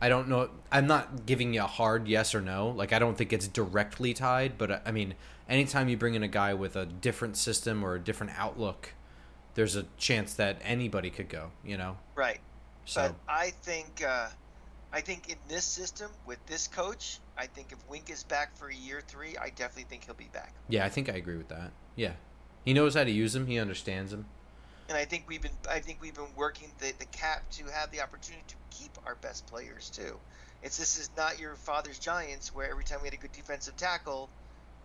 I 0.00 0.08
don't 0.08 0.28
know. 0.28 0.50
I'm 0.70 0.86
not 0.86 1.26
giving 1.26 1.54
you 1.54 1.62
a 1.62 1.66
hard 1.66 2.06
yes 2.06 2.34
or 2.34 2.40
no. 2.40 2.68
Like 2.68 2.92
I 2.92 2.98
don't 2.98 3.16
think 3.16 3.32
it's 3.32 3.48
directly 3.48 4.14
tied, 4.14 4.56
but 4.56 4.82
I 4.86 4.92
mean, 4.92 5.14
anytime 5.48 5.88
you 5.88 5.96
bring 5.96 6.14
in 6.14 6.22
a 6.22 6.28
guy 6.28 6.54
with 6.54 6.76
a 6.76 6.86
different 6.86 7.36
system 7.36 7.84
or 7.84 7.94
a 7.94 8.00
different 8.00 8.32
outlook, 8.36 8.94
there's 9.54 9.74
a 9.74 9.86
chance 9.96 10.34
that 10.34 10.58
anybody 10.62 11.10
could 11.10 11.28
go. 11.28 11.50
You 11.64 11.76
know. 11.76 11.98
Right. 12.14 12.38
So 12.84 13.02
But 13.02 13.32
I 13.32 13.50
think 13.62 14.02
uh, 14.06 14.28
I 14.92 15.00
think 15.00 15.28
in 15.28 15.36
this 15.48 15.64
system 15.64 16.10
with 16.26 16.44
this 16.46 16.68
coach, 16.68 17.18
I 17.36 17.46
think 17.46 17.72
if 17.72 17.78
Wink 17.88 18.08
is 18.08 18.22
back 18.22 18.56
for 18.56 18.70
year 18.70 19.02
three, 19.06 19.36
I 19.36 19.50
definitely 19.50 19.86
think 19.90 20.04
he'll 20.04 20.14
be 20.14 20.30
back. 20.32 20.54
Yeah, 20.68 20.84
I 20.84 20.88
think 20.88 21.08
I 21.08 21.14
agree 21.14 21.36
with 21.36 21.48
that. 21.48 21.72
Yeah, 21.96 22.12
he 22.64 22.72
knows 22.72 22.94
how 22.94 23.04
to 23.04 23.10
use 23.10 23.34
him. 23.34 23.46
He 23.46 23.58
understands 23.58 24.12
him. 24.12 24.26
And 24.88 24.96
I 24.96 25.04
think 25.04 25.24
we've 25.28 25.42
been 25.42 25.52
I 25.68 25.80
think 25.80 26.00
we've 26.00 26.14
been 26.14 26.34
working 26.36 26.70
the, 26.78 26.92
the 26.98 27.04
cap 27.06 27.48
to 27.52 27.64
have 27.64 27.90
the 27.90 28.00
opportunity 28.00 28.44
to 28.48 28.54
keep 28.70 28.90
our 29.06 29.16
best 29.16 29.46
players 29.46 29.90
too. 29.90 30.18
It's 30.62 30.78
this 30.78 30.98
is 30.98 31.10
not 31.16 31.38
your 31.38 31.54
father's 31.54 31.98
Giants 31.98 32.54
where 32.54 32.70
every 32.70 32.84
time 32.84 33.00
we 33.02 33.08
had 33.08 33.14
a 33.14 33.20
good 33.20 33.32
defensive 33.32 33.76
tackle, 33.76 34.28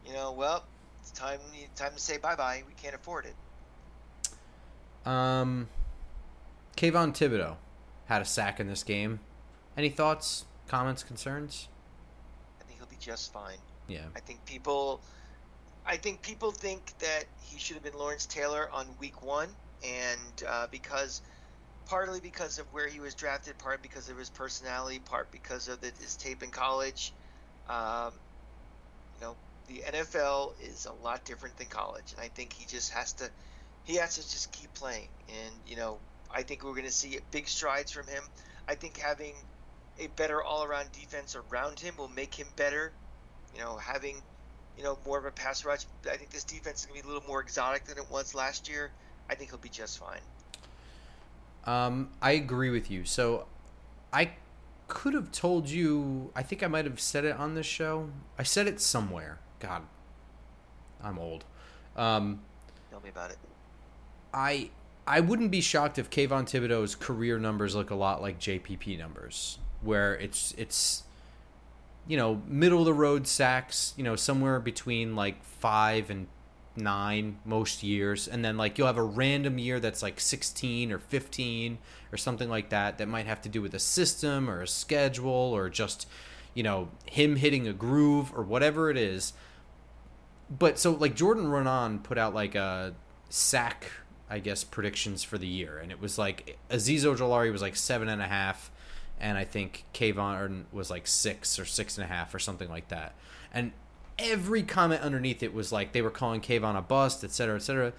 you 0.05 0.13
know, 0.13 0.31
well, 0.31 0.65
it's 1.01 1.11
time 1.11 1.39
time 1.75 1.93
to 1.93 1.99
say 1.99 2.17
bye 2.17 2.35
bye. 2.35 2.63
We 2.67 2.73
can't 2.73 2.95
afford 2.95 3.25
it. 3.25 3.35
Um, 5.05 5.67
Kayvon 6.77 7.13
Thibodeaux 7.13 7.55
had 8.05 8.21
a 8.21 8.25
sack 8.25 8.59
in 8.59 8.67
this 8.67 8.83
game. 8.83 9.19
Any 9.75 9.89
thoughts, 9.89 10.45
comments, 10.67 11.03
concerns? 11.03 11.67
I 12.61 12.63
think 12.65 12.79
he'll 12.79 12.87
be 12.87 12.97
just 12.99 13.33
fine. 13.33 13.57
Yeah. 13.87 14.05
I 14.15 14.19
think 14.19 14.45
people, 14.45 15.01
I 15.85 15.97
think 15.97 16.21
people 16.21 16.51
think 16.51 16.97
that 16.99 17.25
he 17.41 17.59
should 17.59 17.75
have 17.75 17.83
been 17.83 17.97
Lawrence 17.97 18.25
Taylor 18.25 18.69
on 18.71 18.87
week 18.99 19.23
one, 19.23 19.49
and 19.83 20.43
uh, 20.47 20.67
because, 20.71 21.21
partly 21.85 22.19
because 22.19 22.59
of 22.59 22.65
where 22.73 22.87
he 22.87 22.99
was 22.99 23.15
drafted, 23.15 23.57
part 23.57 23.81
because 23.81 24.09
of 24.09 24.17
his 24.17 24.29
personality, 24.29 24.99
part 24.99 25.31
because 25.31 25.67
of 25.67 25.81
the, 25.81 25.91
his 25.99 26.15
tape 26.15 26.43
in 26.43 26.49
college. 26.49 27.13
Um, 27.69 28.13
you 29.19 29.27
know, 29.27 29.35
the 29.67 29.83
NFL 29.91 30.53
is 30.61 30.85
a 30.85 31.03
lot 31.03 31.25
different 31.25 31.57
than 31.57 31.67
college, 31.67 32.13
and 32.13 32.21
I 32.21 32.29
think 32.29 32.53
he 32.53 32.65
just 32.65 32.91
has 32.93 33.13
to, 33.13 33.29
he 33.83 33.95
has 33.95 34.15
to 34.15 34.21
just 34.21 34.51
keep 34.51 34.73
playing, 34.73 35.07
and 35.29 35.53
you 35.67 35.75
know, 35.75 35.97
I 36.33 36.43
think 36.43 36.63
we're 36.63 36.71
going 36.71 36.85
to 36.85 36.91
see 36.91 37.19
big 37.31 37.47
strides 37.47 37.91
from 37.91 38.07
him. 38.07 38.23
I 38.67 38.75
think 38.75 38.97
having 38.97 39.35
a 39.99 40.07
better 40.07 40.41
all-around 40.41 40.91
defense 40.91 41.35
around 41.35 41.79
him 41.79 41.95
will 41.97 42.09
make 42.09 42.33
him 42.33 42.47
better. 42.55 42.91
You 43.53 43.61
know, 43.61 43.77
having 43.77 44.15
you 44.77 44.83
know 44.83 44.97
more 45.05 45.19
of 45.19 45.25
a 45.25 45.31
pass 45.31 45.63
rush. 45.63 45.85
I 46.09 46.17
think 46.17 46.31
this 46.31 46.43
defense 46.43 46.81
is 46.81 46.85
going 46.87 46.99
to 46.99 47.03
be 47.03 47.09
a 47.09 47.13
little 47.13 47.27
more 47.27 47.41
exotic 47.41 47.85
than 47.85 47.97
it 47.97 48.09
was 48.09 48.33
last 48.33 48.69
year. 48.69 48.91
I 49.29 49.35
think 49.35 49.49
he'll 49.49 49.59
be 49.59 49.69
just 49.69 49.99
fine. 49.99 50.21
Um, 51.65 52.09
I 52.21 52.31
agree 52.31 52.69
with 52.69 52.91
you. 52.91 53.05
So, 53.05 53.47
I 54.11 54.31
could 54.87 55.13
have 55.13 55.31
told 55.31 55.69
you. 55.69 56.31
I 56.35 56.43
think 56.43 56.61
I 56.61 56.67
might 56.67 56.85
have 56.85 56.99
said 56.99 57.25
it 57.25 57.37
on 57.37 57.55
this 57.55 57.65
show. 57.65 58.09
I 58.37 58.43
said 58.43 58.67
it 58.67 58.79
somewhere. 58.79 59.39
God, 59.59 59.83
I'm 61.01 61.17
old. 61.17 61.45
Um, 61.95 62.41
Tell 62.91 63.01
me 63.01 63.09
about 63.09 63.31
it. 63.31 63.37
I 64.33 64.69
I 65.05 65.19
wouldn't 65.19 65.51
be 65.51 65.61
shocked 65.61 65.97
if 65.97 66.09
Kayvon 66.09 66.43
Thibodeaux's 66.43 66.95
career 66.95 67.37
numbers 67.39 67.75
look 67.75 67.89
a 67.89 67.95
lot 67.95 68.21
like 68.21 68.39
JPP 68.39 68.97
numbers, 68.97 69.59
where 69.81 70.15
it's 70.15 70.53
it's 70.57 71.03
you 72.07 72.17
know 72.17 72.41
middle 72.47 72.79
of 72.79 72.85
the 72.85 72.93
road 72.93 73.27
sacks, 73.27 73.93
you 73.97 74.03
know 74.03 74.15
somewhere 74.15 74.59
between 74.59 75.15
like 75.15 75.43
five 75.43 76.09
and 76.09 76.27
nine 76.75 77.37
most 77.45 77.83
years, 77.83 78.27
and 78.27 78.43
then 78.43 78.57
like 78.57 78.77
you'll 78.77 78.87
have 78.87 78.97
a 78.97 79.03
random 79.03 79.57
year 79.57 79.79
that's 79.79 80.01
like 80.01 80.19
sixteen 80.19 80.91
or 80.91 80.99
fifteen 80.99 81.77
or 82.11 82.17
something 82.17 82.49
like 82.49 82.69
that 82.69 82.97
that 82.97 83.07
might 83.07 83.25
have 83.25 83.41
to 83.41 83.49
do 83.49 83.61
with 83.61 83.73
a 83.73 83.79
system 83.79 84.49
or 84.49 84.61
a 84.61 84.67
schedule 84.67 85.31
or 85.31 85.69
just 85.69 86.07
you 86.53 86.63
know 86.63 86.89
him 87.05 87.35
hitting 87.35 87.67
a 87.67 87.73
groove 87.73 88.33
or 88.35 88.43
whatever 88.43 88.89
it 88.89 88.97
is. 88.97 89.33
But 90.49 90.79
so 90.79 90.91
like 90.91 91.15
Jordan 91.15 91.45
Raanan 91.45 92.03
put 92.03 92.17
out 92.17 92.33
like 92.33 92.55
a 92.55 92.93
sack 93.29 93.91
I 94.29 94.39
guess 94.39 94.63
predictions 94.63 95.23
for 95.23 95.37
the 95.37 95.47
year, 95.47 95.77
and 95.77 95.91
it 95.91 96.01
was 96.01 96.17
like 96.17 96.57
Azeez 96.69 97.01
Ojulari 97.01 97.51
was 97.51 97.61
like 97.61 97.75
seven 97.75 98.09
and 98.09 98.21
a 98.21 98.27
half, 98.27 98.71
and 99.19 99.37
I 99.37 99.43
think 99.43 99.85
Kayvon 99.93 100.63
was 100.71 100.89
like 100.89 101.05
six 101.05 101.59
or 101.59 101.65
six 101.65 101.97
and 101.97 102.05
a 102.05 102.07
half 102.07 102.33
or 102.33 102.39
something 102.39 102.69
like 102.69 102.87
that. 102.87 103.13
And 103.53 103.73
every 104.19 104.63
comment 104.63 105.01
underneath 105.01 105.43
it 105.43 105.53
was 105.53 105.71
like 105.71 105.91
they 105.91 106.01
were 106.01 106.09
calling 106.09 106.41
Kayvon 106.41 106.77
a 106.77 106.81
bust, 106.81 107.23
et 107.23 107.31
cetera, 107.31 107.55
et 107.55 107.63
cetera. 107.63 107.93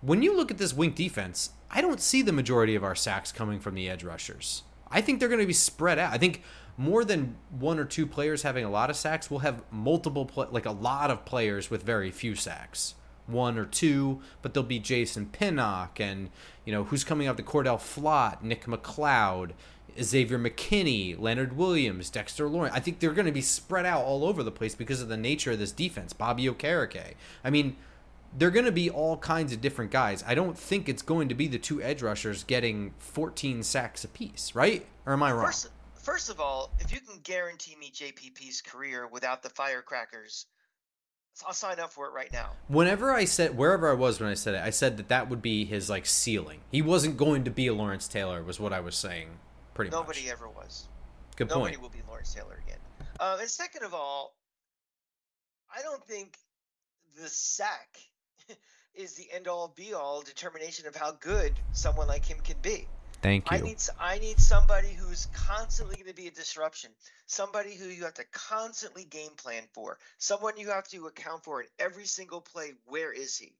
When 0.00 0.22
you 0.22 0.36
look 0.36 0.50
at 0.50 0.58
this 0.58 0.72
wink 0.72 0.94
defense, 0.94 1.50
I 1.70 1.80
don't 1.80 2.00
see 2.00 2.22
the 2.22 2.32
majority 2.32 2.74
of 2.74 2.84
our 2.84 2.94
sacks 2.94 3.32
coming 3.32 3.60
from 3.60 3.74
the 3.74 3.88
edge 3.88 4.02
rushers. 4.02 4.62
I 4.90 5.00
think 5.00 5.20
they're 5.20 5.28
going 5.28 5.40
to 5.40 5.46
be 5.46 5.52
spread 5.52 5.98
out. 5.98 6.12
I 6.12 6.18
think 6.18 6.42
more 6.76 7.04
than 7.04 7.36
one 7.50 7.78
or 7.78 7.84
two 7.84 8.06
players 8.06 8.42
having 8.42 8.64
a 8.64 8.70
lot 8.70 8.90
of 8.90 8.96
sacks 8.96 9.30
will 9.30 9.40
have 9.40 9.62
multiple, 9.70 10.24
pl- 10.24 10.48
like 10.50 10.66
a 10.66 10.72
lot 10.72 11.10
of 11.10 11.24
players 11.24 11.70
with 11.70 11.82
very 11.82 12.10
few 12.10 12.34
sacks 12.34 12.94
one 13.30 13.58
or 13.58 13.64
two, 13.64 14.20
but 14.42 14.52
there'll 14.52 14.66
be 14.66 14.78
Jason 14.78 15.26
Pinnock 15.26 16.00
and 16.00 16.30
you 16.64 16.72
know 16.72 16.84
who's 16.84 17.04
coming 17.04 17.28
up 17.28 17.36
to 17.36 17.42
Cor'Dale 17.42 17.78
Flott, 17.78 18.42
Nick 18.42 18.64
McCloud, 18.64 19.52
Xavier 20.02 20.38
McKinney, 20.38 21.18
Leonard 21.18 21.56
Williams, 21.56 22.10
Dexter 22.10 22.48
Lawrence. 22.48 22.74
I 22.74 22.80
think 22.80 22.98
they're 22.98 23.12
going 23.12 23.26
to 23.26 23.32
be 23.32 23.40
spread 23.40 23.86
out 23.86 24.04
all 24.04 24.24
over 24.24 24.42
the 24.42 24.50
place 24.50 24.74
because 24.74 25.00
of 25.00 25.08
the 25.08 25.16
nature 25.16 25.52
of 25.52 25.58
this 25.58 25.72
defense. 25.72 26.12
Bobby 26.12 26.44
Okereke. 26.44 27.14
I 27.44 27.50
mean, 27.50 27.76
they're 28.36 28.50
going 28.50 28.64
to 28.66 28.72
be 28.72 28.90
all 28.90 29.16
kinds 29.16 29.52
of 29.52 29.60
different 29.60 29.90
guys. 29.90 30.22
I 30.26 30.34
don't 30.34 30.56
think 30.56 30.88
it's 30.88 31.02
going 31.02 31.28
to 31.28 31.34
be 31.34 31.48
the 31.48 31.58
two 31.58 31.82
edge 31.82 32.02
rushers 32.02 32.44
getting 32.44 32.94
14 32.98 33.62
sacks 33.62 34.04
apiece, 34.04 34.54
right? 34.54 34.86
Or 35.06 35.12
am 35.12 35.22
I 35.22 35.32
wrong? 35.32 35.46
First, 35.46 35.70
first 35.94 36.30
of 36.30 36.40
all, 36.40 36.72
if 36.78 36.92
you 36.92 37.00
can 37.00 37.18
guarantee 37.22 37.76
me 37.76 37.90
JPP's 37.90 38.62
career 38.62 39.08
without 39.08 39.42
the 39.42 39.50
firecrackers, 39.50 40.46
I'll 41.46 41.54
sign 41.54 41.80
up 41.80 41.92
for 41.92 42.06
it 42.06 42.12
right 42.12 42.32
now. 42.32 42.50
Whenever 42.68 43.12
I 43.12 43.24
said 43.24 43.56
wherever 43.56 43.90
I 43.90 43.94
was 43.94 44.20
when 44.20 44.28
I 44.28 44.34
said 44.34 44.54
it, 44.54 44.62
I 44.62 44.70
said 44.70 44.96
that 44.98 45.08
that 45.08 45.30
would 45.30 45.40
be 45.40 45.64
his 45.64 45.88
like 45.88 46.06
ceiling. 46.06 46.60
He 46.70 46.82
wasn't 46.82 47.16
going 47.16 47.44
to 47.44 47.50
be 47.50 47.66
a 47.66 47.74
Lawrence 47.74 48.08
Taylor, 48.08 48.42
was 48.42 48.60
what 48.60 48.72
I 48.72 48.80
was 48.80 48.94
saying. 48.94 49.28
Pretty 49.80 49.96
Nobody 49.96 50.22
much. 50.24 50.32
ever 50.32 50.48
was. 50.50 50.88
Good 51.36 51.48
Nobody 51.48 51.76
point. 51.76 51.82
will 51.82 51.88
be 51.88 52.02
Lawrence 52.06 52.34
Taylor 52.34 52.60
again. 52.66 52.78
Uh, 53.18 53.38
and 53.40 53.48
second 53.48 53.82
of 53.82 53.94
all, 53.94 54.34
I 55.74 55.80
don't 55.80 56.04
think 56.04 56.36
the 57.18 57.28
sack 57.30 57.98
is 58.94 59.14
the 59.14 59.26
end 59.32 59.48
all 59.48 59.72
be 59.74 59.94
all 59.94 60.20
determination 60.20 60.86
of 60.86 60.94
how 60.94 61.12
good 61.12 61.54
someone 61.72 62.08
like 62.08 62.26
him 62.26 62.36
can 62.44 62.58
be. 62.60 62.86
Thank 63.22 63.50
you. 63.50 63.56
I 63.56 63.60
need 63.62 63.78
I 63.98 64.18
need 64.18 64.38
somebody 64.38 64.92
who's 64.92 65.28
constantly 65.32 65.96
going 65.96 66.08
to 66.08 66.14
be 66.14 66.26
a 66.26 66.30
disruption. 66.30 66.90
Somebody 67.24 67.74
who 67.74 67.86
you 67.86 68.04
have 68.04 68.14
to 68.14 68.24
constantly 68.32 69.04
game 69.04 69.32
plan 69.38 69.62
for. 69.72 69.96
Someone 70.18 70.58
you 70.58 70.68
have 70.68 70.88
to 70.88 71.06
account 71.06 71.42
for 71.44 71.62
in 71.62 71.68
every 71.78 72.04
single 72.04 72.42
play. 72.42 72.74
Where 72.84 73.12
is 73.14 73.38
he? 73.38 73.54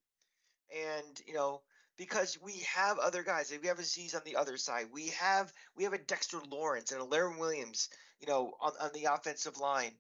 And 0.71 1.23
you 1.27 1.33
know 1.33 1.63
because 2.01 2.39
we 2.43 2.55
have 2.75 2.99
other 2.99 3.23
guys. 3.23 3.53
We 3.61 3.69
have 3.69 3.79
Azeez 3.79 4.15
on 4.15 4.23
the 4.25 4.37
other 4.37 4.57
side. 4.57 4.87
We 4.91 5.09
have 5.09 5.53
we 5.77 5.85
have 5.85 5.93
a 5.93 5.99
Dexter 5.99 6.39
Lawrence 6.51 6.93
and 6.93 7.01
a 7.03 7.05
Larry 7.05 7.37
Williams. 7.37 7.91
You 8.21 8.27
know 8.27 8.55
on 8.59 8.73
on 8.81 8.91
the 8.95 9.13
offensive 9.13 9.59
line. 9.59 9.93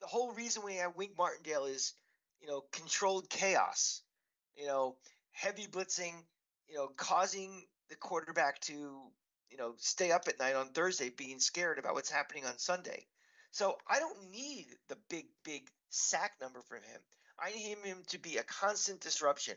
The 0.00 0.08
whole 0.08 0.32
reason 0.32 0.64
we 0.64 0.74
have 0.74 0.96
Wink 0.96 1.12
Martindale 1.16 1.66
is 1.66 1.94
you 2.40 2.48
know 2.48 2.64
controlled 2.72 3.30
chaos. 3.30 4.02
You 4.56 4.66
know 4.66 4.96
heavy 5.30 5.68
blitzing. 5.68 6.14
You 6.68 6.78
know 6.78 6.88
causing 6.96 7.64
the 7.88 7.94
quarterback 7.94 8.60
to 8.62 8.72
you 8.72 9.56
know 9.56 9.74
stay 9.78 10.10
up 10.10 10.26
at 10.26 10.40
night 10.40 10.56
on 10.56 10.70
Thursday 10.70 11.10
being 11.10 11.38
scared 11.38 11.78
about 11.78 11.94
what's 11.94 12.10
happening 12.10 12.44
on 12.44 12.58
Sunday. 12.58 13.06
So 13.52 13.78
I 13.88 14.00
don't 14.00 14.32
need 14.32 14.66
the 14.88 14.96
big 15.08 15.26
big 15.44 15.62
sack 15.90 16.32
number 16.40 16.60
from 16.62 16.82
him. 16.82 17.00
I 17.38 17.52
need 17.52 17.78
him 17.84 18.02
to 18.08 18.18
be 18.18 18.38
a 18.38 18.42
constant 18.42 19.00
disruption. 19.00 19.54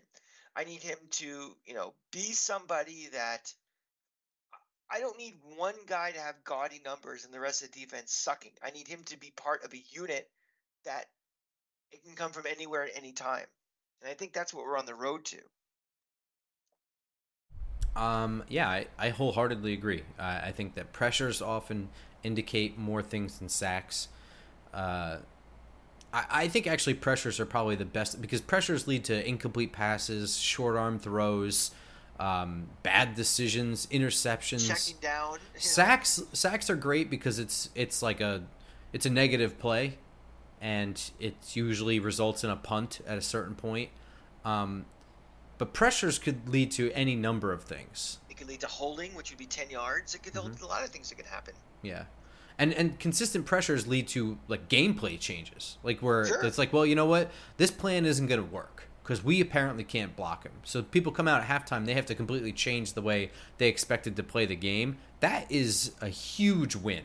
I 0.56 0.64
need 0.64 0.82
him 0.82 0.97
to, 1.12 1.56
you 1.66 1.74
know, 1.74 1.93
be 2.12 2.32
somebody 2.32 3.10
that 3.12 3.53
I 4.89 4.99
don't 4.99 5.18
need 5.18 5.34
one 5.58 5.76
guy 5.88 6.12
to 6.12 6.20
have 6.20 6.43
gaudy 6.43 6.82
numbers 6.86 7.26
and 7.26 7.34
the 7.34 7.39
rest 7.39 7.64
of 7.64 7.72
the 7.72 7.82
defense 7.82 8.14
sucking. 8.14 8.51
I 8.64 8.70
need 8.72 8.88
him 8.88 8.99
to 9.06 9.20
be 9.20 9.34
part 9.36 9.66
of 9.66 9.74
a 9.74 9.84
unit 9.91 10.30
that 10.86 11.06
it 11.91 12.03
can 12.03 12.16
come 12.16 12.32
from 12.32 12.45
anywhere 12.49 12.84
at 12.84 12.91
any 12.95 13.12
time. 13.12 13.45
And 14.01 14.10
I 14.10 14.14
think 14.14 14.34
that's 14.34 14.53
what 14.53 14.66
we're 14.66 14.78
on 14.78 14.86
the 14.86 14.95
road 14.95 15.26
to. 15.26 15.38
Um, 17.95 18.43
yeah, 18.49 18.70
I, 18.70 18.88
I 18.99 19.10
wholeheartedly 19.10 19.74
agree. 19.74 20.03
Uh, 20.20 20.41
I 20.43 20.51
think 20.51 20.76
that 20.76 20.91
pressures 20.91 21.41
often 21.41 21.89
indicate 22.24 22.78
more 22.78 23.01
things 23.01 23.39
than 23.39 23.49
sacks. 23.49 24.10
Uh, 24.74 25.18
I, 26.16 26.26
I 26.30 26.47
think 26.47 26.66
actually 26.66 26.93
pressures 26.95 27.39
are 27.39 27.45
probably 27.45 27.76
the 27.76 27.86
best 27.86 28.22
because 28.22 28.41
pressures 28.41 28.88
lead 28.88 29.03
to 29.05 29.28
incomplete 29.28 29.74
passes, 29.74 30.38
short 30.38 30.78
arm 30.78 30.97
throws, 30.97 31.72
um, 32.20 32.70
bad 32.82 33.16
decisions, 33.16 33.86
interceptions. 33.88 34.68
Checking 34.68 34.99
down. 35.01 35.34
know. 35.34 35.38
Sacks 35.55 36.24
sacks 36.32 36.70
are 36.70 36.76
great 36.76 37.09
because 37.09 37.38
it's 37.38 37.70
it's 37.76 38.01
like 38.01 38.22
a 38.22 38.43
it's 38.93 39.05
a 39.05 39.09
negative 39.09 39.59
play, 39.59 39.97
and 40.61 41.11
it 41.20 41.36
usually 41.53 41.99
results 41.99 42.43
in 42.45 42.49
a 42.49 42.55
punt 42.55 43.01
at 43.05 43.18
a 43.18 43.22
certain 43.22 43.55
point. 43.55 43.89
Um, 44.45 44.86
but 45.57 45.74
pressures 45.74 46.20
could 46.20 46.49
lead 46.49 46.72
to 46.72 46.91
any 46.91 47.16
number 47.16 47.51
of 47.51 47.63
things. 47.63 48.20
It 48.30 48.38
could 48.38 48.47
lead 48.47 48.59
to 48.61 48.68
holding, 48.68 49.16
which 49.16 49.32
would 49.32 49.39
be 49.39 49.45
10 49.45 49.70
yards. 49.70 50.16
It 50.16 50.24
could 50.24 50.34
Mm-hmm. 50.34 50.63
a 50.63 50.68
lot 50.68 50.84
of 50.84 50.89
things 50.89 51.09
that 51.09 51.16
could 51.16 51.26
happen. 51.26 51.53
Yeah. 51.82 52.03
And 52.58 52.74
and 52.74 52.97
consistent 52.99 53.45
pressures 53.45 53.86
lead 53.88 54.08
to 54.10 54.38
like 54.47 54.70
gameplay 54.70 55.20
changes. 55.20 55.78
Like 55.84 55.99
where 56.01 56.26
Sure. 56.26 56.43
it's 56.45 56.58
like, 56.58 56.72
well, 56.72 56.86
you 56.86 56.95
know 56.95 57.06
what? 57.06 57.30
This 57.58 57.72
plan 57.72 58.06
isn't 58.06 58.28
going 58.28 58.41
to 58.41 58.47
work. 58.49 58.84
because 59.03 59.24
we 59.24 59.39
apparently 59.39 59.84
can't 59.84 60.16
block 60.16 60.43
him. 60.45 60.51
So 60.64 60.82
people 60.82 61.12
come 61.12 61.28
out 61.28 61.39
at 61.43 61.47
halftime, 61.47 61.86
they 61.86 61.93
have 61.93 62.08
to 62.08 62.16
completely 62.16 62.51
change 62.51 62.93
the 62.93 63.03
way 63.03 63.30
they 63.60 63.68
expected 63.68 64.16
to 64.16 64.24
play 64.24 64.47
the 64.47 64.56
game. 64.56 64.97
That 65.20 65.45
is 65.51 65.91
a 66.01 66.08
huge 66.10 66.76
win. 66.76 67.03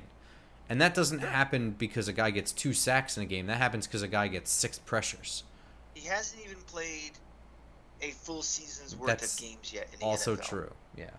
And 0.69 0.81
that 0.81 0.95
doesn't 0.95 1.19
happen 1.19 1.73
because 1.73 2.09
a 2.09 2.15
guy 2.15 2.31
gets 2.31 2.53
two 2.53 2.73
sacks 2.73 3.19
in 3.19 3.23
a 3.23 3.27
game. 3.27 3.47
That 3.49 3.59
happens 3.59 3.87
because 3.87 4.01
a 4.03 4.09
guy 4.09 4.29
gets 4.29 4.51
six 4.51 4.79
pressures. 4.79 5.43
He 5.95 6.07
hasn't 6.09 6.41
even 6.43 6.57
played 6.63 7.11
a 8.01 8.13
full 8.13 8.41
season's 8.43 8.97
worth 8.97 9.09
That's 9.09 9.35
of 9.35 9.41
games 9.41 9.71
yet. 9.75 9.89
also 10.01 10.37
NFL. 10.37 10.43
true. 10.49 10.73
Yeah. 10.97 11.11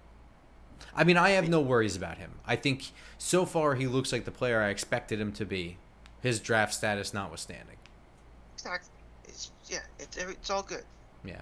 I 0.96 1.04
mean, 1.04 1.18
I 1.18 1.32
have 1.32 1.50
no 1.50 1.62
worries 1.62 1.96
about 1.96 2.18
him. 2.18 2.32
I 2.46 2.56
think 2.56 2.92
so 3.18 3.46
far 3.46 3.76
he 3.76 3.88
looks 3.88 4.12
like 4.12 4.26
the 4.26 4.32
player 4.32 4.62
I 4.62 4.70
expected 4.70 5.20
him 5.20 5.32
to 5.34 5.46
be, 5.46 5.78
his 6.22 6.40
draft 6.40 6.74
status 6.74 7.14
notwithstanding. 7.14 7.78
Exactly. 8.54 8.90
It's, 9.26 9.52
yeah, 9.68 9.80
it's, 10.00 10.18
it's 10.18 10.50
all 10.50 10.64
good. 10.64 10.84
Yeah. 11.24 11.42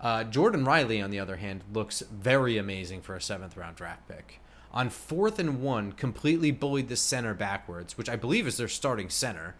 Uh, 0.00 0.24
Jordan 0.24 0.64
Riley, 0.64 1.00
on 1.00 1.10
the 1.10 1.18
other 1.18 1.36
hand, 1.36 1.62
looks 1.72 2.00
very 2.00 2.58
amazing 2.58 3.00
for 3.00 3.14
a 3.14 3.20
seventh 3.20 3.56
round 3.56 3.76
draft 3.76 4.06
pick. 4.08 4.40
On 4.72 4.90
fourth 4.90 5.38
and 5.38 5.62
one, 5.62 5.92
completely 5.92 6.50
bullied 6.50 6.88
the 6.88 6.96
center 6.96 7.32
backwards, 7.32 7.96
which 7.96 8.08
I 8.08 8.16
believe 8.16 8.46
is 8.46 8.58
their 8.58 8.68
starting 8.68 9.08
center. 9.08 9.54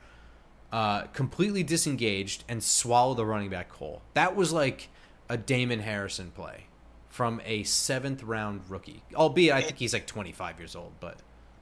Uh, 0.72 1.02
completely 1.12 1.62
disengaged 1.62 2.44
and 2.48 2.62
swallowed 2.62 3.16
the 3.16 3.24
running 3.24 3.48
back 3.48 3.70
hole. 3.72 4.02
That 4.14 4.36
was 4.36 4.52
like 4.52 4.88
a 5.28 5.36
Damon 5.36 5.80
Harrison 5.80 6.32
play 6.32 6.66
from 7.16 7.40
a 7.46 7.62
seventh 7.62 8.22
round 8.22 8.60
rookie. 8.68 9.02
Albeit, 9.14 9.54
I 9.54 9.62
think 9.62 9.78
he's 9.78 9.94
like 9.94 10.06
25 10.06 10.58
years 10.58 10.76
old, 10.76 10.92
but. 11.00 11.16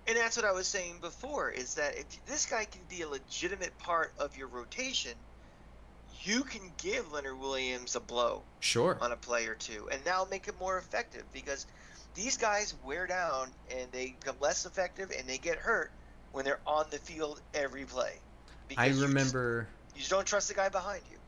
And 0.08 0.16
that's 0.16 0.36
what 0.36 0.44
I 0.44 0.50
was 0.50 0.66
saying 0.66 0.96
before 1.00 1.48
is 1.48 1.74
that 1.74 1.96
if 1.96 2.26
this 2.26 2.44
guy 2.44 2.64
can 2.64 2.80
be 2.88 3.02
a 3.02 3.08
legitimate 3.08 3.78
part 3.78 4.12
of 4.18 4.36
your 4.36 4.48
rotation, 4.48 5.12
you 6.24 6.42
can 6.42 6.60
give 6.76 7.12
Leonard 7.12 7.38
Williams 7.38 7.94
a 7.94 8.00
blow. 8.00 8.42
Sure. 8.58 8.98
On 9.00 9.12
a 9.12 9.16
play 9.16 9.46
or 9.46 9.54
two, 9.54 9.88
and 9.92 10.04
now 10.04 10.26
make 10.28 10.48
it 10.48 10.58
more 10.58 10.76
effective 10.76 11.22
because 11.32 11.66
these 12.16 12.36
guys 12.36 12.74
wear 12.84 13.06
down 13.06 13.46
and 13.70 13.86
they 13.92 14.16
become 14.18 14.36
less 14.40 14.66
effective 14.66 15.12
and 15.16 15.28
they 15.28 15.38
get 15.38 15.56
hurt 15.56 15.92
when 16.32 16.44
they're 16.44 16.60
on 16.66 16.86
the 16.90 16.98
field 16.98 17.40
every 17.54 17.84
play. 17.84 18.14
I 18.76 18.88
remember. 18.88 19.68
You 19.68 19.84
just, 19.86 19.94
you 19.94 19.98
just 20.00 20.10
don't 20.10 20.26
trust 20.26 20.48
the 20.48 20.54
guy 20.54 20.68
behind 20.68 21.02
you. 21.12 21.18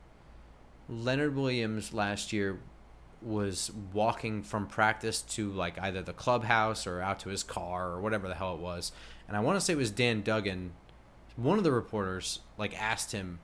Leonard 0.89 1.33
Williams 1.33 1.93
last 1.93 2.33
year 2.33 2.59
was 3.21 3.71
walking 3.93 4.43
from 4.43 4.67
practice 4.67 5.21
to 5.21 5.51
like 5.51 5.79
either 5.81 6.01
the 6.01 6.13
clubhouse 6.13 6.85
or 6.85 7.01
out 7.01 7.19
to 7.19 7.29
his 7.29 7.43
car 7.43 7.89
or 7.89 8.01
whatever 8.01 8.27
the 8.27 8.35
hell 8.35 8.53
it 8.53 8.59
was. 8.59 8.91
And 9.27 9.35
I 9.35 9.39
want 9.39 9.57
to 9.57 9.61
say 9.65 9.73
it 9.73 9.77
was 9.77 9.91
Dan 9.91 10.21
Duggan. 10.21 10.71
One 11.35 11.57
of 11.57 11.63
the 11.63 11.71
reporters 11.71 12.39
like 12.57 12.79
asked 12.79 13.11
him 13.11 13.39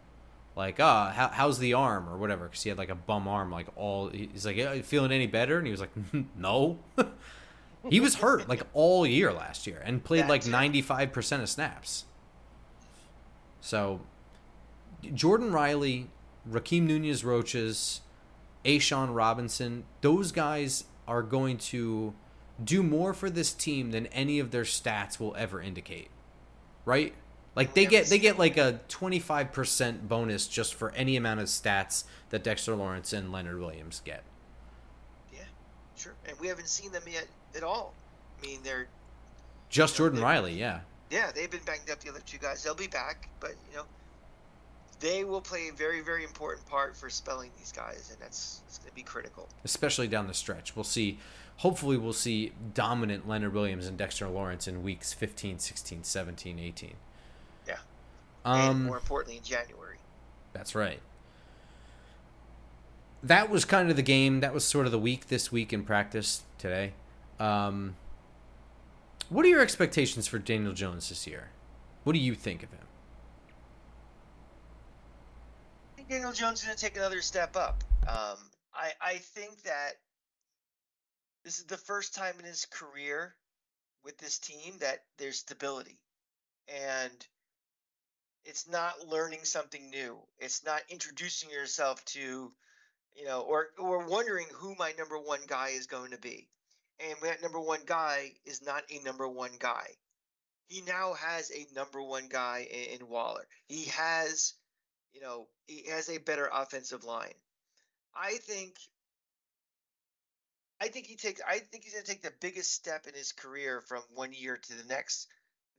like, 0.56 0.78
"Ah, 0.80 1.10
oh, 1.10 1.12
how, 1.14 1.28
how's 1.30 1.60
the 1.60 1.74
arm 1.74 2.08
or 2.10 2.18
whatever?" 2.18 2.46
Because 2.46 2.64
he 2.64 2.70
had 2.70 2.78
like 2.78 2.90
a 2.90 2.96
bum 2.96 3.28
arm. 3.28 3.52
Like 3.52 3.68
all, 3.76 4.10
he's 4.10 4.46
like, 4.46 4.56
yeah, 4.56 4.82
"Feeling 4.82 5.12
any 5.12 5.28
better?" 5.28 5.58
And 5.58 5.68
he 5.68 5.72
was 5.72 5.82
like, 5.82 5.92
"No." 6.38 6.80
he 7.90 8.00
was 8.00 8.16
hurt 8.16 8.48
like 8.48 8.62
all 8.74 9.06
year 9.06 9.34
last 9.34 9.68
year 9.68 9.82
and 9.84 10.04
played 10.04 10.28
like 10.28 10.46
ninety 10.46 10.82
five 10.82 11.12
percent 11.12 11.44
of 11.44 11.50
snaps. 11.50 12.06
So, 13.62 14.02
Jordan 15.14 15.54
Riley, 15.54 16.10
Rakeem 16.50 16.84
Nunez 16.84 17.24
Roches, 17.24 18.02
A'Shawn 18.66 19.14
Robinson, 19.14 19.84
those 20.02 20.32
guys 20.32 20.86
are 21.08 21.22
going 21.22 21.58
to 21.58 22.14
do 22.64 22.84
more 22.84 23.14
for 23.14 23.30
this 23.30 23.54
team 23.54 23.92
than 23.92 24.08
any 24.08 24.40
of 24.40 24.52
their 24.52 24.64
stats 24.64 25.20
will 25.20 25.36
ever 25.36 25.62
indicate. 25.62 26.10
Right? 26.86 27.14
Like 27.56 27.74
they 27.74 27.86
get 27.86 28.08
they 28.08 28.18
get 28.18 28.40
like 28.40 28.58
a 28.58 28.80
25% 28.90 30.08
bonus 30.08 30.48
just 30.48 30.74
for 30.74 30.92
any 30.92 31.16
amount 31.16 31.40
of 31.40 31.48
stats 31.48 32.04
that 32.32 32.44
Dexter 32.44 32.76
Lawrence 32.76 33.14
and 33.14 33.32
Leonard 33.32 33.60
Williams 33.60 34.02
get. 34.04 34.24
Yeah, 35.32 35.42
sure. 35.96 36.14
And 36.28 36.40
we 36.40 36.48
haven't 36.48 36.68
seen 36.68 36.92
them 36.92 37.04
yet 37.08 37.28
at 37.56 37.64
all. 37.64 37.94
I 38.42 38.48
mean, 38.48 38.60
they're 38.64 38.88
just 39.70 39.98
you 39.98 40.06
know, 40.06 40.10
Jordan 40.10 40.24
Riley, 40.24 40.54
yeah. 40.54 40.80
Yeah, 41.12 41.32
they've 41.34 41.50
been 41.50 41.62
banged 41.64 41.92
up 41.92 42.00
the 42.00 42.10
other 42.10 42.22
two 42.26 42.40
guys. 42.40 42.64
They'll 42.64 42.74
be 42.74 42.88
back, 42.88 43.30
but 43.40 43.52
you 43.70 43.78
know, 43.78 43.86
they 45.04 45.26
will 45.26 45.42
play 45.42 45.68
a 45.68 45.74
very, 45.74 46.00
very 46.00 46.24
important 46.24 46.66
part 46.66 46.96
for 46.96 47.10
spelling 47.10 47.52
these 47.60 47.74
guys, 47.74 48.10
and 48.10 48.20
that's 48.22 48.62
it's 48.66 48.78
going 48.78 48.90
to 48.90 48.96
be 48.96 49.04
critical. 49.04 49.50
Especially 49.66 50.08
down 50.08 50.28
the 50.28 50.34
stretch. 50.34 50.76
We'll 50.76 50.86
see. 50.86 51.20
Hopefully, 51.58 51.98
we'll 51.98 52.14
see 52.14 52.54
dominant 52.74 53.28
Leonard 53.28 53.54
Williams 53.54 53.86
and 53.86 53.98
Dexter 53.98 54.28
Lawrence 54.30 54.66
in 54.66 54.82
weeks 54.82 55.12
15, 55.12 55.60
16, 55.60 56.04
17, 56.04 56.58
18. 56.58 56.94
Yeah. 57.68 57.76
Um, 58.46 58.60
and 58.60 58.86
more 58.86 58.98
importantly, 58.98 59.38
in 59.38 59.44
January. 59.44 59.98
That's 60.54 60.74
right. 60.74 61.02
That 63.22 63.50
was 63.50 63.66
kind 63.66 63.90
of 63.90 63.98
the 63.98 64.02
game. 64.02 64.40
That 64.40 64.54
was 64.54 64.64
sort 64.64 64.86
of 64.86 64.94
the 64.94 65.00
week 65.00 65.28
this 65.28 65.52
week 65.52 65.74
in 65.74 65.84
practice 65.84 66.44
today. 66.58 66.94
Um, 67.40 67.96
what 69.30 69.46
are 69.46 69.50
your 69.50 69.62
expectations 69.62 70.28
for 70.28 70.40
Daniel 70.40 70.74
Jones 70.74 71.10
this 71.10 71.28
year? 71.28 71.50
What 72.06 72.14
do 72.14 72.20
you 72.20 72.36
think 72.36 72.64
of 72.64 72.72
him? 72.72 72.80
Daniel 76.14 76.32
Jones 76.32 76.60
is 76.60 76.66
going 76.66 76.78
to 76.78 76.84
take 76.84 76.96
another 76.96 77.24
step 77.24 77.56
up. 77.56 77.84
Um, 78.08 78.38
I 78.72 78.92
I 79.02 79.16
think 79.16 79.64
that 79.64 79.94
this 81.44 81.58
is 81.58 81.66
the 81.66 81.76
first 81.76 82.14
time 82.14 82.36
in 82.38 82.46
his 82.46 82.68
career 82.68 83.34
with 84.04 84.20
this 84.20 84.38
team 84.38 84.78
that 84.82 85.00
there's 85.18 85.40
stability, 85.40 85.98
and 86.68 87.28
it's 88.46 88.70
not 88.70 89.08
learning 89.08 89.44
something 89.44 89.90
new. 89.90 90.20
It's 90.38 90.64
not 90.64 90.84
introducing 90.88 91.50
yourself 91.50 92.06
to, 92.06 92.54
you 93.16 93.26
know, 93.26 93.42
or 93.42 93.70
or 93.80 94.06
wondering 94.08 94.46
who 94.54 94.76
my 94.76 94.94
number 95.00 95.18
one 95.18 95.42
guy 95.48 95.70
is 95.70 95.88
going 95.88 96.12
to 96.12 96.20
be. 96.20 96.48
And 97.00 97.18
that 97.24 97.42
number 97.42 97.60
one 97.60 97.86
guy 97.88 98.34
is 98.46 98.62
not 98.62 98.84
a 98.92 99.00
number 99.00 99.28
one 99.28 99.54
guy. 99.58 99.88
He 100.68 100.82
now 100.82 101.16
has 101.16 101.50
a 101.50 101.66
number 101.74 102.04
one 102.04 102.28
guy 102.30 102.68
in, 102.70 103.02
in 103.02 103.08
Waller. 103.10 103.48
He 103.66 103.86
has 103.86 104.54
you 105.14 105.22
know, 105.22 105.48
he 105.68 105.90
has 105.90 106.10
a 106.10 106.18
better 106.18 106.50
offensive 106.52 107.04
line. 107.04 107.34
I 108.16 108.38
think 108.42 108.76
I 110.82 110.88
think 110.90 111.08
he 111.08 111.16
takes 111.16 111.42
I 111.48 111.60
think 111.60 111.84
he's 111.84 111.94
going 111.94 112.06
to 112.06 112.12
take 112.12 112.24
the 112.24 112.34
biggest 112.42 112.74
step 112.74 113.08
in 113.08 113.14
his 113.14 113.32
career 113.32 113.82
from 113.82 114.02
one 114.14 114.34
year 114.34 114.58
to 114.58 114.74
the 114.74 114.84
next 114.86 115.28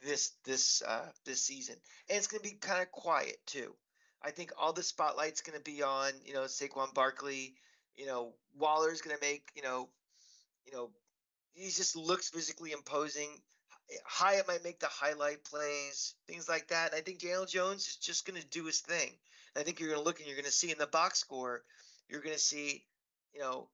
this 0.00 0.32
this 0.44 0.82
uh 0.82 1.10
this 1.24 1.42
season. 1.42 1.76
And 2.08 2.18
it's 2.18 2.26
going 2.26 2.42
to 2.42 2.48
be 2.48 2.56
kind 2.56 2.82
of 2.82 2.90
quiet 2.90 3.38
too. 3.46 3.74
I 4.22 4.30
think 4.30 4.52
all 4.58 4.72
the 4.72 4.82
spotlight's 4.82 5.42
going 5.42 5.58
to 5.58 5.64
be 5.64 5.82
on, 5.82 6.12
you 6.24 6.32
know, 6.32 6.44
Saquon 6.44 6.94
Barkley, 6.94 7.54
you 7.96 8.06
know, 8.06 8.32
Waller's 8.56 9.02
going 9.02 9.14
to 9.14 9.20
make, 9.24 9.50
you 9.54 9.62
know, 9.62 9.90
you 10.64 10.72
know, 10.72 10.90
he 11.52 11.66
just 11.66 11.94
looks 11.94 12.30
physically 12.30 12.72
imposing. 12.72 13.28
Hyatt 14.04 14.48
might 14.48 14.64
make 14.64 14.80
the 14.80 14.86
highlight 14.86 15.44
plays, 15.44 16.14
things 16.26 16.48
like 16.48 16.68
that. 16.68 16.92
And 16.92 16.98
I 16.98 17.02
think 17.02 17.20
Daniel 17.20 17.46
Jones 17.46 17.86
is 17.86 17.96
just 17.96 18.26
going 18.26 18.40
to 18.40 18.48
do 18.48 18.64
his 18.64 18.80
thing. 18.80 19.10
And 19.54 19.60
I 19.60 19.64
think 19.64 19.78
you're 19.78 19.90
going 19.90 20.00
to 20.00 20.04
look 20.04 20.18
and 20.18 20.26
you're 20.26 20.36
going 20.36 20.46
to 20.46 20.52
see 20.52 20.70
in 20.70 20.78
the 20.78 20.86
box 20.86 21.18
score, 21.18 21.62
you're 22.08 22.22
going 22.22 22.34
to 22.34 22.40
see, 22.40 22.84
you 23.32 23.40
know, 23.40 23.68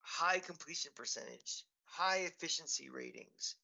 high 0.00 0.38
completion 0.38 0.92
percentage, 0.94 1.64
high 1.84 2.18
efficiency 2.18 2.88
ratings. 2.90 3.56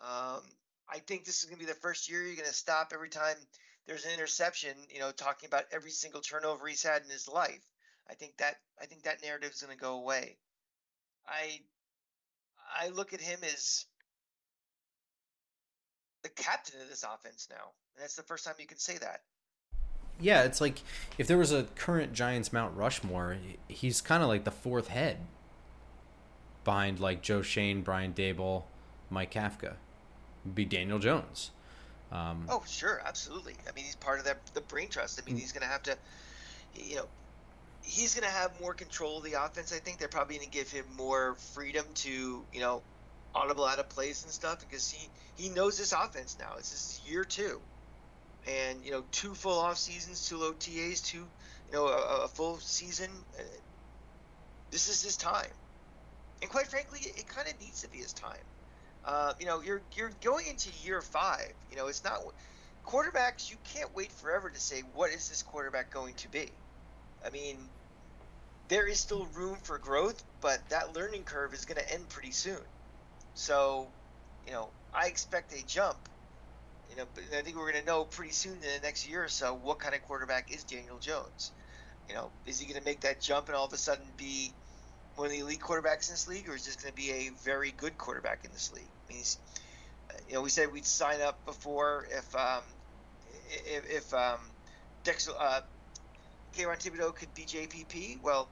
Um, 0.00 0.42
I 0.88 0.98
think 1.06 1.24
this 1.24 1.38
is 1.38 1.44
going 1.44 1.58
to 1.58 1.64
be 1.64 1.70
the 1.70 1.78
first 1.78 2.10
year 2.10 2.22
you're 2.22 2.36
going 2.36 2.48
to 2.48 2.54
stop 2.54 2.92
every 2.92 3.08
time 3.08 3.36
there's 3.86 4.04
an 4.04 4.12
interception, 4.12 4.74
you 4.90 5.00
know, 5.00 5.10
talking 5.10 5.48
about 5.48 5.64
every 5.72 5.90
single 5.90 6.20
turnover 6.20 6.66
he's 6.66 6.82
had 6.82 7.02
in 7.02 7.10
his 7.10 7.28
life. 7.28 7.62
I 8.08 8.14
think 8.14 8.36
that 8.38 8.56
I 8.80 8.86
think 8.86 9.04
that 9.04 9.22
narrative 9.22 9.52
is 9.52 9.62
going 9.62 9.76
to 9.76 9.80
go 9.80 9.94
away. 9.94 10.36
I 11.26 11.60
I 12.78 12.88
look 12.88 13.12
at 13.12 13.20
him 13.20 13.40
as 13.44 13.86
the 16.22 16.28
captain 16.30 16.80
of 16.80 16.88
this 16.88 17.02
offense 17.04 17.48
now. 17.50 17.72
And 17.96 18.02
that's 18.02 18.16
the 18.16 18.22
first 18.22 18.44
time 18.44 18.54
you 18.58 18.66
can 18.66 18.78
say 18.78 18.98
that. 18.98 19.22
Yeah, 20.20 20.44
it's 20.44 20.60
like 20.60 20.80
if 21.18 21.26
there 21.26 21.38
was 21.38 21.52
a 21.52 21.64
current 21.74 22.12
Giants 22.12 22.52
Mount 22.52 22.76
Rushmore, 22.76 23.36
he's 23.68 24.00
kind 24.00 24.22
of 24.22 24.28
like 24.28 24.44
the 24.44 24.50
fourth 24.50 24.88
head 24.88 25.18
behind 26.64 27.00
like 27.00 27.22
Joe 27.22 27.42
Schoen, 27.42 27.82
Brian 27.82 28.12
Daboll, 28.12 28.64
Mike 29.10 29.32
Kafka. 29.32 29.74
It'd 30.44 30.54
be 30.54 30.64
Daniel 30.64 30.98
Jones. 30.98 31.50
Um, 32.12 32.46
oh, 32.48 32.62
sure, 32.68 33.00
absolutely. 33.04 33.54
I 33.68 33.72
mean, 33.74 33.84
he's 33.84 33.96
part 33.96 34.18
of 34.18 34.26
that 34.26 34.38
the 34.54 34.60
brain 34.60 34.88
trust. 34.88 35.20
I 35.20 35.24
mean, 35.24 35.36
he's 35.36 35.52
going 35.52 35.62
to 35.62 35.68
have 35.68 35.82
to, 35.84 35.96
you 36.74 36.96
know, 36.96 37.06
he's 37.82 38.14
going 38.14 38.28
to 38.28 38.34
have 38.34 38.60
more 38.60 38.74
control 38.74 39.18
of 39.18 39.24
the 39.24 39.42
offense. 39.42 39.72
I 39.72 39.78
think 39.78 39.98
they're 39.98 40.08
probably 40.08 40.36
going 40.36 40.48
to 40.48 40.56
give 40.56 40.70
him 40.70 40.84
more 40.96 41.34
freedom 41.54 41.86
to, 41.94 42.44
you 42.52 42.60
know, 42.60 42.82
audible 43.34 43.64
out 43.64 43.78
of 43.78 43.88
plays 43.88 44.24
and 44.24 44.32
stuff 44.32 44.60
because 44.60 44.90
he 44.90 45.08
he 45.36 45.48
knows 45.48 45.78
this 45.78 45.92
offense 45.92 46.36
now. 46.38 46.54
It's 46.58 46.70
his 46.70 47.00
year 47.10 47.24
two, 47.24 47.60
and 48.46 48.84
you 48.84 48.90
know 48.90 49.04
two 49.12 49.34
full 49.34 49.58
off 49.58 49.78
seasons, 49.78 50.28
two 50.28 50.36
OTAs, 50.36 51.04
two 51.04 51.18
you 51.18 51.72
know 51.72 51.86
a, 51.86 52.24
a 52.24 52.28
full 52.28 52.58
season. 52.58 53.10
This 54.70 54.88
is 54.88 55.02
his 55.02 55.16
time, 55.16 55.50
and 56.40 56.50
quite 56.50 56.66
frankly, 56.66 57.00
it, 57.02 57.20
it 57.20 57.28
kind 57.28 57.48
of 57.48 57.58
needs 57.60 57.82
to 57.82 57.88
be 57.88 57.98
his 57.98 58.12
time. 58.12 58.44
Uh, 59.04 59.32
you 59.40 59.46
know, 59.46 59.60
you're 59.60 59.82
you're 59.96 60.12
going 60.22 60.46
into 60.46 60.70
year 60.84 61.00
five. 61.00 61.52
You 61.70 61.76
know, 61.76 61.88
it's 61.88 62.04
not 62.04 62.22
quarterbacks. 62.86 63.50
You 63.50 63.56
can't 63.74 63.94
wait 63.94 64.12
forever 64.12 64.48
to 64.50 64.60
say 64.60 64.82
what 64.94 65.10
is 65.10 65.28
this 65.28 65.42
quarterback 65.42 65.90
going 65.90 66.14
to 66.14 66.30
be. 66.30 66.48
I 67.24 67.30
mean, 67.30 67.56
there 68.68 68.86
is 68.86 69.00
still 69.00 69.26
room 69.34 69.56
for 69.62 69.78
growth, 69.78 70.22
but 70.40 70.60
that 70.70 70.94
learning 70.94 71.24
curve 71.24 71.54
is 71.54 71.64
going 71.64 71.80
to 71.80 71.92
end 71.92 72.08
pretty 72.08 72.32
soon. 72.32 72.60
So, 73.34 73.86
you 74.46 74.52
know, 74.52 74.68
I 74.94 75.06
expect 75.06 75.52
a 75.52 75.64
jump. 75.66 75.96
You 76.90 76.96
know, 76.96 77.04
but 77.14 77.24
I 77.36 77.40
think 77.40 77.56
we're 77.56 77.70
going 77.70 77.82
to 77.82 77.86
know 77.86 78.04
pretty 78.04 78.32
soon 78.32 78.52
in 78.52 78.60
the 78.60 78.80
next 78.82 79.08
year 79.08 79.24
or 79.24 79.28
so 79.28 79.54
what 79.54 79.78
kind 79.78 79.94
of 79.94 80.02
quarterback 80.02 80.54
is 80.54 80.62
Daniel 80.64 80.98
Jones. 80.98 81.50
You 82.08 82.14
know, 82.14 82.30
is 82.46 82.58
he 82.58 82.66
going 82.66 82.78
to 82.78 82.84
make 82.84 83.00
that 83.00 83.20
jump 83.20 83.46
and 83.46 83.56
all 83.56 83.64
of 83.64 83.72
a 83.72 83.78
sudden 83.78 84.04
be 84.18 84.52
one 85.16 85.26
of 85.26 85.32
the 85.32 85.38
elite 85.38 85.60
quarterbacks 85.60 86.08
in 86.08 86.14
this 86.14 86.28
league, 86.28 86.48
or 86.48 86.54
is 86.54 86.66
this 86.66 86.76
going 86.76 86.90
to 86.90 86.96
be 86.96 87.10
a 87.10 87.30
very 87.42 87.72
good 87.76 87.96
quarterback 87.96 88.44
in 88.44 88.50
this 88.52 88.72
league? 88.72 88.84
I 89.08 89.12
mean, 89.12 89.22
uh, 90.10 90.14
you 90.28 90.34
know, 90.34 90.42
we 90.42 90.50
said 90.50 90.72
we'd 90.72 90.84
sign 90.84 91.20
up 91.20 91.44
before 91.46 92.06
if 92.10 92.34
um, 92.36 92.62
if, 93.50 93.90
if 93.90 94.14
um, 94.14 94.40
Dexter, 95.04 95.32
uh, 95.38 95.60
Kayvon 96.56 96.78
Thibodeaux 96.78 97.14
could 97.14 97.32
be 97.34 97.42
JPP. 97.42 98.22
Well, 98.22 98.48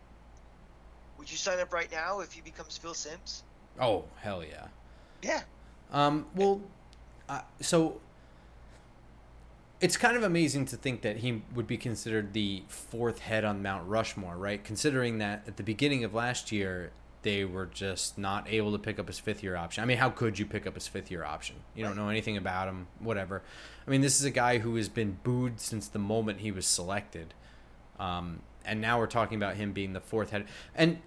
would 1.19 1.31
you 1.31 1.37
sign 1.37 1.59
up 1.59 1.73
right 1.73 1.91
now 1.91 2.21
if 2.21 2.33
he 2.33 2.41
becomes 2.41 2.77
Phil 2.77 2.95
Simms? 2.95 3.43
Oh 3.79 4.05
hell 4.21 4.43
yeah. 4.45 4.69
Yeah. 5.23 5.43
Um. 5.93 6.27
Well, 6.35 6.63
uh, 7.29 7.43
so 7.61 8.01
it's 9.81 9.97
kind 9.97 10.17
of 10.17 10.23
amazing 10.23 10.67
to 10.67 10.77
think 10.77 11.03
that 11.03 11.19
he 11.19 11.43
would 11.55 11.67
be 11.67 11.77
considered 11.77 12.33
the 12.33 12.63
fourth 12.69 13.21
head 13.21 13.45
on 13.45 13.63
Mount 13.63 13.89
Rushmore, 13.89 14.37
right? 14.37 14.63
Considering 14.63 15.19
that 15.19 15.43
at 15.47 15.57
the 15.57 15.63
beginning 15.63 16.05
of 16.05 16.13
last 16.13 16.53
year, 16.53 16.93
they 17.23 17.45
were 17.45 17.67
just 17.67 18.19
not 18.19 18.47
able 18.49 18.73
to 18.73 18.79
pick 18.79 18.99
up 18.99 19.07
his 19.07 19.19
fifth 19.19 19.43
year 19.43 19.57
option. 19.57 19.83
I 19.83 19.87
mean, 19.87 19.99
how 19.99 20.11
could 20.11 20.39
you 20.39 20.47
pick 20.47 20.67
up 20.67 20.75
his 20.75 20.87
fifth 20.87 21.11
year 21.11 21.25
option? 21.25 21.57
You 21.75 21.85
don't 21.85 21.97
know 21.97 22.09
anything 22.09 22.37
about 22.37 22.69
him, 22.69 22.89
whatever. 22.99 23.43
I 23.87 23.91
mean, 23.91 24.01
this 24.01 24.19
is 24.21 24.25
a 24.25 24.31
guy 24.31 24.59
who 24.59 24.77
has 24.77 24.89
been 24.89 25.19
booed 25.23 25.61
since 25.61 25.89
the 25.89 25.99
moment 25.99 26.41
he 26.41 26.53
was 26.53 26.67
selected. 26.67 27.35
Um, 27.99 28.41
and 28.65 28.81
now 28.81 28.99
we're 28.99 29.07
talking 29.07 29.37
about 29.37 29.57
him 29.57 29.73
being 29.73 29.93
the 29.93 30.01
fourth 30.01 30.31
head. 30.31 30.47
And 30.75 30.99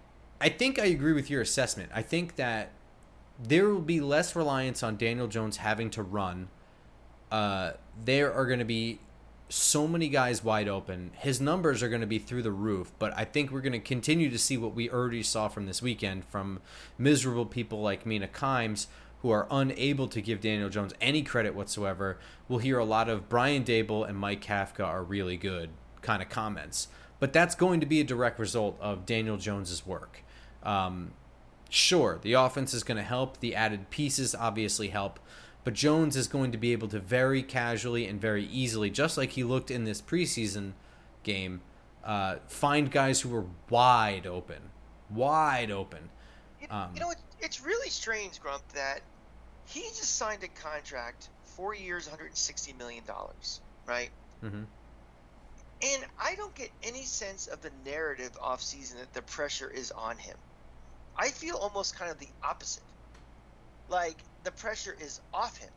I 0.44 0.50
think 0.50 0.78
I 0.78 0.86
agree 0.86 1.14
with 1.14 1.30
your 1.30 1.42
assessment. 1.42 1.90
I 1.96 2.02
think 2.04 2.36
that 2.36 2.72
there 3.42 3.70
will 3.70 3.82
be 3.82 4.00
less 4.00 4.36
reliance 4.36 4.84
on 4.84 4.98
Daniel 4.98 5.28
Jones 5.28 5.58
having 5.58 5.90
to 5.92 6.04
run 6.04 6.50
uh, 7.34 7.72
there 8.06 8.32
are 8.32 8.46
going 8.46 8.60
to 8.60 8.66
be 8.66 9.00
so 9.50 9.88
many 9.88 10.08
guys 10.08 10.44
wide 10.44 10.68
open. 10.68 11.10
His 11.16 11.42
numbers 11.42 11.82
are 11.82 11.90
going 11.90 12.02
to 12.02 12.08
be 12.08 12.20
through 12.20 12.44
the 12.44 12.52
roof, 12.52 12.92
but 13.00 13.12
I 13.18 13.26
think 13.26 13.52
we're 13.52 13.62
going 13.62 13.74
to 13.74 13.80
continue 13.80 14.30
to 14.30 14.38
see 14.38 14.56
what 14.56 14.76
we 14.76 14.88
already 14.88 15.24
saw 15.24 15.48
from 15.48 15.66
this 15.66 15.82
weekend 15.82 16.26
from 16.26 16.62
miserable 16.96 17.48
people 17.48 17.82
like 17.82 18.06
Mina 18.06 18.28
Kimes 18.28 18.86
who 19.24 19.32
are 19.32 19.48
unable 19.50 20.08
to 20.10 20.22
give 20.22 20.42
Daniel 20.42 20.70
Jones 20.70 20.94
any 21.02 21.24
credit 21.24 21.56
whatsoever. 21.56 22.20
We'll 22.48 22.60
hear 22.60 22.78
a 22.78 22.86
lot 22.86 23.10
of 23.10 23.30
Brian 23.30 23.64
Daboll 23.64 24.08
and 24.08 24.18
Mike 24.18 24.46
Kafka 24.46 24.86
are 24.86 25.04
really 25.04 25.38
good 25.38 25.72
kind 26.04 26.22
of 26.22 26.30
comments. 26.30 26.88
But 27.20 27.34
that's 27.34 27.56
going 27.56 27.80
to 27.80 27.88
be 27.88 28.00
a 28.00 28.04
direct 28.04 28.38
result 28.38 28.78
of 28.80 29.08
Daniel 29.08 29.38
Jones's 29.38 29.88
work. 29.88 30.24
Um, 30.64 31.12
sure, 31.70 32.20
the 32.22 32.34
offense 32.34 32.74
is 32.74 32.84
going 32.84 32.98
to 32.98 33.04
help. 33.04 33.40
The 33.40 33.56
added 33.56 33.90
pieces 33.90 34.34
obviously 34.34 34.90
help. 34.90 35.20
But 35.64 35.74
Jones 35.74 36.18
is 36.18 36.28
going 36.28 36.52
to 36.52 36.58
be 36.58 36.74
able 36.74 36.90
to 36.90 37.00
very 37.00 37.42
casually 37.42 38.06
and 38.06 38.20
very 38.20 38.46
easily, 38.46 38.90
just 38.90 39.18
like 39.18 39.32
he 39.32 39.44
looked 39.44 39.72
in 39.72 39.86
this 39.86 40.02
preseason 40.02 40.74
game, 41.24 41.62
uh, 42.04 42.38
find 42.48 42.92
guys 42.92 43.22
who 43.22 43.34
are 43.34 43.46
wide 43.70 44.28
open, 44.28 44.72
wide 45.10 45.72
open. 45.72 46.10
Um, 46.70 46.90
you 46.94 47.00
know, 47.00 47.12
it's, 47.12 47.22
it's 47.40 47.62
really 47.62 47.90
strange, 47.90 48.42
Grump, 48.42 48.68
that 48.74 49.02
he 49.66 49.82
just 49.82 50.18
signed 50.18 50.44
a 50.44 50.48
contract, 50.50 51.30
four 51.44 51.74
years, 51.74 52.08
160 52.08 52.74
million 52.74 53.06
dollars, 53.06 53.62
right? 53.86 54.10
Mm-hmm. 54.44 54.64
And 55.84 56.06
I 56.22 56.36
don't 56.36 56.56
get 56.56 56.72
any 56.82 57.04
sense 57.04 57.48
of 57.48 57.62
the 57.62 57.72
narrative 57.86 58.32
off 58.42 58.62
season 58.62 59.00
that 59.00 59.14
the 59.14 59.22
pressure 59.22 59.70
is 59.70 59.92
on 59.92 60.18
him. 60.18 60.38
I 61.18 61.30
feel 61.30 61.56
almost 61.56 61.98
kind 61.98 62.12
of 62.12 62.20
the 62.20 62.28
opposite. 62.44 62.84
Like 63.90 64.18
the 64.44 64.52
pressure 64.52 64.96
is 65.00 65.22
off 65.34 65.58
him 65.58 65.70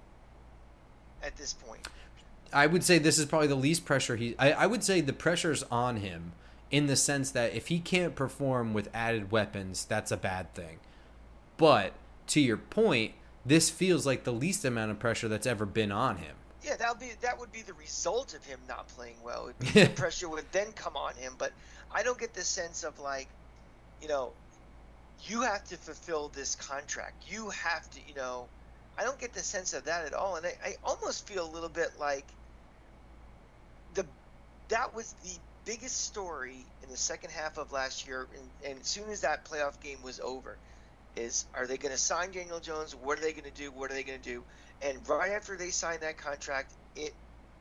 at 1.23 1.37
this 1.37 1.53
point. 1.53 1.87
I 2.53 2.67
would 2.67 2.85
say 2.85 2.99
this 2.99 3.19
is 3.19 3.27
probably 3.27 3.49
the 3.49 3.55
least 3.55 3.85
pressure 3.85 4.17
he. 4.17 4.35
I, 4.39 4.53
I 4.53 4.67
would 4.67 4.85
say 4.85 5.01
the 5.01 5.13
pressure's 5.13 5.63
on 5.65 5.97
him 5.97 6.33
in 6.71 6.87
the 6.87 6.97
sense 6.97 7.31
that 7.33 7.55
if 7.55 7.69
he 7.69 7.79
can't 7.79 8.15
perform 8.15 8.73
with 8.73 8.89
added 8.95 9.31
weapons, 9.31 9.85
that's 9.85 10.11
a 10.11 10.17
bad 10.17 10.53
thing. 10.55 10.79
But 11.57 11.93
to 12.29 12.41
your 12.41 12.57
point, 12.57 13.13
this 13.45 13.71
feels 13.71 14.07
like 14.07 14.25
the 14.25 14.33
least 14.33 14.65
amount 14.65 14.91
of 14.91 14.99
pressure 14.99 15.29
that's 15.29 15.47
ever 15.47 15.67
been 15.67 15.93
on 15.93 16.17
him. 16.17 16.35
Yeah, 16.65 16.77
that 16.77 16.91
would 16.91 17.01
be 17.01 17.13
that 17.21 17.39
would 17.39 17.53
be 17.53 17.63
the 17.63 17.75
result 17.75 18.35
of 18.35 18.45
him 18.45 18.59
not 18.69 18.89
playing 18.89 19.17
well. 19.25 19.53
the 19.75 19.89
pressure 19.95 20.29
would 20.29 20.47
then 20.53 20.73
come 20.73 20.97
on 20.97 21.15
him, 21.15 21.35
but 21.39 21.53
I 21.93 22.03
don't 22.03 22.19
get 22.19 22.35
the 22.35 22.43
sense 22.43 22.83
of 22.83 22.99
like, 22.99 23.29
you 24.03 24.09
know, 24.09 24.33
you 25.25 25.43
have 25.43 25.65
to 25.69 25.77
fulfill 25.77 26.29
this 26.29 26.55
contract. 26.55 27.25
You 27.29 27.51
have 27.51 27.89
to, 27.91 28.01
you 28.07 28.15
know, 28.15 28.49
I 28.99 29.05
don't 29.05 29.19
get 29.19 29.35
the 29.35 29.41
sense 29.41 29.75
of 29.75 29.85
that 29.85 30.07
at 30.07 30.15
all, 30.15 30.37
and 30.37 30.47
I, 30.47 30.55
I 30.65 30.75
almost 30.85 31.27
feel 31.27 31.49
a 31.49 31.53
little 31.53 31.69
bit 31.69 31.91
like 31.99 32.27
the 33.95 34.07
that 34.69 34.95
was 34.95 35.15
the 35.23 35.39
biggest 35.65 36.05
story 36.05 36.65
in 36.83 36.89
the 36.89 36.97
second 36.97 37.31
half 37.31 37.59
of 37.59 37.73
last 37.73 38.07
year, 38.07 38.27
and, 38.35 38.71
and 38.71 38.81
as 38.81 38.87
soon 38.87 39.11
as 39.11 39.21
that 39.23 39.45
playoff 39.45 39.81
game 39.81 39.99
was 40.03 40.21
over, 40.21 40.57
is 41.17 41.47
are 41.55 41.67
they 41.67 41.77
going 41.77 41.93
to 41.93 42.01
sign 42.01 42.31
Daniel 42.31 42.61
Jones? 42.61 42.95
What 42.95 43.19
are 43.19 43.23
they 43.23 43.33
going 43.33 43.45
to 43.45 43.51
do? 43.51 43.71
What 43.71 43.91
are 43.91 43.95
they 43.95 44.03
going 44.03 44.21
to 44.21 44.25
do? 44.25 44.43
And 44.83 44.99
right 45.09 45.33
after 45.33 45.57
they 45.57 45.71
signed 45.71 46.01
that 46.01 46.19
contract, 46.19 46.73
it 46.95 47.15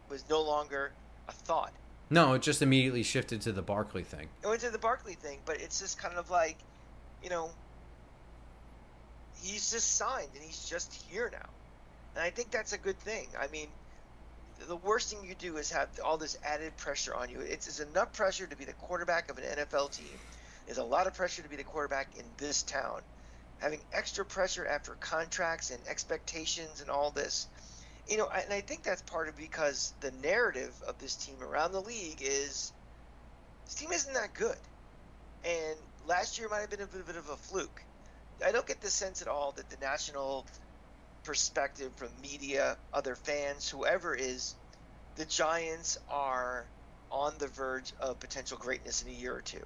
was 0.09 0.23
no 0.29 0.41
longer 0.41 0.91
a 1.27 1.31
thought. 1.31 1.71
No, 2.09 2.33
it 2.33 2.41
just 2.41 2.61
immediately 2.61 3.03
shifted 3.03 3.41
to 3.41 3.51
the 3.51 3.61
Barkley 3.61 4.03
thing. 4.03 4.27
It 4.43 4.47
went 4.47 4.61
to 4.61 4.69
the 4.69 4.77
Barkley 4.77 5.15
thing, 5.15 5.39
but 5.45 5.59
it's 5.59 5.79
just 5.79 5.97
kind 5.97 6.17
of 6.17 6.29
like, 6.29 6.57
you 7.25 7.31
know, 7.31 7.49
he's 9.41 9.71
just 9.71 9.95
signed 9.97 10.29
and 10.35 10.43
he's 10.43 10.69
just 10.69 10.93
here 11.09 11.27
now. 11.33 11.49
And 12.13 12.23
I 12.23 12.29
think 12.29 12.51
that's 12.51 12.71
a 12.71 12.77
good 12.77 12.99
thing. 12.99 13.27
I 13.37 13.47
mean, 13.47 13.67
the 14.67 14.75
worst 14.75 15.09
thing 15.09 15.27
you 15.27 15.33
do 15.33 15.57
is 15.57 15.71
have 15.71 15.89
all 16.05 16.17
this 16.17 16.37
added 16.45 16.77
pressure 16.77 17.15
on 17.15 17.31
you. 17.31 17.39
It's, 17.39 17.67
it's 17.67 17.79
enough 17.79 18.13
pressure 18.13 18.45
to 18.45 18.55
be 18.55 18.63
the 18.63 18.73
quarterback 18.73 19.31
of 19.31 19.39
an 19.39 19.43
NFL 19.43 19.97
team. 19.97 20.19
There's 20.67 20.77
a 20.77 20.83
lot 20.83 21.07
of 21.07 21.15
pressure 21.15 21.41
to 21.41 21.49
be 21.49 21.55
the 21.55 21.63
quarterback 21.63 22.09
in 22.15 22.25
this 22.37 22.61
town. 22.61 23.01
Having 23.57 23.79
extra 23.91 24.23
pressure 24.23 24.67
after 24.67 24.91
contracts 24.99 25.71
and 25.71 25.79
expectations 25.87 26.79
and 26.81 26.91
all 26.91 27.09
this. 27.09 27.47
You 28.07 28.17
know, 28.17 28.29
and 28.29 28.53
I 28.53 28.61
think 28.61 28.83
that's 28.83 29.01
part 29.01 29.29
of 29.29 29.35
because 29.35 29.95
the 30.01 30.11
narrative 30.21 30.75
of 30.87 30.99
this 30.99 31.15
team 31.15 31.37
around 31.41 31.71
the 31.71 31.81
league 31.81 32.21
is 32.21 32.71
this 33.65 33.73
team 33.73 33.91
isn't 33.91 34.13
that 34.13 34.35
good. 34.35 34.57
And 35.43 35.75
last 36.07 36.37
year 36.37 36.49
might 36.49 36.61
have 36.61 36.69
been 36.69 36.81
a 36.81 36.85
bit 36.85 37.15
of 37.15 37.29
a 37.29 37.37
fluke. 37.37 37.81
I 38.45 38.51
don't 38.51 38.67
get 38.67 38.81
the 38.81 38.89
sense 38.89 39.21
at 39.21 39.27
all 39.27 39.53
that 39.53 39.69
the 39.69 39.77
national 39.85 40.45
perspective 41.23 41.91
from 41.95 42.09
media, 42.21 42.77
other 42.93 43.15
fans, 43.15 43.69
whoever 43.69 44.13
is, 44.13 44.55
the 45.15 45.25
Giants 45.25 45.97
are 46.09 46.65
on 47.11 47.33
the 47.39 47.47
verge 47.47 47.93
of 47.99 48.19
potential 48.19 48.57
greatness 48.57 49.01
in 49.01 49.09
a 49.09 49.13
year 49.13 49.35
or 49.35 49.41
two. 49.41 49.63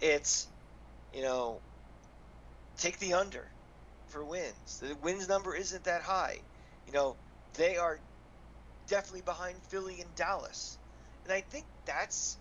It's, 0.00 0.46
you 1.14 1.22
know, 1.22 1.58
take 2.78 2.98
the 2.98 3.14
under 3.14 3.44
for 4.08 4.24
wins. 4.24 4.80
The 4.80 4.94
wins 5.02 5.28
number 5.28 5.54
isn't 5.54 5.84
that 5.84 6.02
high. 6.02 6.36
You 6.86 6.92
know, 6.92 7.16
they 7.54 7.76
are 7.76 7.98
definitely 8.88 9.22
behind 9.22 9.56
Philly 9.68 10.00
and 10.00 10.14
Dallas. 10.14 10.76
And 11.24 11.32
I 11.32 11.40
think 11.40 11.64
that's 11.86 12.36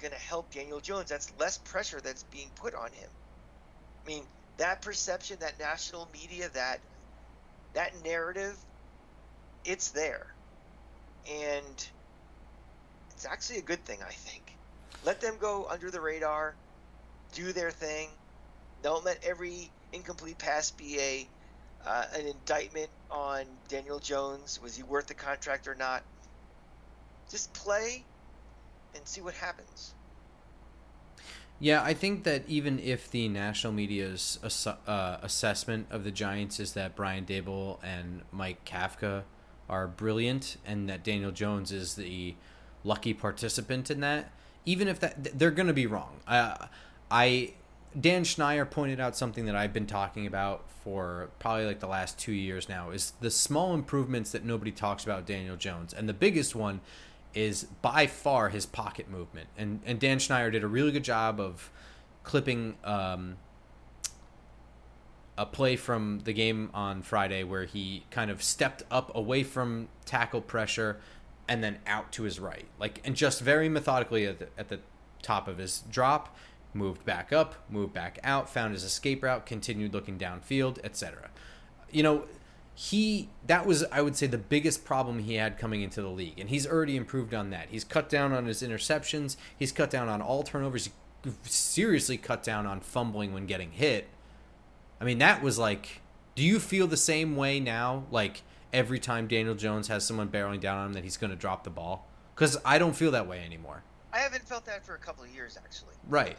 going 0.00 0.12
to 0.12 0.18
help 0.18 0.52
Daniel 0.52 0.80
Jones. 0.80 1.08
That's 1.08 1.32
less 1.38 1.58
pressure 1.58 2.00
that's 2.00 2.24
being 2.24 2.48
put 2.56 2.74
on 2.74 2.88
him. 2.92 3.08
I 4.04 4.08
mean, 4.08 4.22
that 4.58 4.82
perception, 4.82 5.38
that 5.40 5.58
national 5.58 6.08
media, 6.12 6.48
that 6.54 6.80
that 7.74 7.92
narrative, 8.04 8.56
it's 9.64 9.90
there, 9.90 10.26
and 11.30 11.88
it's 13.12 13.26
actually 13.26 13.58
a 13.58 13.62
good 13.62 13.84
thing, 13.84 13.98
I 14.06 14.12
think. 14.12 14.42
Let 15.04 15.20
them 15.20 15.34
go 15.40 15.66
under 15.70 15.90
the 15.90 16.00
radar, 16.00 16.54
do 17.34 17.52
their 17.52 17.70
thing. 17.70 18.08
Don't 18.82 19.04
let 19.04 19.22
every 19.24 19.70
incomplete 19.92 20.38
pass 20.38 20.70
be 20.70 20.98
a 20.98 21.26
uh, 21.86 22.04
an 22.14 22.26
indictment 22.26 22.90
on 23.10 23.44
Daniel 23.68 23.98
Jones. 23.98 24.60
Was 24.60 24.76
he 24.76 24.82
worth 24.82 25.06
the 25.06 25.14
contract 25.14 25.68
or 25.68 25.74
not? 25.74 26.02
Just 27.30 27.52
play 27.54 28.04
and 28.96 29.06
see 29.06 29.20
what 29.20 29.34
happens. 29.34 29.94
Yeah, 31.58 31.82
I 31.82 31.94
think 31.94 32.24
that 32.24 32.42
even 32.48 32.78
if 32.78 33.10
the 33.10 33.28
national 33.28 33.72
media's 33.72 34.38
ass- 34.44 34.66
uh, 34.66 35.18
assessment 35.22 35.86
of 35.90 36.04
the 36.04 36.10
Giants 36.10 36.60
is 36.60 36.74
that 36.74 36.94
Brian 36.94 37.24
Daboll 37.24 37.78
and 37.82 38.22
Mike 38.30 38.64
Kafka 38.66 39.22
are 39.68 39.88
brilliant 39.88 40.58
and 40.66 40.88
that 40.88 41.02
Daniel 41.02 41.32
Jones 41.32 41.72
is 41.72 41.94
the 41.94 42.34
lucky 42.84 43.14
participant 43.14 43.90
in 43.90 44.00
that, 44.00 44.30
even 44.66 44.86
if 44.86 45.00
that 45.00 45.38
they're 45.38 45.50
going 45.50 45.66
to 45.66 45.72
be 45.72 45.86
wrong. 45.86 46.20
Uh, 46.28 46.66
I 47.10 47.54
Dan 47.98 48.24
Schneier 48.24 48.70
pointed 48.70 49.00
out 49.00 49.16
something 49.16 49.46
that 49.46 49.56
I've 49.56 49.72
been 49.72 49.86
talking 49.86 50.26
about 50.26 50.68
for 50.84 51.30
probably 51.38 51.64
like 51.64 51.80
the 51.80 51.88
last 51.88 52.18
two 52.18 52.32
years 52.32 52.68
now 52.68 52.90
is 52.90 53.12
the 53.20 53.30
small 53.30 53.72
improvements 53.72 54.30
that 54.32 54.44
nobody 54.44 54.70
talks 54.70 55.04
about 55.04 55.26
Daniel 55.26 55.56
Jones, 55.56 55.94
and 55.94 56.08
the 56.08 56.14
biggest 56.14 56.54
one 56.54 56.80
is 57.36 57.64
by 57.82 58.06
far 58.06 58.48
his 58.48 58.66
pocket 58.66 59.08
movement. 59.08 59.48
And 59.56 59.80
and 59.84 60.00
Dan 60.00 60.18
Schneier 60.18 60.50
did 60.50 60.64
a 60.64 60.66
really 60.66 60.90
good 60.90 61.04
job 61.04 61.38
of 61.38 61.70
clipping 62.24 62.76
um, 62.82 63.36
a 65.38 65.46
play 65.46 65.76
from 65.76 66.22
the 66.24 66.32
game 66.32 66.70
on 66.72 67.02
Friday 67.02 67.44
where 67.44 67.64
he 67.64 68.04
kind 68.10 68.30
of 68.30 68.42
stepped 68.42 68.82
up 68.90 69.14
away 69.14 69.44
from 69.44 69.88
tackle 70.06 70.40
pressure 70.40 70.98
and 71.46 71.62
then 71.62 71.78
out 71.86 72.10
to 72.12 72.24
his 72.24 72.40
right, 72.40 72.66
like 72.80 73.00
and 73.04 73.14
just 73.14 73.40
very 73.40 73.68
methodically 73.68 74.26
at 74.26 74.38
the, 74.38 74.48
at 74.58 74.68
the 74.68 74.80
top 75.22 75.46
of 75.46 75.58
his 75.58 75.84
drop, 75.90 76.34
moved 76.72 77.04
back 77.04 77.32
up, 77.32 77.54
moved 77.70 77.92
back 77.92 78.18
out, 78.24 78.48
found 78.48 78.72
his 78.72 78.82
escape 78.82 79.22
route, 79.22 79.44
continued 79.44 79.92
looking 79.92 80.18
downfield, 80.18 80.78
etc. 80.82 81.30
You 81.92 82.02
know, 82.02 82.24
he 82.78 83.30
that 83.46 83.64
was 83.64 83.84
I 83.90 84.02
would 84.02 84.16
say 84.16 84.26
the 84.26 84.36
biggest 84.36 84.84
problem 84.84 85.20
he 85.20 85.34
had 85.36 85.58
coming 85.58 85.80
into 85.80 86.02
the 86.02 86.10
league, 86.10 86.38
and 86.38 86.50
he's 86.50 86.66
already 86.66 86.94
improved 86.94 87.32
on 87.32 87.48
that. 87.50 87.68
He's 87.70 87.84
cut 87.84 88.10
down 88.10 88.32
on 88.32 88.44
his 88.44 88.62
interceptions. 88.62 89.36
He's 89.58 89.72
cut 89.72 89.88
down 89.88 90.08
on 90.10 90.20
all 90.20 90.42
turnovers. 90.42 90.90
He 91.24 91.32
seriously 91.44 92.18
cut 92.18 92.42
down 92.42 92.66
on 92.66 92.80
fumbling 92.80 93.32
when 93.32 93.46
getting 93.46 93.72
hit. 93.72 94.08
I 95.00 95.04
mean, 95.04 95.18
that 95.18 95.42
was 95.42 95.58
like. 95.58 96.02
Do 96.34 96.42
you 96.42 96.60
feel 96.60 96.86
the 96.86 96.98
same 96.98 97.34
way 97.34 97.60
now? 97.60 98.04
Like 98.10 98.42
every 98.70 98.98
time 98.98 99.26
Daniel 99.26 99.54
Jones 99.54 99.88
has 99.88 100.04
someone 100.04 100.28
barreling 100.28 100.60
down 100.60 100.76
on 100.76 100.86
him, 100.88 100.92
that 100.92 101.02
he's 101.02 101.16
going 101.16 101.30
to 101.30 101.36
drop 101.36 101.64
the 101.64 101.70
ball? 101.70 102.06
Because 102.34 102.58
I 102.62 102.78
don't 102.78 102.94
feel 102.94 103.10
that 103.12 103.26
way 103.26 103.42
anymore. 103.42 103.82
I 104.12 104.18
haven't 104.18 104.46
felt 104.46 104.66
that 104.66 104.84
for 104.84 104.94
a 104.94 104.98
couple 104.98 105.24
of 105.24 105.34
years, 105.34 105.56
actually. 105.56 105.94
Right. 106.06 106.36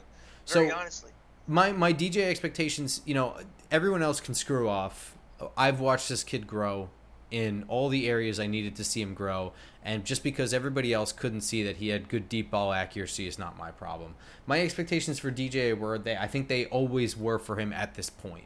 Very 0.48 0.70
so 0.70 0.76
honestly. 0.76 1.12
my 1.48 1.72
my 1.72 1.92
DJ 1.92 2.30
expectations, 2.30 3.02
you 3.06 3.16
know, 3.16 3.38
everyone 3.72 4.04
else 4.04 4.20
can 4.20 4.36
screw 4.36 4.70
off. 4.70 5.17
I've 5.56 5.80
watched 5.80 6.10
this 6.10 6.24
kid 6.24 6.48
grow 6.48 6.90
in 7.30 7.66
all 7.68 7.90
the 7.90 8.08
areas 8.08 8.40
I 8.40 8.48
needed 8.48 8.76
to 8.78 8.84
see 8.84 9.02
him 9.02 9.14
grow, 9.14 9.52
and 9.84 10.06
just 10.06 10.24
because 10.24 10.54
everybody 10.54 10.94
else 10.94 11.12
couldn't 11.12 11.42
see 11.42 11.62
that 11.64 11.78
he 11.78 11.90
had 11.90 12.08
good 12.10 12.30
deep 12.30 12.50
ball 12.52 12.72
accuracy 12.72 13.28
is 13.28 13.38
not 13.38 13.58
my 13.58 13.70
problem. 13.72 14.16
My 14.46 14.62
expectations 14.62 15.20
for 15.20 15.32
DJ 15.32 15.78
were 15.78 15.98
they 15.98 16.16
I 16.16 16.28
think 16.28 16.48
they 16.48 16.66
always 16.68 17.18
were 17.18 17.38
for 17.40 17.58
him 17.58 17.74
at 17.74 17.96
this 17.96 18.10
point. 18.10 18.46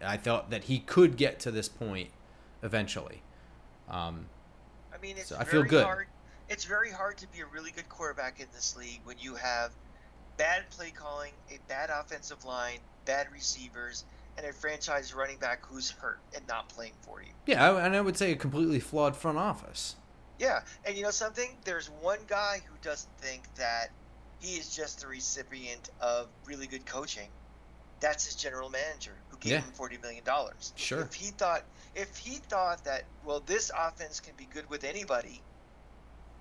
I 0.00 0.16
thought 0.16 0.50
that 0.50 0.64
he 0.64 0.78
could 0.78 1.16
get 1.16 1.40
to 1.40 1.50
this 1.50 1.68
point 1.68 2.10
eventually. 2.62 3.22
Um, 3.88 4.26
I 4.94 4.98
mean, 4.98 5.16
it's 5.18 5.28
So 5.28 5.36
I 5.38 5.44
feel 5.44 5.62
good. 5.62 5.84
hard. 5.84 6.06
It's 6.48 6.64
very 6.64 6.90
hard 6.90 7.16
to 7.18 7.26
be 7.28 7.40
a 7.40 7.46
really 7.46 7.70
good 7.70 7.88
quarterback 7.88 8.40
in 8.40 8.46
this 8.52 8.76
league 8.76 9.00
when 9.04 9.16
you 9.18 9.34
have 9.36 9.72
bad 10.36 10.68
play 10.70 10.90
calling, 10.90 11.32
a 11.50 11.58
bad 11.68 11.90
offensive 11.90 12.44
line, 12.44 12.78
bad 13.04 13.26
receivers, 13.32 14.04
and 14.36 14.46
a 14.46 14.52
franchise 14.52 15.14
running 15.14 15.38
back 15.38 15.64
who's 15.66 15.90
hurt 15.90 16.18
and 16.34 16.46
not 16.48 16.68
playing 16.68 16.92
for 17.02 17.20
you. 17.22 17.28
yeah, 17.46 17.84
and 17.84 17.94
I 17.94 18.00
would 18.00 18.16
say 18.16 18.32
a 18.32 18.36
completely 18.36 18.80
flawed 18.80 19.16
front 19.16 19.38
office. 19.38 19.96
Yeah, 20.38 20.60
and 20.86 20.96
you 20.96 21.02
know 21.02 21.10
something? 21.10 21.50
There's 21.64 21.90
one 22.00 22.20
guy 22.26 22.62
who 22.66 22.74
doesn't 22.82 23.12
think 23.18 23.42
that 23.56 23.88
he 24.40 24.54
is 24.56 24.74
just 24.74 25.00
the 25.02 25.06
recipient 25.06 25.90
of 26.00 26.28
really 26.46 26.66
good 26.66 26.86
coaching. 26.86 27.28
That's 28.00 28.24
his 28.24 28.34
general 28.36 28.70
manager, 28.70 29.12
who 29.28 29.36
gave 29.36 29.52
Yeah. 29.52 29.60
him 29.60 29.72
forty 29.72 29.98
million 29.98 30.24
dollars. 30.24 30.72
Sure. 30.76 31.02
If 31.02 31.12
he 31.12 31.26
thought, 31.32 31.64
if 31.94 32.16
he 32.16 32.36
thought 32.36 32.82
that, 32.84 33.02
well, 33.26 33.40
this 33.40 33.70
offense 33.78 34.18
can 34.20 34.32
be 34.38 34.46
good 34.46 34.68
with 34.70 34.84
anybody, 34.84 35.42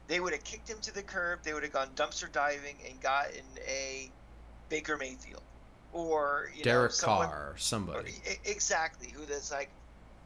they 0.07 0.21
would 0.21 0.31
have 0.31 0.45
kicked 0.45 0.69
him 0.69 0.79
to 0.83 0.93
the 0.93 1.03
curb. 1.03 1.43
They 1.43 1.53
would 1.53 1.63
have 1.63 1.73
gone 1.73 1.89
dumpster 1.95 2.31
diving 2.31 2.77
and 2.89 3.01
gotten 3.01 3.43
a 3.67 4.09
Baker 4.69 4.95
Mayfield, 4.95 5.43
or 5.91 6.49
you 6.53 6.59
know, 6.59 6.63
Derek 6.63 6.91
someone, 6.91 7.27
Carr, 7.27 7.55
somebody. 7.57 8.13
Exactly. 8.45 9.09
Who 9.09 9.25
that's 9.25 9.51
like, 9.51 9.69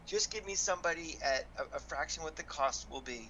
just 0.05 0.31
give 0.31 0.45
me 0.45 0.55
somebody 0.55 1.17
at 1.23 1.45
a, 1.57 1.77
a 1.77 1.79
fraction 1.79 2.23
what 2.23 2.35
the 2.35 2.43
cost 2.43 2.89
will 2.91 3.01
be, 3.01 3.29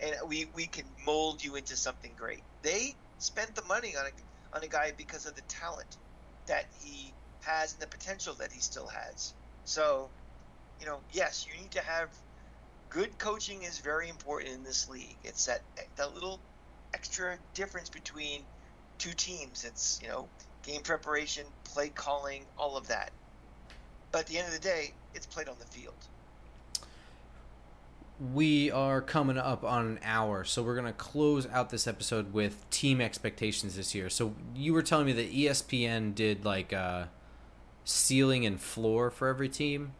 and 0.00 0.14
we 0.28 0.46
we 0.54 0.66
can 0.66 0.84
mold 1.04 1.44
you 1.44 1.56
into 1.56 1.76
something 1.76 2.12
great. 2.16 2.42
They 2.62 2.94
spent 3.18 3.54
the 3.54 3.64
money 3.64 3.94
on 3.96 4.06
a 4.06 4.56
on 4.56 4.62
a 4.62 4.68
guy 4.68 4.92
because 4.96 5.26
of 5.26 5.34
the 5.34 5.42
talent 5.42 5.96
that 6.46 6.66
he 6.80 7.12
has 7.42 7.72
and 7.72 7.82
the 7.82 7.86
potential 7.86 8.34
that 8.34 8.52
he 8.52 8.60
still 8.60 8.88
has. 8.88 9.34
So, 9.64 10.08
you 10.80 10.86
know, 10.86 10.98
yes, 11.12 11.46
you 11.46 11.60
need 11.60 11.70
to 11.72 11.82
have 11.82 12.08
good 12.90 13.18
coaching 13.18 13.62
is 13.62 13.78
very 13.78 14.08
important 14.08 14.52
in 14.52 14.64
this 14.64 14.88
league. 14.88 15.16
It's 15.24 15.46
that 15.46 15.60
that 15.96 16.14
little 16.14 16.40
extra 16.92 17.38
difference 17.54 17.88
between 17.88 18.42
two 18.98 19.12
teams. 19.12 19.64
It's 19.64 20.00
you 20.02 20.08
know 20.08 20.28
game 20.62 20.82
preparation, 20.82 21.46
play 21.64 21.90
calling, 21.90 22.46
all 22.56 22.76
of 22.76 22.88
that. 22.88 23.12
But 24.12 24.20
at 24.22 24.26
the 24.28 24.38
end 24.38 24.48
of 24.48 24.54
the 24.54 24.60
day, 24.60 24.94
it's 25.14 25.26
played 25.26 25.48
on 25.48 25.58
the 25.58 25.66
field. 25.66 26.08
We 28.32 28.70
are 28.70 29.00
coming 29.00 29.38
up 29.38 29.64
on 29.64 29.86
an 29.86 30.00
hour, 30.04 30.44
so 30.44 30.62
we're 30.62 30.74
gonna 30.76 30.92
close 30.92 31.46
out 31.46 31.70
this 31.70 31.86
episode 31.86 32.34
with 32.34 32.68
team 32.68 33.00
expectations 33.00 33.76
this 33.76 33.94
year. 33.94 34.10
So 34.10 34.34
you 34.54 34.74
were 34.74 34.82
telling 34.82 35.06
me 35.06 35.12
that 35.14 35.32
ESPN 35.32 36.14
did 36.14 36.44
like 36.44 36.70
uh, 36.74 37.06
ceiling 37.84 38.46
and 38.46 38.60
floor 38.60 39.10
for 39.10 39.28
every 39.28 39.48
team. 39.48 39.94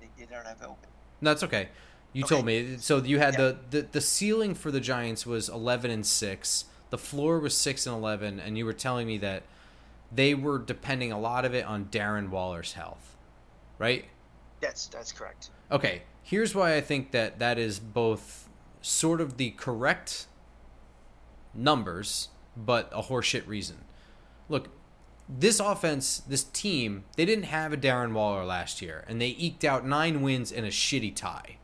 They, 0.00 0.10
they 0.16 0.26
don't 0.26 0.46
have 0.46 0.62
open. 0.62 0.90
No, 1.20 1.30
that's 1.30 1.42
okay. 1.44 1.68
You 2.12 2.24
Okay. 2.24 2.28
told 2.34 2.44
me. 2.46 2.76
So 2.78 2.98
you 2.98 3.18
had 3.18 3.34
Yeah. 3.34 3.38
the, 3.38 3.58
the 3.70 3.82
the 3.92 4.00
ceiling 4.00 4.54
for 4.54 4.70
the 4.70 4.80
Giants 4.80 5.26
was 5.26 5.48
eleven 5.48 5.90
and 5.90 6.04
six. 6.06 6.66
The 6.92 6.98
floor 6.98 7.38
was 7.38 7.56
six 7.56 7.86
and 7.86 7.96
eleven, 7.96 8.38
and 8.38 8.58
you 8.58 8.66
were 8.66 8.74
telling 8.74 9.06
me 9.06 9.16
that 9.16 9.44
they 10.14 10.34
were 10.34 10.58
depending 10.58 11.10
a 11.10 11.18
lot 11.18 11.46
of 11.46 11.54
it 11.54 11.64
on 11.64 11.86
Darren 11.86 12.28
Waller's 12.28 12.74
health, 12.74 13.16
right? 13.78 14.04
That's 14.60 14.88
that's 14.88 15.10
correct. 15.10 15.48
Okay, 15.70 16.02
here's 16.22 16.54
why 16.54 16.76
I 16.76 16.82
think 16.82 17.12
that 17.12 17.38
that 17.38 17.58
is 17.58 17.78
both 17.78 18.46
sort 18.82 19.22
of 19.22 19.38
the 19.38 19.52
correct 19.52 20.26
numbers, 21.54 22.28
but 22.58 22.90
a 22.92 23.04
horseshit 23.04 23.46
reason. 23.46 23.78
Look, 24.50 24.68
this 25.26 25.60
offense, 25.60 26.18
this 26.18 26.44
team, 26.44 27.04
they 27.16 27.24
didn't 27.24 27.44
have 27.44 27.72
a 27.72 27.78
Darren 27.78 28.12
Waller 28.12 28.44
last 28.44 28.82
year, 28.82 29.02
and 29.08 29.18
they 29.18 29.28
eked 29.28 29.64
out 29.64 29.86
nine 29.86 30.20
wins 30.20 30.52
and 30.52 30.66
a 30.66 30.70
shitty 30.70 31.16
tie. 31.16 31.56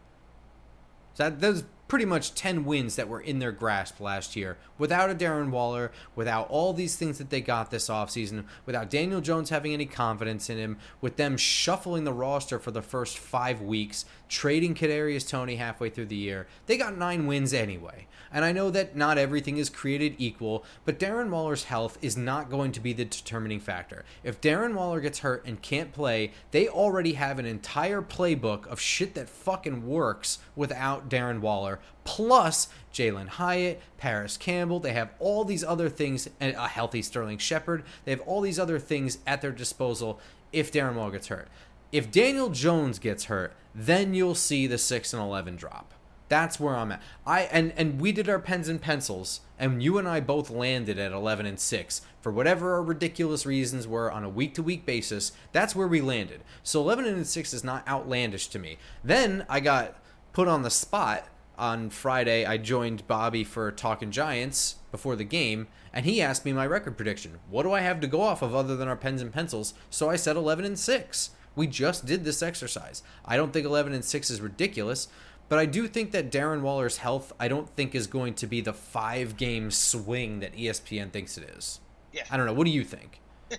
So 1.13 1.25
that, 1.25 1.41
that 1.43 1.51
was 1.51 1.65
pretty 1.89 2.05
much 2.05 2.35
10 2.35 2.65
wins 2.65 2.97
that 2.97 3.09
were 3.09 3.21
in 3.21 3.39
their 3.39 3.53
grasp 3.53 3.99
last 3.99 4.37
year 4.37 4.59
without 4.79 5.11
a 5.11 5.15
Darren 5.15 5.51
Waller, 5.51 5.91
without 6.15 6.49
all 6.49 6.73
these 6.73 6.97
things 6.97 7.19
that 7.19 7.31
they 7.31 7.41
got 7.41 7.71
this 7.71 7.89
offseason, 7.89 8.45
without 8.65 8.91
Daniel 8.91 9.21
Jones 9.21 9.51
having 9.51 9.73
any 9.73 9.87
confidence 9.87 10.49
in 10.49 10.59
him, 10.59 10.79
with 11.01 11.17
them 11.17 11.37
shuffling 11.37 12.05
the 12.05 12.13
roster 12.13 12.59
for 12.59 12.71
the 12.71 12.83
first 12.83 13.19
five 13.19 13.61
weeks, 13.61 14.05
trading 14.29 14.75
Kadarius 14.75 15.29
Toney 15.29 15.57
halfway 15.57 15.91
through 15.91 16.07
the 16.07 16.17
year. 16.17 16.47
They 16.67 16.77
got 16.77 16.97
nine 16.97 17.27
wins 17.27 17.53
anyway. 17.53 18.07
And 18.31 18.45
I 18.45 18.53
know 18.53 18.71
that 18.71 18.95
not 18.95 19.17
everything 19.17 19.57
is 19.57 19.71
created 19.71 20.15
equal, 20.19 20.65
but 20.85 20.99
Darren 20.99 21.31
Waller's 21.31 21.65
health 21.65 21.99
is 22.03 22.17
not 22.17 22.51
going 22.51 22.73
to 22.73 22.81
be 22.81 22.93
the 22.93 23.07
determining 23.07 23.61
factor. 23.61 24.05
If 24.23 24.41
Darren 24.41 24.75
Waller 24.75 25.01
gets 25.01 25.21
hurt 25.21 25.45
and 25.47 25.63
can't 25.63 25.93
play, 25.93 26.33
they 26.51 26.69
already 26.69 27.15
have 27.15 27.39
an 27.39 27.47
entire 27.47 28.03
playbook 28.03 28.67
of 28.67 28.81
shit 28.81 29.15
that 29.15 29.31
fucking 29.31 29.87
works 29.87 30.39
without 30.55 31.09
Darren 31.09 31.41
Waller, 31.41 31.78
plus 32.05 32.69
Jalin 32.93 33.29
Hyatt, 33.29 33.81
Parris 33.99 34.37
Campbell. 34.37 34.81
They 34.81 34.93
have 34.93 35.11
all 35.19 35.45
these 35.45 35.65
other 35.65 35.89
things, 35.89 36.29
and 36.41 36.55
a 36.57 36.69
healthy 36.69 37.03
Sterling 37.03 37.39
Shepard. 37.39 37.85
They 38.05 38.13
have 38.13 38.21
all 38.21 38.41
these 38.41 38.59
other 38.59 38.79
things 38.79 39.19
at 39.27 39.43
their 39.43 39.53
disposal 39.53 40.19
if 40.53 40.73
Darren 40.73 40.95
Waller 40.95 41.13
gets 41.13 41.29
hurt. 41.29 41.49
If 41.93 42.11
Daniel 42.11 42.51
Jones 42.51 42.99
gets 42.99 43.25
hurt, 43.25 43.55
then 43.75 44.15
you'll 44.15 44.35
see 44.35 44.67
the 44.67 44.79
6 44.79 45.13
and 45.13 45.23
11 45.23 45.57
drop. 45.57 45.95
That's 46.29 46.61
where 46.61 46.77
I'm 46.77 46.93
at. 46.93 47.03
I 47.27 47.43
and 47.43 47.73
and 47.77 48.01
we 48.01 48.13
did 48.13 48.29
our 48.29 48.39
pens 48.39 48.69
and 48.69 48.81
pencils, 48.81 49.41
and 49.59 49.83
you 49.83 49.97
and 49.97 50.07
I 50.07 50.21
both 50.21 50.51
landed 50.51 50.99
at 50.99 51.13
11 51.13 51.47
and 51.47 51.59
6 51.59 52.03
for 52.21 52.31
whatever 52.31 52.75
our 52.75 52.83
ridiculous 52.83 53.47
reasons 53.47 53.89
were 53.89 54.13
on 54.13 54.25
a 54.25 54.29
week 54.29 54.53
to 54.55 54.63
week 54.63 54.85
basis. 54.85 55.33
That's 55.53 55.75
where 55.75 55.89
we 55.89 56.03
landed. 56.03 56.43
So 56.63 56.81
11 56.81 57.07
and 57.07 57.27
6 57.27 57.55
is 57.55 57.65
not 57.65 57.89
outlandish 57.89 58.49
to 58.49 58.59
me. 58.59 58.77
Then 59.03 59.47
I 59.49 59.61
got 59.61 59.97
put 60.35 60.49
on 60.49 60.63
the 60.63 60.71
spot 60.71 61.27
on 61.59 61.91
Friday. 61.91 62.47
I 62.47 62.57
joined 62.57 63.07
Bobby 63.07 63.45
for 63.45 63.71
Talking 63.73 64.11
Giants 64.11 64.77
before 64.91 65.17
the 65.17 65.25
game, 65.25 65.67
and 65.93 66.07
he 66.07 66.23
asked 66.23 66.45
me 66.45 66.53
my 66.53 66.67
record 66.67 66.97
prediction. 66.97 67.41
What 67.51 67.65
do 67.65 67.73
I 67.73 67.81
have 67.81 68.01
to 68.01 68.07
go 68.07 68.23
off 68.23 68.41
of 68.43 68.55
other 68.55 68.77
than 68.77 68.89
our 68.89 68.97
pens 68.97 69.21
and 69.21 69.33
pencils? 69.33 69.75
So 69.91 70.09
I 70.09 70.17
said 70.17 70.37
11 70.37 70.65
and 70.65 70.79
6. 70.79 71.31
We 71.57 71.67
just 71.67 72.07
did 72.07 72.25
this 72.25 72.43
exercise. 72.43 73.03
I 73.25 73.37
don't 73.37 73.53
think 73.53 73.67
11 73.67 73.93
and 73.93 74.05
6 74.05 74.31
is 74.31 74.41
ridiculous. 74.41 75.09
But 75.49 75.59
I 75.59 75.67
do 75.67 75.89
think 75.89 76.13
that 76.13 76.31
Darren 76.31 76.61
Waller's 76.61 76.99
health, 76.99 77.33
I 77.41 77.49
don't 77.49 77.69
think 77.71 77.95
is 77.95 78.07
going 78.07 78.35
to 78.35 78.47
be 78.47 78.61
the 78.61 78.73
five 78.73 79.37
game 79.37 79.71
swing 79.71 80.41
that 80.41 80.55
ESPN 80.55 81.11
thinks 81.11 81.39
it 81.39 81.49
is. 81.57 81.81
Yeah. 82.13 82.25
I 82.31 82.37
don't 82.37 82.47
know. 82.47 82.53
What 82.53 82.65
do 82.65 82.71
you 82.71 82.85
think? 82.85 83.21
I, 83.51 83.57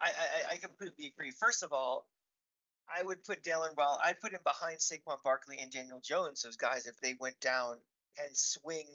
I 0.00 0.10
I 0.52 0.56
completely 0.56 1.06
agree. 1.06 1.30
First 1.30 1.62
of 1.62 1.72
all, 1.72 2.06
I 2.94 3.02
would 3.02 3.24
put 3.24 3.42
Dalen 3.42 3.72
Well. 3.76 4.00
I'd 4.02 4.20
put 4.20 4.32
him 4.32 4.40
behind 4.44 4.78
Saquon 4.78 5.22
Barkley 5.22 5.58
and 5.60 5.70
Daniel 5.70 6.00
Jones. 6.00 6.42
Those 6.42 6.56
guys, 6.56 6.86
if 6.86 6.98
they 7.00 7.14
went 7.20 7.38
down 7.40 7.76
and 8.18 8.36
swing 8.36 8.86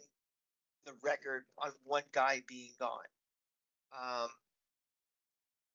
the 0.86 0.94
record 1.02 1.46
on 1.58 1.72
one 1.86 2.04
guy 2.12 2.44
being 2.48 2.72
gone. 2.80 3.06
Um, 3.94 4.30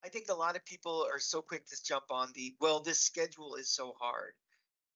I 0.04 0.08
think 0.08 0.26
a 0.28 0.34
lot 0.34 0.56
of 0.56 0.64
people 0.64 1.06
are 1.12 1.20
so 1.20 1.40
quick 1.42 1.66
to 1.66 1.82
jump 1.82 2.04
on 2.10 2.30
the 2.34 2.54
well. 2.60 2.80
This 2.80 3.00
schedule 3.00 3.54
is 3.54 3.68
so 3.68 3.94
hard, 3.98 4.34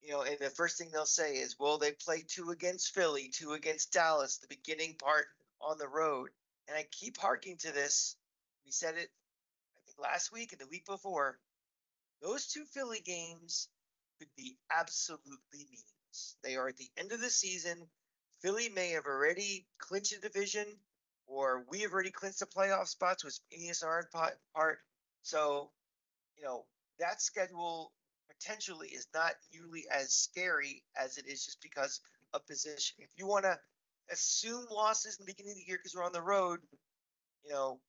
you 0.01 0.11
know, 0.11 0.21
and 0.21 0.37
the 0.39 0.49
first 0.49 0.77
thing 0.77 0.89
they'll 0.91 1.05
say 1.05 1.35
is, 1.35 1.57
"Well, 1.59 1.77
they 1.77 1.93
play 1.93 2.23
two 2.27 2.51
against 2.51 2.93
Philly, 2.93 3.29
two 3.29 3.53
against 3.53 3.93
Dallas, 3.93 4.37
the 4.37 4.47
beginning 4.47 4.95
part 4.95 5.27
on 5.61 5.77
the 5.77 5.87
road." 5.87 6.29
And 6.67 6.77
I 6.77 6.83
keep 6.91 7.17
harking 7.17 7.57
to 7.59 7.71
this 7.71 8.15
we 8.65 8.71
said 8.71 8.95
it, 8.95 9.09
I 9.77 9.79
think 9.85 9.99
last 9.99 10.31
week 10.31 10.51
and 10.51 10.61
the 10.61 10.67
week 10.67 10.85
before. 10.85 11.39
Those 12.21 12.47
two 12.47 12.65
Philly 12.65 13.01
games 13.03 13.67
could 14.19 14.29
be 14.37 14.57
absolutely 14.71 15.37
meaningless. 15.53 16.37
They 16.43 16.55
are 16.55 16.67
at 16.69 16.77
the 16.77 16.89
end 16.97 17.11
of 17.11 17.21
the 17.21 17.29
season. 17.29 17.87
Philly 18.41 18.69
may 18.69 18.91
have 18.91 19.05
already 19.05 19.65
clinched 19.79 20.13
a 20.13 20.19
division, 20.19 20.65
or 21.27 21.65
we 21.69 21.81
have 21.81 21.93
already 21.93 22.11
clinched 22.11 22.39
the 22.39 22.45
playoff 22.45 22.87
spots 22.87 23.23
with 23.23 23.39
Phineas 23.51 23.83
our 23.83 24.07
part. 24.53 24.79
So, 25.21 25.71
you 26.37 26.43
know, 26.43 26.65
that 26.99 27.21
schedule 27.21 27.91
potentially 28.29 28.89
is 28.89 29.07
not 29.13 29.33
nearly 29.53 29.85
as 29.91 30.13
scary 30.13 30.83
as 30.95 31.17
it 31.17 31.27
is 31.27 31.45
just 31.45 31.61
because 31.61 32.01
of 32.33 32.45
position. 32.45 32.97
If 32.99 33.09
you 33.15 33.27
want 33.27 33.45
to 33.45 33.57
assume 34.11 34.65
losses 34.69 35.17
in 35.17 35.25
the 35.25 35.31
beginning 35.31 35.53
of 35.53 35.57
the 35.57 35.67
year 35.67 35.77
because 35.77 35.95
we're 35.95 36.05
on 36.05 36.11
the 36.11 36.21
road, 36.21 36.59
you 37.43 37.51
know, 37.51 37.79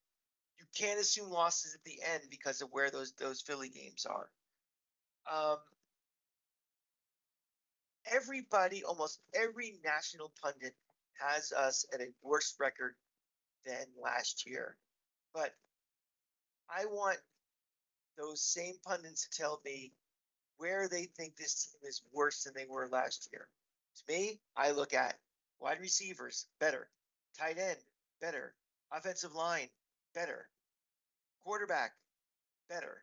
you 0.59 0.67
can't 0.75 1.01
assume 1.01 1.31
losses 1.31 1.75
at 1.75 1.85
the 1.85 2.01
end 2.13 2.23
because 2.31 2.61
of 2.63 2.69
where 2.73 2.91
those 2.91 3.13
those 3.13 3.41
Philly 3.41 3.69
games 3.69 4.07
are. 4.07 4.29
Um, 5.33 5.59
everybody, 8.11 8.85
almost 8.85 9.21
every 9.35 9.75
national 9.85 10.33
pundit 10.43 10.75
has 11.21 11.53
us 11.53 11.87
at 11.93 12.01
a 12.01 12.09
worse 12.23 12.55
record 12.59 12.95
than 13.65 13.87
last 14.03 14.47
year. 14.47 14.77
But 15.33 15.55
I 16.69 16.87
want 16.87 17.19
those 18.17 18.43
same 18.43 18.75
pundits 18.85 19.29
to 19.29 19.43
tell 19.43 19.61
me 19.65 19.93
where 20.59 20.89
they 20.89 21.05
think 21.05 21.37
this 21.37 21.67
team 21.67 21.89
is 21.89 22.03
worse 22.13 22.45
than 22.45 22.55
they 22.55 22.67
were 22.69 22.89
last 22.89 23.29
year. 23.33 23.49
To 23.97 24.13
me, 24.13 24.41
I 24.57 24.71
look 24.71 24.95
at 24.95 25.19
wide 25.61 25.81
receivers 25.81 26.47
better, 26.61 26.89
tight 27.39 27.59
end 27.59 27.79
better, 28.21 28.55
offensive 28.93 29.35
line 29.35 29.69
better, 30.15 30.49
quarterback 31.45 31.93
better. 32.69 33.03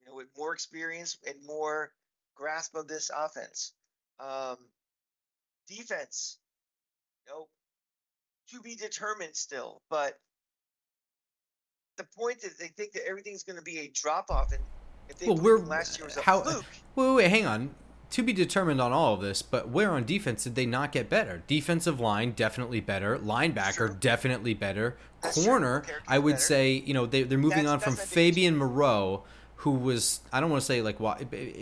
You 0.00 0.10
know, 0.10 0.16
with 0.16 0.28
more 0.36 0.52
experience 0.52 1.16
and 1.26 1.36
more 1.46 1.92
grasp 2.34 2.74
of 2.74 2.88
this 2.88 3.10
offense. 3.16 3.72
Um, 4.20 4.56
defense, 5.68 6.38
you 7.26 7.32
know, 7.32 7.48
to 8.52 8.60
be 8.62 8.76
determined 8.76 9.34
still, 9.34 9.82
but 9.90 10.18
the 11.96 12.04
point 12.16 12.38
is 12.44 12.56
they 12.56 12.68
think 12.68 12.92
that 12.92 13.06
everything's 13.08 13.42
going 13.42 13.56
to 13.56 13.62
be 13.62 13.78
a 13.80 13.88
drop 13.88 14.26
off, 14.30 14.52
and 14.52 14.62
if 15.08 15.18
they 15.18 15.26
well, 15.26 15.36
we're 15.36 15.58
last 15.58 15.98
year 15.98 16.06
was 16.06 16.16
a 16.16 16.22
how, 16.22 16.40
fluke. 16.40 16.64
Wait, 16.94 17.06
wait, 17.06 17.14
wait, 17.14 17.30
hang 17.30 17.46
on. 17.46 17.74
To 18.14 18.22
be 18.22 18.32
determined 18.32 18.80
on 18.80 18.92
all 18.92 19.14
of 19.14 19.20
this, 19.20 19.42
but 19.42 19.68
where 19.68 19.90
on 19.90 20.04
defense 20.04 20.44
did 20.44 20.54
they 20.54 20.66
not 20.66 20.92
get 20.92 21.08
better? 21.08 21.42
Defensive 21.46 21.98
line 21.98 22.30
definitely 22.32 22.80
better. 22.80 23.18
Linebacker 23.18 23.98
definitely 23.98 24.54
better. 24.54 24.96
That's 25.20 25.44
Corner, 25.44 25.84
I 26.06 26.18
would 26.18 26.34
better. 26.34 26.40
say, 26.40 26.72
you 26.86 26.94
know, 26.94 27.06
they, 27.06 27.24
they're 27.24 27.38
moving 27.38 27.64
that's, 27.64 27.86
on 27.86 27.94
from 27.94 27.96
Fabian 27.96 28.56
Moreau, 28.56 29.24
who 29.56 29.72
was 29.72 30.20
I 30.32 30.40
don't 30.40 30.50
want 30.50 30.60
to 30.60 30.66
say 30.66 30.80
like 30.80 30.98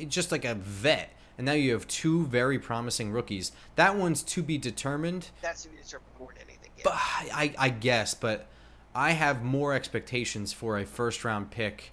just 0.08 0.30
like 0.30 0.44
a 0.44 0.54
vet 0.54 1.10
and 1.38 1.46
now 1.46 1.52
you 1.52 1.72
have 1.72 1.88
two 1.88 2.26
very 2.26 2.58
promising 2.58 3.10
rookies. 3.10 3.52
That 3.76 3.96
one's 3.96 4.22
to 4.24 4.42
be 4.42 4.58
determined. 4.58 5.30
That's 5.40 5.62
to 5.62 5.70
be 5.70 5.78
determined 5.78 6.10
more 6.18 6.32
than 6.34 6.44
anything. 6.48 6.70
Yeah. 6.76 6.82
But 6.84 6.94
I, 6.94 7.54
I 7.58 7.68
guess, 7.70 8.14
but 8.14 8.46
I 8.94 9.12
have 9.12 9.42
more 9.42 9.72
expectations 9.72 10.52
for 10.52 10.78
a 10.78 10.84
first 10.84 11.24
round 11.24 11.50
pick 11.50 11.92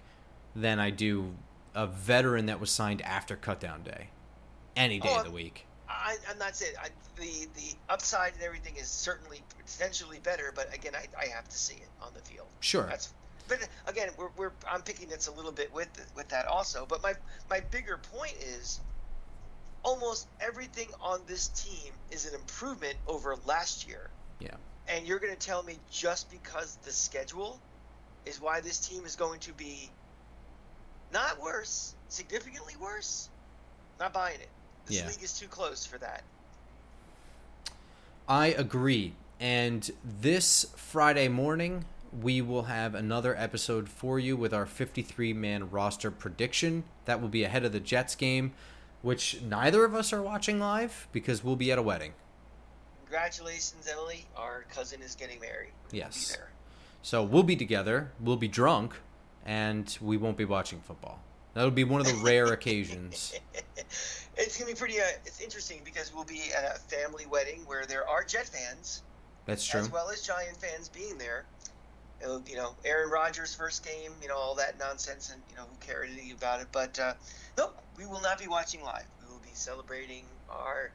than 0.55 0.79
I 0.79 0.89
do 0.89 1.35
a 1.73 1.87
veteran 1.87 2.47
that 2.47 2.59
was 2.59 2.71
signed 2.71 3.01
after 3.03 3.37
cutdown 3.37 3.83
day, 3.83 4.09
any 4.79 4.99
day 4.99 5.09
oh, 5.11 5.19
of 5.19 5.25
the 5.25 5.31
week. 5.31 5.65
I, 5.87 6.15
am 6.29 6.37
not 6.37 6.55
saying 6.55 6.73
I, 6.81 6.89
the 7.17 7.47
the 7.55 7.75
upside 7.89 8.33
and 8.33 8.43
everything 8.43 8.75
is 8.77 8.87
certainly 8.87 9.41
potentially 9.59 10.19
better, 10.23 10.51
but 10.55 10.73
again, 10.73 10.93
I, 10.95 11.05
I 11.19 11.27
have 11.27 11.47
to 11.49 11.57
see 11.57 11.75
it 11.75 11.89
on 12.01 12.11
the 12.13 12.21
field. 12.21 12.47
Sure. 12.61 12.85
That's 12.87 13.13
but 13.47 13.67
again, 13.87 14.09
we're, 14.17 14.29
we're 14.37 14.51
I'm 14.69 14.81
picking 14.81 15.09
this 15.09 15.27
a 15.27 15.31
little 15.31 15.51
bit 15.51 15.73
with 15.73 15.89
with 16.15 16.29
that 16.29 16.45
also. 16.45 16.85
But 16.87 17.03
my 17.03 17.13
my 17.49 17.59
bigger 17.59 17.99
point 18.13 18.35
is 18.41 18.79
almost 19.83 20.27
everything 20.39 20.87
on 21.01 21.21
this 21.27 21.47
team 21.49 21.91
is 22.11 22.25
an 22.25 22.35
improvement 22.35 22.95
over 23.07 23.35
last 23.45 23.87
year. 23.87 24.09
Yeah. 24.39 24.55
And 24.87 25.07
you're 25.07 25.19
going 25.19 25.35
to 25.35 25.39
tell 25.39 25.63
me 25.63 25.77
just 25.91 26.31
because 26.31 26.77
the 26.83 26.91
schedule 26.91 27.59
is 28.25 28.41
why 28.41 28.61
this 28.61 28.79
team 28.79 29.05
is 29.05 29.15
going 29.15 29.39
to 29.41 29.53
be 29.53 29.89
not 31.13 31.41
worse, 31.41 31.95
significantly 32.07 32.73
worse? 32.79 33.29
Not 33.99 34.13
buying 34.13 34.39
it. 34.39 34.49
This 34.89 34.97
yeah. 34.97 35.07
league 35.07 35.23
is 35.23 35.39
too 35.39 35.47
close 35.47 35.85
for 35.85 35.97
that. 35.99 36.23
I 38.27 38.47
agree. 38.47 39.13
And 39.39 39.89
this 40.03 40.67
Friday 40.75 41.29
morning, 41.29 41.85
we 42.21 42.41
will 42.41 42.63
have 42.63 42.93
another 42.93 43.35
episode 43.37 43.87
for 43.87 44.19
you 44.19 44.35
with 44.35 44.53
our 44.53 44.65
53 44.65 45.31
man 45.31 45.69
roster 45.69 46.11
prediction. 46.11 46.83
That 47.05 47.21
will 47.21 47.29
be 47.29 47.43
ahead 47.43 47.63
of 47.63 47.71
the 47.71 47.79
Jets 47.79 48.15
game 48.15 48.51
which 49.01 49.41
neither 49.41 49.85
of 49.85 49.95
us 49.95 50.11
are 50.11 50.21
watching 50.21 50.59
live 50.59 51.07
because 51.11 51.43
we'll 51.43 51.55
be 51.55 51.71
at 51.71 51.77
a 51.77 51.81
wedding. 51.81 52.13
Congratulations, 53.05 53.87
Emily. 53.91 54.25
Our 54.35 54.65
cousin 54.69 55.01
is 55.01 55.15
getting 55.15 55.39
married. 55.39 55.71
We'll 55.91 55.99
yes. 55.99 56.37
So 57.01 57.23
we'll 57.23 57.43
be 57.43 57.55
together, 57.55 58.11
we'll 58.19 58.35
be 58.35 58.47
drunk, 58.47 58.95
and 59.45 59.97
we 60.01 60.17
won't 60.17 60.37
be 60.37 60.45
watching 60.45 60.81
football. 60.81 61.21
That'll 61.53 61.71
be 61.71 61.85
one 61.85 62.01
of 62.01 62.07
the 62.07 62.21
rare 62.23 62.45
occasions. 62.53 63.33
It's 64.39 64.57
gonna 64.57 64.71
be 64.71 64.75
pretty. 64.75 64.99
Uh, 64.99 65.05
it's 65.25 65.41
interesting 65.41 65.81
because 65.83 66.13
we'll 66.13 66.23
be 66.23 66.43
at 66.57 66.63
a 66.63 66.79
family 66.79 67.25
wedding 67.25 67.61
where 67.65 67.85
there 67.85 68.07
are 68.07 68.23
Jet 68.23 68.47
fans. 68.47 69.03
That's 69.45 69.65
true. 69.65 69.81
As 69.81 69.91
well 69.91 70.09
as 70.09 70.21
Giant 70.21 70.55
fans 70.57 70.87
being 70.87 71.17
there. 71.17 71.45
It'll, 72.21 72.41
you 72.47 72.55
know, 72.55 72.75
Aaron 72.83 73.09
Rodgers' 73.09 73.55
first 73.55 73.85
game, 73.85 74.11
you 74.21 74.27
know, 74.27 74.35
all 74.35 74.55
that 74.55 74.77
nonsense, 74.79 75.31
and 75.31 75.41
you 75.49 75.55
know, 75.55 75.63
who 75.63 75.75
cared 75.85 76.09
anything 76.09 76.31
about 76.31 76.61
it. 76.61 76.67
But 76.71 76.97
uh, 76.99 77.13
nope, 77.57 77.77
we 77.97 78.05
will 78.05 78.21
not 78.21 78.39
be 78.39 78.47
watching 78.47 78.81
live. 78.81 79.05
We 79.21 79.31
will 79.31 79.41
be 79.41 79.53
celebrating 79.53 80.23
our 80.49 80.91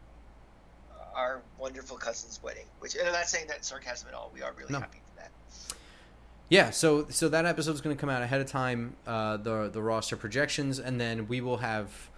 our 1.15 1.43
wonderful 1.59 1.97
cousin's 1.97 2.43
wedding. 2.43 2.67
Which, 2.81 2.95
and 2.95 3.07
I'm 3.07 3.13
not 3.13 3.27
saying 3.27 3.47
that 3.49 3.59
in 3.59 3.63
sarcasm 3.63 4.09
at 4.09 4.15
all. 4.15 4.31
We 4.35 4.43
are 4.43 4.53
really 4.53 4.73
no. 4.73 4.81
happy 4.81 5.01
for 5.11 5.21
that. 5.21 5.31
Yeah, 6.49 6.71
so 6.71 7.07
so 7.09 7.29
that 7.29 7.45
episode 7.45 7.75
is 7.75 7.81
going 7.83 7.97
to 7.97 8.01
come 8.01 8.11
out 8.11 8.23
ahead 8.23 8.41
of 8.41 8.47
time, 8.47 8.97
uh, 9.07 9.37
the 9.37 9.69
the 9.69 9.83
roster 9.83 10.17
projections, 10.17 10.79
and 10.79 10.99
then 11.01 11.29
we 11.29 11.41
will 11.41 11.59
have 11.59 12.11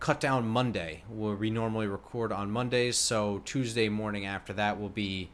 cut 0.00 0.20
down 0.20 0.46
Monday, 0.46 1.02
where 1.08 1.34
we 1.34 1.50
normally 1.50 1.86
record 1.86 2.32
on 2.32 2.50
Mondays. 2.50 2.96
So 2.96 3.42
Tuesday 3.44 3.88
morning 3.88 4.26
after 4.26 4.52
that 4.52 4.80
will 4.80 4.88
be 4.88 5.30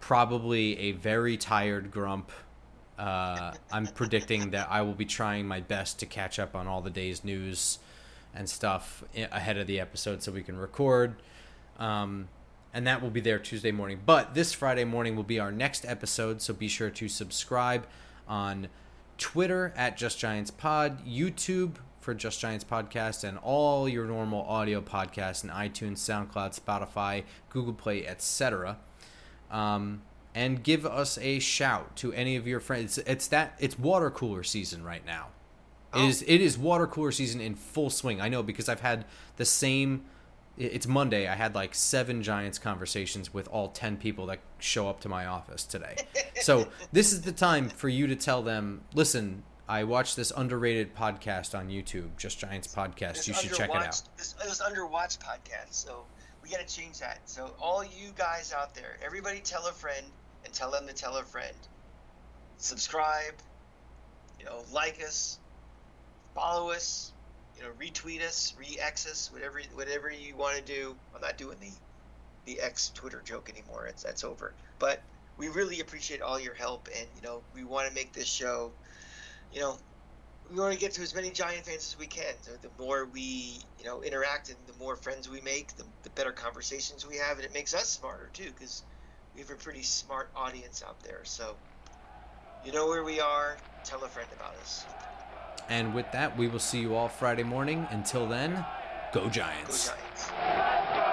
probably 0.00 0.78
a 0.78 0.92
very 0.92 1.36
tired 1.36 1.90
grump. 1.90 2.30
Uh, 2.98 3.52
I'm 3.70 3.86
predicting 3.86 4.50
that 4.50 4.68
I 4.70 4.82
will 4.82 4.94
be 4.94 5.04
trying 5.04 5.46
my 5.46 5.60
best 5.60 5.98
to 6.00 6.06
catch 6.06 6.38
up 6.38 6.54
on 6.54 6.66
all 6.66 6.80
the 6.80 6.90
day's 6.90 7.24
news 7.24 7.78
and 8.34 8.48
stuff 8.48 9.04
ahead 9.14 9.58
of 9.58 9.66
the 9.66 9.80
episode 9.80 10.22
so 10.22 10.32
we 10.32 10.42
can 10.42 10.56
record. 10.56 11.16
Um, 11.78 12.28
and 12.72 12.86
that 12.86 13.02
will 13.02 13.10
be 13.10 13.20
there 13.20 13.38
Tuesday 13.38 13.72
morning. 13.72 14.00
But 14.04 14.34
this 14.34 14.52
Friday 14.52 14.84
morning 14.84 15.16
will 15.16 15.22
be 15.22 15.38
our 15.38 15.52
next 15.52 15.84
episode, 15.86 16.40
so 16.42 16.52
be 16.54 16.68
sure 16.68 16.90
to 16.90 17.08
subscribe 17.08 17.86
on 18.28 18.68
Twitter 19.18 19.72
at 19.76 19.96
Just 19.96 20.18
Giants 20.18 20.50
Pod, 20.50 21.04
YouTube 21.06 21.76
for 22.06 22.14
Just 22.14 22.40
Giants 22.40 22.64
Podcast, 22.64 23.22
and 23.22 23.36
all 23.42 23.86
your 23.86 24.06
normal 24.06 24.42
audio 24.46 24.80
podcasts 24.80 25.44
in 25.44 25.50
iTunes, 25.50 25.98
SoundCloud, 25.98 26.58
Spotify, 26.58 27.24
Google 27.50 27.74
Play, 27.74 28.06
etc 28.06 28.78
um, 29.50 30.02
and 30.34 30.62
give 30.62 30.84
us 30.84 31.18
a 31.18 31.38
shout 31.38 31.96
to 31.96 32.12
any 32.12 32.36
of 32.36 32.46
your 32.46 32.60
friends. 32.60 32.98
It's, 32.98 33.08
it's 33.08 33.26
that 33.28 33.54
it's 33.58 33.78
water 33.78 34.10
cooler 34.10 34.42
season 34.42 34.84
right 34.84 35.04
now. 35.04 35.28
Oh. 35.92 36.04
It 36.04 36.08
is 36.08 36.24
it 36.26 36.40
is 36.40 36.58
water 36.58 36.86
cooler 36.86 37.12
season 37.12 37.40
in 37.40 37.54
full 37.54 37.90
swing. 37.90 38.20
I 38.20 38.28
know 38.28 38.42
because 38.42 38.68
I've 38.68 38.80
had 38.80 39.04
the 39.36 39.44
same. 39.44 40.04
It's 40.58 40.86
Monday. 40.86 41.28
I 41.28 41.34
had 41.34 41.54
like 41.54 41.74
seven 41.74 42.22
Giants 42.22 42.58
conversations 42.58 43.32
with 43.32 43.46
all 43.48 43.68
ten 43.68 43.96
people 43.96 44.26
that 44.26 44.40
show 44.58 44.88
up 44.88 45.00
to 45.00 45.08
my 45.08 45.26
office 45.26 45.64
today. 45.64 45.96
so 46.40 46.68
this 46.92 47.12
is 47.12 47.22
the 47.22 47.32
time 47.32 47.68
for 47.68 47.88
you 47.88 48.06
to 48.06 48.16
tell 48.16 48.42
them, 48.42 48.82
listen. 48.94 49.42
I 49.68 49.84
watched 49.84 50.14
this 50.14 50.32
underrated 50.36 50.94
podcast 50.94 51.58
on 51.58 51.68
YouTube, 51.68 52.16
Just 52.16 52.38
Giants 52.38 52.68
podcast. 52.68 53.14
This 53.14 53.28
you 53.28 53.34
should 53.34 53.52
check 53.52 53.70
it 53.70 53.76
out. 53.76 54.02
This, 54.16 54.34
it 54.40 54.48
was 54.48 54.60
underwatched 54.60 55.18
podcast, 55.18 55.72
so 55.72 56.04
we 56.42 56.50
got 56.50 56.66
to 56.66 56.74
change 56.74 57.00
that. 57.00 57.18
So 57.24 57.52
all 57.60 57.84
you 57.84 58.12
guys 58.16 58.52
out 58.56 58.74
there, 58.74 58.96
everybody 59.04 59.40
tell 59.40 59.66
a 59.66 59.72
friend 59.72 60.06
and 60.44 60.54
tell 60.54 60.70
them 60.70 60.86
to 60.86 60.94
tell 60.94 61.16
a 61.16 61.24
friend. 61.24 61.56
Subscribe, 62.58 63.34
you 64.38 64.44
know, 64.44 64.62
like 64.72 65.02
us, 65.04 65.38
follow 66.34 66.70
us, 66.70 67.12
you 67.56 67.64
know, 67.64 67.70
retweet 67.80 68.22
us, 68.22 68.54
re-X 68.58 69.06
us, 69.10 69.30
whatever 69.32 69.60
whatever 69.74 70.10
you 70.10 70.36
want 70.36 70.56
to 70.56 70.62
do. 70.62 70.94
I'm 71.14 71.20
not 71.20 71.36
doing 71.38 71.56
the 71.60 71.72
the 72.44 72.60
X 72.60 72.92
Twitter 72.94 73.20
joke 73.24 73.50
anymore. 73.50 73.86
It's 73.86 74.04
that's 74.04 74.22
over. 74.22 74.54
But 74.78 75.02
we 75.38 75.48
really 75.48 75.80
appreciate 75.80 76.22
all 76.22 76.38
your 76.38 76.54
help, 76.54 76.88
and 76.96 77.06
you 77.16 77.22
know, 77.22 77.42
we 77.54 77.64
want 77.64 77.88
to 77.88 77.94
make 77.94 78.12
this 78.12 78.28
show, 78.28 78.70
you 79.56 79.62
know, 79.62 79.78
we 80.52 80.60
want 80.60 80.74
to 80.74 80.78
get 80.78 80.92
to 80.92 81.02
as 81.02 81.14
many 81.14 81.30
Giant 81.30 81.64
fans 81.64 81.94
as 81.94 81.98
we 81.98 82.06
can. 82.06 82.34
So 82.42 82.52
the 82.60 82.68
more 82.78 83.06
we, 83.06 83.58
you 83.78 83.86
know, 83.86 84.02
interact 84.02 84.50
and 84.50 84.58
the 84.66 84.74
more 84.84 84.96
friends 84.96 85.30
we 85.30 85.40
make, 85.40 85.74
the, 85.76 85.84
the 86.02 86.10
better 86.10 86.30
conversations 86.30 87.08
we 87.08 87.16
have, 87.16 87.38
and 87.38 87.44
it 87.46 87.54
makes 87.54 87.74
us 87.74 87.88
smarter 87.88 88.28
too, 88.34 88.50
because 88.54 88.82
we 89.34 89.40
have 89.40 89.50
a 89.50 89.54
pretty 89.54 89.82
smart 89.82 90.30
audience 90.36 90.84
out 90.86 91.00
there. 91.02 91.20
So 91.24 91.56
You 92.66 92.72
know 92.72 92.88
where 92.88 93.04
we 93.04 93.20
are. 93.20 93.56
Tell 93.84 94.02
a 94.02 94.08
friend 94.08 94.28
about 94.34 94.54
us. 94.56 94.84
And 95.68 95.94
with 95.94 96.10
that, 96.12 96.36
we 96.36 96.48
will 96.48 96.58
see 96.58 96.80
you 96.80 96.96
all 96.96 97.08
Friday 97.08 97.44
morning. 97.44 97.86
Until 97.90 98.26
then, 98.26 98.64
go 99.12 99.28
Giants. 99.28 99.88
Go 99.88 99.94
Giants. 99.94 101.05